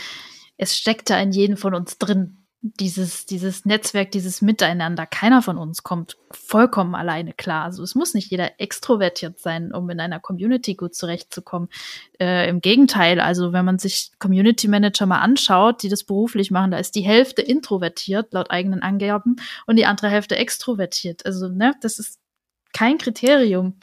es 0.57 0.75
steckt 0.75 1.11
da 1.11 1.19
in 1.19 1.31
jedem 1.31 1.55
von 1.55 1.75
uns 1.75 1.99
drin. 1.99 2.43
Dieses, 2.61 3.27
dieses 3.27 3.65
Netzwerk, 3.65 4.09
dieses 4.09 4.41
Miteinander. 4.41 5.05
Keiner 5.05 5.43
von 5.43 5.59
uns 5.59 5.83
kommt 5.83 6.17
vollkommen 6.31 6.95
alleine 6.95 7.31
klar. 7.31 7.65
Also 7.65 7.83
es 7.83 7.93
muss 7.93 8.15
nicht 8.15 8.31
jeder 8.31 8.59
extrovertiert 8.59 9.39
sein, 9.39 9.71
um 9.71 9.87
in 9.91 9.99
einer 9.99 10.19
Community 10.19 10.73
gut 10.73 10.95
zurechtzukommen. 10.95 11.69
Äh, 12.19 12.49
Im 12.49 12.59
Gegenteil, 12.59 13.19
also 13.19 13.53
wenn 13.53 13.63
man 13.63 13.77
sich 13.77 14.09
Community 14.17 14.67
Manager 14.67 15.05
mal 15.05 15.21
anschaut, 15.21 15.83
die 15.83 15.89
das 15.89 16.03
beruflich 16.03 16.49
machen, 16.49 16.71
da 16.71 16.79
ist 16.79 16.95
die 16.95 17.01
Hälfte 17.01 17.43
introvertiert, 17.43 18.33
laut 18.33 18.49
eigenen 18.49 18.81
Angaben, 18.81 19.35
und 19.67 19.75
die 19.75 19.85
andere 19.85 20.09
Hälfte 20.09 20.35
extrovertiert. 20.35 21.23
Also, 21.27 21.49
ne, 21.49 21.75
das 21.81 21.99
ist 21.99 22.17
kein 22.73 22.97
Kriterium. 22.97 23.75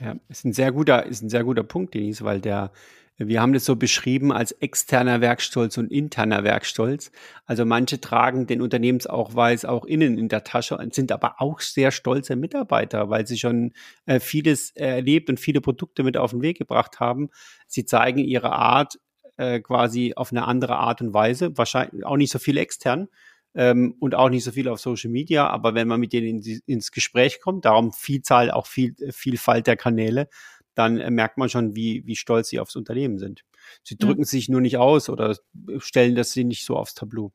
Ja, 0.00 0.16
ist 0.28 0.44
ein 0.44 0.52
sehr 0.52 0.72
guter, 0.72 1.06
ist 1.06 1.22
ein 1.22 1.28
sehr 1.28 1.44
guter 1.44 1.62
Punkt, 1.62 1.94
Denise, 1.94 2.24
weil 2.24 2.40
der, 2.40 2.72
wir 3.18 3.42
haben 3.42 3.52
das 3.52 3.66
so 3.66 3.76
beschrieben 3.76 4.32
als 4.32 4.52
externer 4.52 5.20
Werkstolz 5.20 5.76
und 5.76 5.92
interner 5.92 6.42
Werkstolz. 6.42 7.12
Also 7.44 7.66
manche 7.66 8.00
tragen 8.00 8.46
den 8.46 8.62
Unternehmensausweis 8.62 9.66
auch 9.66 9.84
innen 9.84 10.16
in 10.16 10.28
der 10.28 10.42
Tasche 10.42 10.78
und 10.78 10.94
sind 10.94 11.12
aber 11.12 11.34
auch 11.38 11.60
sehr 11.60 11.90
stolze 11.90 12.34
Mitarbeiter, 12.34 13.10
weil 13.10 13.26
sie 13.26 13.36
schon 13.36 13.72
äh, 14.06 14.20
vieles 14.20 14.70
erlebt 14.70 15.28
und 15.28 15.38
viele 15.38 15.60
Produkte 15.60 16.02
mit 16.02 16.16
auf 16.16 16.30
den 16.30 16.40
Weg 16.40 16.56
gebracht 16.56 16.98
haben. 16.98 17.28
Sie 17.66 17.84
zeigen 17.84 18.20
ihre 18.20 18.52
Art 18.52 18.98
äh, 19.36 19.60
quasi 19.60 20.14
auf 20.16 20.32
eine 20.32 20.46
andere 20.46 20.76
Art 20.76 21.02
und 21.02 21.12
Weise, 21.12 21.56
wahrscheinlich 21.58 22.06
auch 22.06 22.16
nicht 22.16 22.32
so 22.32 22.38
viel 22.38 22.56
extern, 22.56 23.08
ähm, 23.54 23.96
und 23.98 24.14
auch 24.14 24.28
nicht 24.28 24.44
so 24.44 24.52
viel 24.52 24.68
auf 24.68 24.80
Social 24.80 25.10
Media, 25.10 25.48
aber 25.48 25.74
wenn 25.74 25.88
man 25.88 26.00
mit 26.00 26.12
denen 26.12 26.42
in, 26.42 26.60
ins 26.66 26.90
Gespräch 26.92 27.40
kommt, 27.40 27.64
darum 27.64 27.92
Vielzahl, 27.92 28.50
auch 28.50 28.66
viel, 28.66 28.94
Vielfalt 29.10 29.66
der 29.66 29.76
Kanäle, 29.76 30.28
dann 30.74 30.98
äh, 30.98 31.10
merkt 31.10 31.38
man 31.38 31.48
schon, 31.48 31.74
wie, 31.74 32.06
wie 32.06 32.16
stolz 32.16 32.48
sie 32.48 32.60
aufs 32.60 32.76
Unternehmen 32.76 33.18
sind. 33.18 33.44
Sie 33.82 33.96
drücken 33.96 34.22
ja. 34.22 34.26
sich 34.26 34.48
nur 34.48 34.60
nicht 34.60 34.76
aus 34.76 35.08
oder 35.08 35.36
stellen 35.78 36.14
das 36.14 36.32
sie 36.32 36.44
nicht 36.44 36.64
so 36.64 36.76
aufs 36.76 36.94
Tableau. 36.94 37.32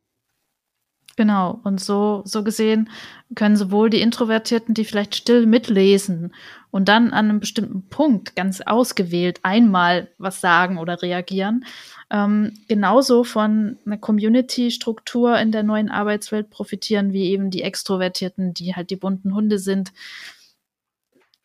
Genau, 1.17 1.61
und 1.63 1.79
so, 1.79 2.23
so 2.25 2.43
gesehen 2.43 2.89
können 3.35 3.55
sowohl 3.55 3.89
die 3.89 4.01
Introvertierten, 4.01 4.73
die 4.73 4.83
vielleicht 4.83 5.15
still 5.15 5.45
mitlesen 5.45 6.33
und 6.71 6.89
dann 6.89 7.13
an 7.13 7.29
einem 7.29 7.39
bestimmten 7.39 7.87
Punkt 7.87 8.35
ganz 8.35 8.59
ausgewählt 8.59 9.39
einmal 9.43 10.09
was 10.17 10.41
sagen 10.41 10.77
oder 10.77 11.01
reagieren, 11.01 11.63
ähm, 12.09 12.51
genauso 12.67 13.23
von 13.23 13.77
einer 13.85 13.97
Community-Struktur 13.97 15.39
in 15.39 15.53
der 15.53 15.63
neuen 15.63 15.89
Arbeitswelt 15.89 16.49
profitieren, 16.49 17.13
wie 17.13 17.29
eben 17.29 17.49
die 17.49 17.61
Extrovertierten, 17.61 18.53
die 18.53 18.75
halt 18.75 18.89
die 18.89 18.97
bunten 18.97 19.33
Hunde 19.33 19.57
sind. 19.57 19.93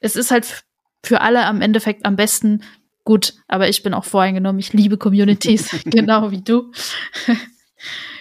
Es 0.01 0.16
ist 0.16 0.33
halt 0.33 0.64
für 1.05 1.21
alle 1.21 1.47
am 1.47 1.62
Endeffekt 1.62 2.05
am 2.05 2.16
besten, 2.16 2.62
Gut, 3.05 3.35
aber 3.49 3.68
ich 3.68 3.83
bin 3.83 3.95
auch 3.95 4.05
voreingenommen. 4.05 4.61
Ich 4.61 4.73
liebe 4.73 4.99
Communities, 4.99 5.71
genau 5.85 6.31
wie 6.31 6.43
du. 6.43 6.71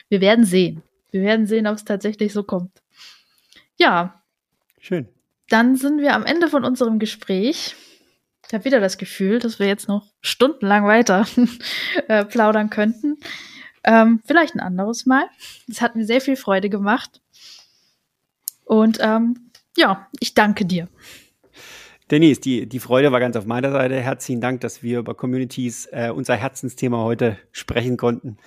Wir 0.07 0.21
werden 0.21 0.45
sehen. 0.45 0.81
Wir 1.11 1.21
werden 1.21 1.47
sehen, 1.47 1.67
ob 1.67 1.75
es 1.75 1.85
tatsächlich 1.85 2.33
so 2.33 2.43
kommt. 2.43 2.71
Ja. 3.77 4.21
Schön. 4.79 5.07
Dann 5.49 5.75
sind 5.75 5.99
wir 5.99 6.13
am 6.13 6.25
Ende 6.25 6.47
von 6.47 6.63
unserem 6.63 6.99
Gespräch. 6.99 7.75
Ich 8.47 8.53
habe 8.53 8.65
wieder 8.65 8.79
das 8.79 8.97
Gefühl, 8.97 9.39
dass 9.39 9.59
wir 9.59 9.67
jetzt 9.67 9.87
noch 9.87 10.07
stundenlang 10.21 10.85
weiter 10.85 11.25
äh, 12.07 12.25
plaudern 12.25 12.69
könnten. 12.69 13.17
Ähm, 13.83 14.21
vielleicht 14.25 14.55
ein 14.55 14.59
anderes 14.59 15.05
Mal. 15.05 15.25
Es 15.67 15.81
hat 15.81 15.95
mir 15.95 16.05
sehr 16.05 16.21
viel 16.21 16.35
Freude 16.35 16.69
gemacht. 16.69 17.21
Und 18.65 18.99
ähm, 19.01 19.51
ja, 19.77 20.07
ich 20.19 20.35
danke 20.35 20.65
dir. 20.65 20.87
Denise, 22.11 22.41
die, 22.41 22.67
die 22.67 22.79
Freude 22.79 23.11
war 23.11 23.19
ganz 23.19 23.35
auf 23.35 23.45
meiner 23.45 23.71
Seite. 23.71 23.99
Herzlichen 23.99 24.41
Dank, 24.41 24.61
dass 24.61 24.81
wir 24.81 24.99
über 24.99 25.15
Communities 25.15 25.87
äh, 25.91 26.11
unser 26.13 26.35
Herzensthema 26.35 26.97
heute 26.97 27.37
sprechen 27.51 27.97
konnten 27.97 28.37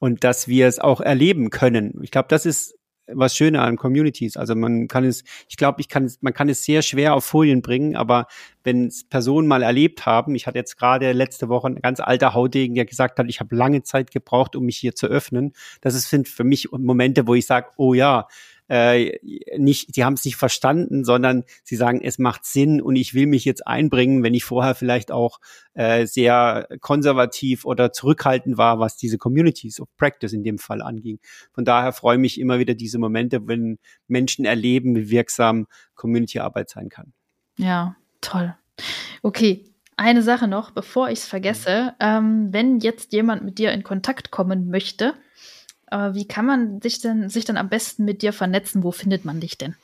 und 0.00 0.24
dass 0.24 0.48
wir 0.48 0.66
es 0.66 0.78
auch 0.78 1.00
erleben 1.00 1.50
können. 1.50 1.98
Ich 2.02 2.10
glaube, 2.10 2.28
das 2.28 2.46
ist 2.46 2.78
was 3.12 3.34
Schöne 3.34 3.62
an 3.62 3.76
Communities. 3.76 4.36
Also 4.36 4.54
man 4.54 4.88
kann 4.88 5.04
es, 5.04 5.24
ich 5.48 5.56
glaube, 5.56 5.80
ich 5.80 5.88
kann 5.88 6.04
es, 6.04 6.20
man 6.20 6.34
kann 6.34 6.48
es 6.48 6.64
sehr 6.64 6.82
schwer 6.82 7.14
auf 7.14 7.24
Folien 7.24 7.62
bringen, 7.62 7.96
aber 7.96 8.26
wenn 8.64 8.86
es 8.86 9.04
Personen 9.04 9.48
mal 9.48 9.62
erlebt 9.62 10.06
haben, 10.06 10.34
ich 10.34 10.46
hatte 10.46 10.58
jetzt 10.58 10.76
gerade 10.76 11.12
letzte 11.12 11.48
Woche 11.48 11.68
ein 11.68 11.80
ganz 11.80 12.00
alter 12.00 12.34
Haudegen, 12.34 12.74
der 12.74 12.84
gesagt 12.84 13.18
hat, 13.18 13.26
ich 13.28 13.40
habe 13.40 13.56
lange 13.56 13.82
Zeit 13.82 14.10
gebraucht, 14.10 14.56
um 14.56 14.64
mich 14.64 14.76
hier 14.76 14.94
zu 14.94 15.06
öffnen. 15.06 15.52
Das 15.80 15.94
sind 16.08 16.28
für 16.28 16.44
mich 16.44 16.70
Momente, 16.70 17.26
wo 17.26 17.34
ich 17.34 17.46
sage, 17.46 17.68
oh 17.76 17.94
ja, 17.94 18.28
äh, 18.68 19.18
nicht, 19.56 19.96
die 19.96 20.04
haben 20.04 20.14
es 20.14 20.24
nicht 20.24 20.36
verstanden, 20.36 21.04
sondern 21.04 21.44
sie 21.64 21.76
sagen, 21.76 22.00
es 22.02 22.18
macht 22.18 22.44
Sinn 22.44 22.80
und 22.80 22.96
ich 22.96 23.14
will 23.14 23.26
mich 23.26 23.44
jetzt 23.44 23.66
einbringen, 23.66 24.22
wenn 24.22 24.34
ich 24.34 24.44
vorher 24.44 24.74
vielleicht 24.74 25.10
auch 25.10 25.40
äh, 25.74 26.06
sehr 26.06 26.68
konservativ 26.80 27.64
oder 27.64 27.92
zurückhaltend 27.92 28.58
war, 28.58 28.78
was 28.78 28.96
diese 28.96 29.18
Communities 29.18 29.80
of 29.80 29.88
Practice 29.96 30.32
in 30.32 30.44
dem 30.44 30.58
Fall 30.58 30.82
anging. 30.82 31.18
Von 31.52 31.64
daher 31.64 31.92
freue 31.92 32.16
ich 32.16 32.20
mich 32.20 32.40
immer 32.40 32.58
wieder 32.58 32.74
diese 32.74 32.98
Momente, 32.98 33.46
wenn 33.48 33.78
Menschen 34.06 34.44
erleben, 34.44 34.94
wie 34.96 35.10
wirksam 35.10 35.66
Community-Arbeit 35.94 36.70
sein 36.70 36.88
kann. 36.88 37.12
Ja, 37.56 37.96
toll. 38.20 38.54
Okay, 39.22 39.64
eine 39.96 40.22
Sache 40.22 40.46
noch, 40.46 40.70
bevor 40.70 41.08
ich 41.08 41.20
es 41.20 41.26
vergesse. 41.26 41.94
Ähm, 42.00 42.48
wenn 42.52 42.78
jetzt 42.78 43.12
jemand 43.12 43.44
mit 43.44 43.58
dir 43.58 43.72
in 43.72 43.82
Kontakt 43.82 44.30
kommen 44.30 44.68
möchte, 44.68 45.14
aber 45.90 46.14
wie 46.14 46.26
kann 46.26 46.46
man 46.46 46.80
sich 46.80 47.00
denn, 47.00 47.28
sich 47.28 47.44
dann 47.44 47.56
am 47.56 47.68
besten 47.68 48.04
mit 48.04 48.22
dir 48.22 48.32
vernetzen? 48.32 48.82
Wo 48.82 48.92
findet 48.92 49.24
man 49.24 49.40
dich 49.40 49.58
denn? 49.58 49.74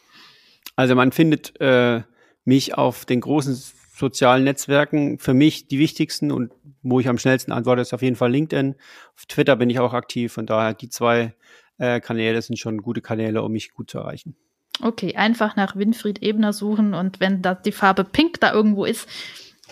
Also 0.77 0.95
man 0.95 1.13
findet 1.13 1.61
äh, 1.61 2.03
mich 2.45 2.77
auf 2.77 3.05
den 3.05 3.21
großen 3.21 3.55
sozialen 3.97 4.45
Netzwerken. 4.45 5.19
Für 5.19 5.35
mich 5.35 5.69
die 5.69 5.79
wichtigsten 5.79 6.33
und 6.33 6.53
wo 6.83 7.01
ich 7.01 7.09
am 7.09 7.19
schnellsten 7.19 7.53
antworte, 7.53 7.83
ist 7.83 7.95
auf 7.95 8.03
jeden 8.03 8.17
Fall 8.17 8.31
LinkedIn. 8.31 8.75
Auf 9.17 9.27
Twitter 9.27 9.57
bin 9.57 9.71
ich 9.71 9.79
auch 9.79 9.93
aktiv. 9.93 10.33
Von 10.33 10.47
daher 10.47 10.75
die 10.75 10.89
zwei 10.89 11.35
äh, 11.79 12.01
Kanäle 12.01 12.41
sind 12.43 12.59
schon 12.59 12.83
gute 12.83 13.01
Kanäle, 13.01 13.43
um 13.43 13.53
mich 13.53 13.73
gut 13.73 13.91
zu 13.91 13.99
erreichen. 13.99 14.37
Okay, 14.83 15.15
einfach 15.15 15.55
nach 15.57 15.77
Winfried 15.77 16.23
Ebner 16.23 16.53
suchen 16.53 16.95
und 16.95 17.21
wenn 17.21 17.43
da 17.43 17.55
die 17.55 17.73
Farbe 17.73 18.03
Pink 18.03 18.41
da 18.41 18.53
irgendwo 18.53 18.85
ist, 18.85 19.09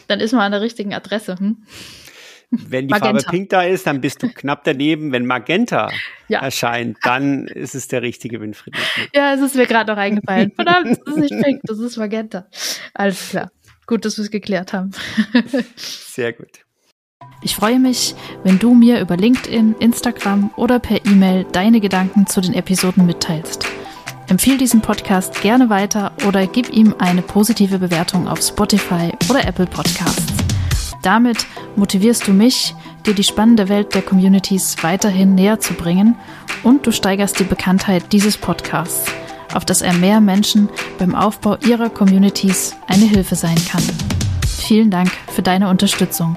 dann 0.07 0.20
ist 0.20 0.33
man 0.33 0.43
an 0.43 0.53
der 0.53 0.61
richtigen 0.61 0.95
Adresse. 0.95 1.39
Hm? 1.39 1.64
Wenn 2.53 2.86
die 2.86 2.92
Magenta. 2.92 3.22
Farbe 3.22 3.30
pink 3.30 3.48
da 3.48 3.62
ist, 3.62 3.86
dann 3.86 4.03
bist 4.03 4.22
du 4.22 4.28
knapp 4.28 4.64
daneben. 4.64 5.11
Wenn 5.11 5.24
Magenta 5.24 5.90
ja. 6.28 6.40
erscheint, 6.40 6.98
dann 7.03 7.46
ist 7.46 7.74
es 7.74 7.88
der 7.88 8.03
richtige 8.03 8.42
Winfried. 8.42 8.76
Ja, 9.14 9.32
es 9.32 9.40
ist 9.40 9.57
mir 9.57 9.66
gerade 9.66 9.90
noch 9.90 9.98
eingefallen. 9.98 10.53
Verdammt, 10.55 10.98
das 11.05 11.14
ist 11.14 11.20
nicht 11.20 11.42
pink, 11.42 11.61
das 11.64 11.78
ist 11.78 11.96
Magenta. 11.96 12.46
Alles 12.92 13.30
klar. 13.30 13.50
Gut, 13.86 14.05
dass 14.05 14.18
wir 14.18 14.24
es 14.24 14.30
geklärt 14.30 14.74
haben. 14.74 14.90
Sehr 15.76 16.34
gut. 16.34 16.61
Ich 17.40 17.57
freue 17.57 17.78
mich, 17.78 18.14
wenn 18.44 18.59
du 18.59 18.74
mir 18.74 19.00
über 19.00 19.16
LinkedIn, 19.16 19.76
Instagram 19.80 20.50
oder 20.57 20.78
per 20.78 21.05
E-Mail 21.07 21.46
deine 21.53 21.80
Gedanken 21.80 22.26
zu 22.26 22.40
den 22.40 22.53
Episoden 22.53 23.07
mitteilst. 23.07 23.66
Empfehle 24.28 24.59
diesen 24.59 24.80
Podcast 24.80 25.40
gerne 25.40 25.68
weiter 25.70 26.12
oder 26.28 26.46
gib 26.46 26.70
ihm 26.70 26.94
eine 26.98 27.22
positive 27.22 27.78
Bewertung 27.78 28.28
auf 28.28 28.40
Spotify 28.40 29.11
oder 29.28 29.46
Apple 29.46 29.66
Podcasts. 29.66 30.41
Damit 31.03 31.46
motivierst 31.74 32.28
du 32.28 32.32
mich, 32.32 32.74
dir 33.05 33.14
die 33.14 33.24
spannende 33.24 33.68
Welt 33.68 33.94
der 33.94 34.03
Communities 34.03 34.76
weiterhin 34.82 35.34
näher 35.34 35.59
zu 35.59 35.74
bringen 35.74 36.16
und 36.62 36.86
du 36.86 36.92
steigerst 36.92 37.40
die 37.40 37.44
Bekanntheit 37.44 38.12
dieses 38.12 38.36
Podcasts, 38.36 39.11
auf 39.53 39.64
dass 39.64 39.82
er 39.82 39.92
mehr 39.94 40.20
Menschen 40.20 40.68
beim 40.98 41.14
Aufbau 41.14 41.57
ihrer 41.66 41.90
Communities 41.90 42.76
eine 42.86 43.05
Hilfe 43.05 43.34
sein 43.34 43.59
kann. 43.68 43.82
Vielen 44.46 44.90
Dank 44.90 45.11
für 45.28 45.42
deine 45.42 45.68
Unterstützung. 45.68 46.36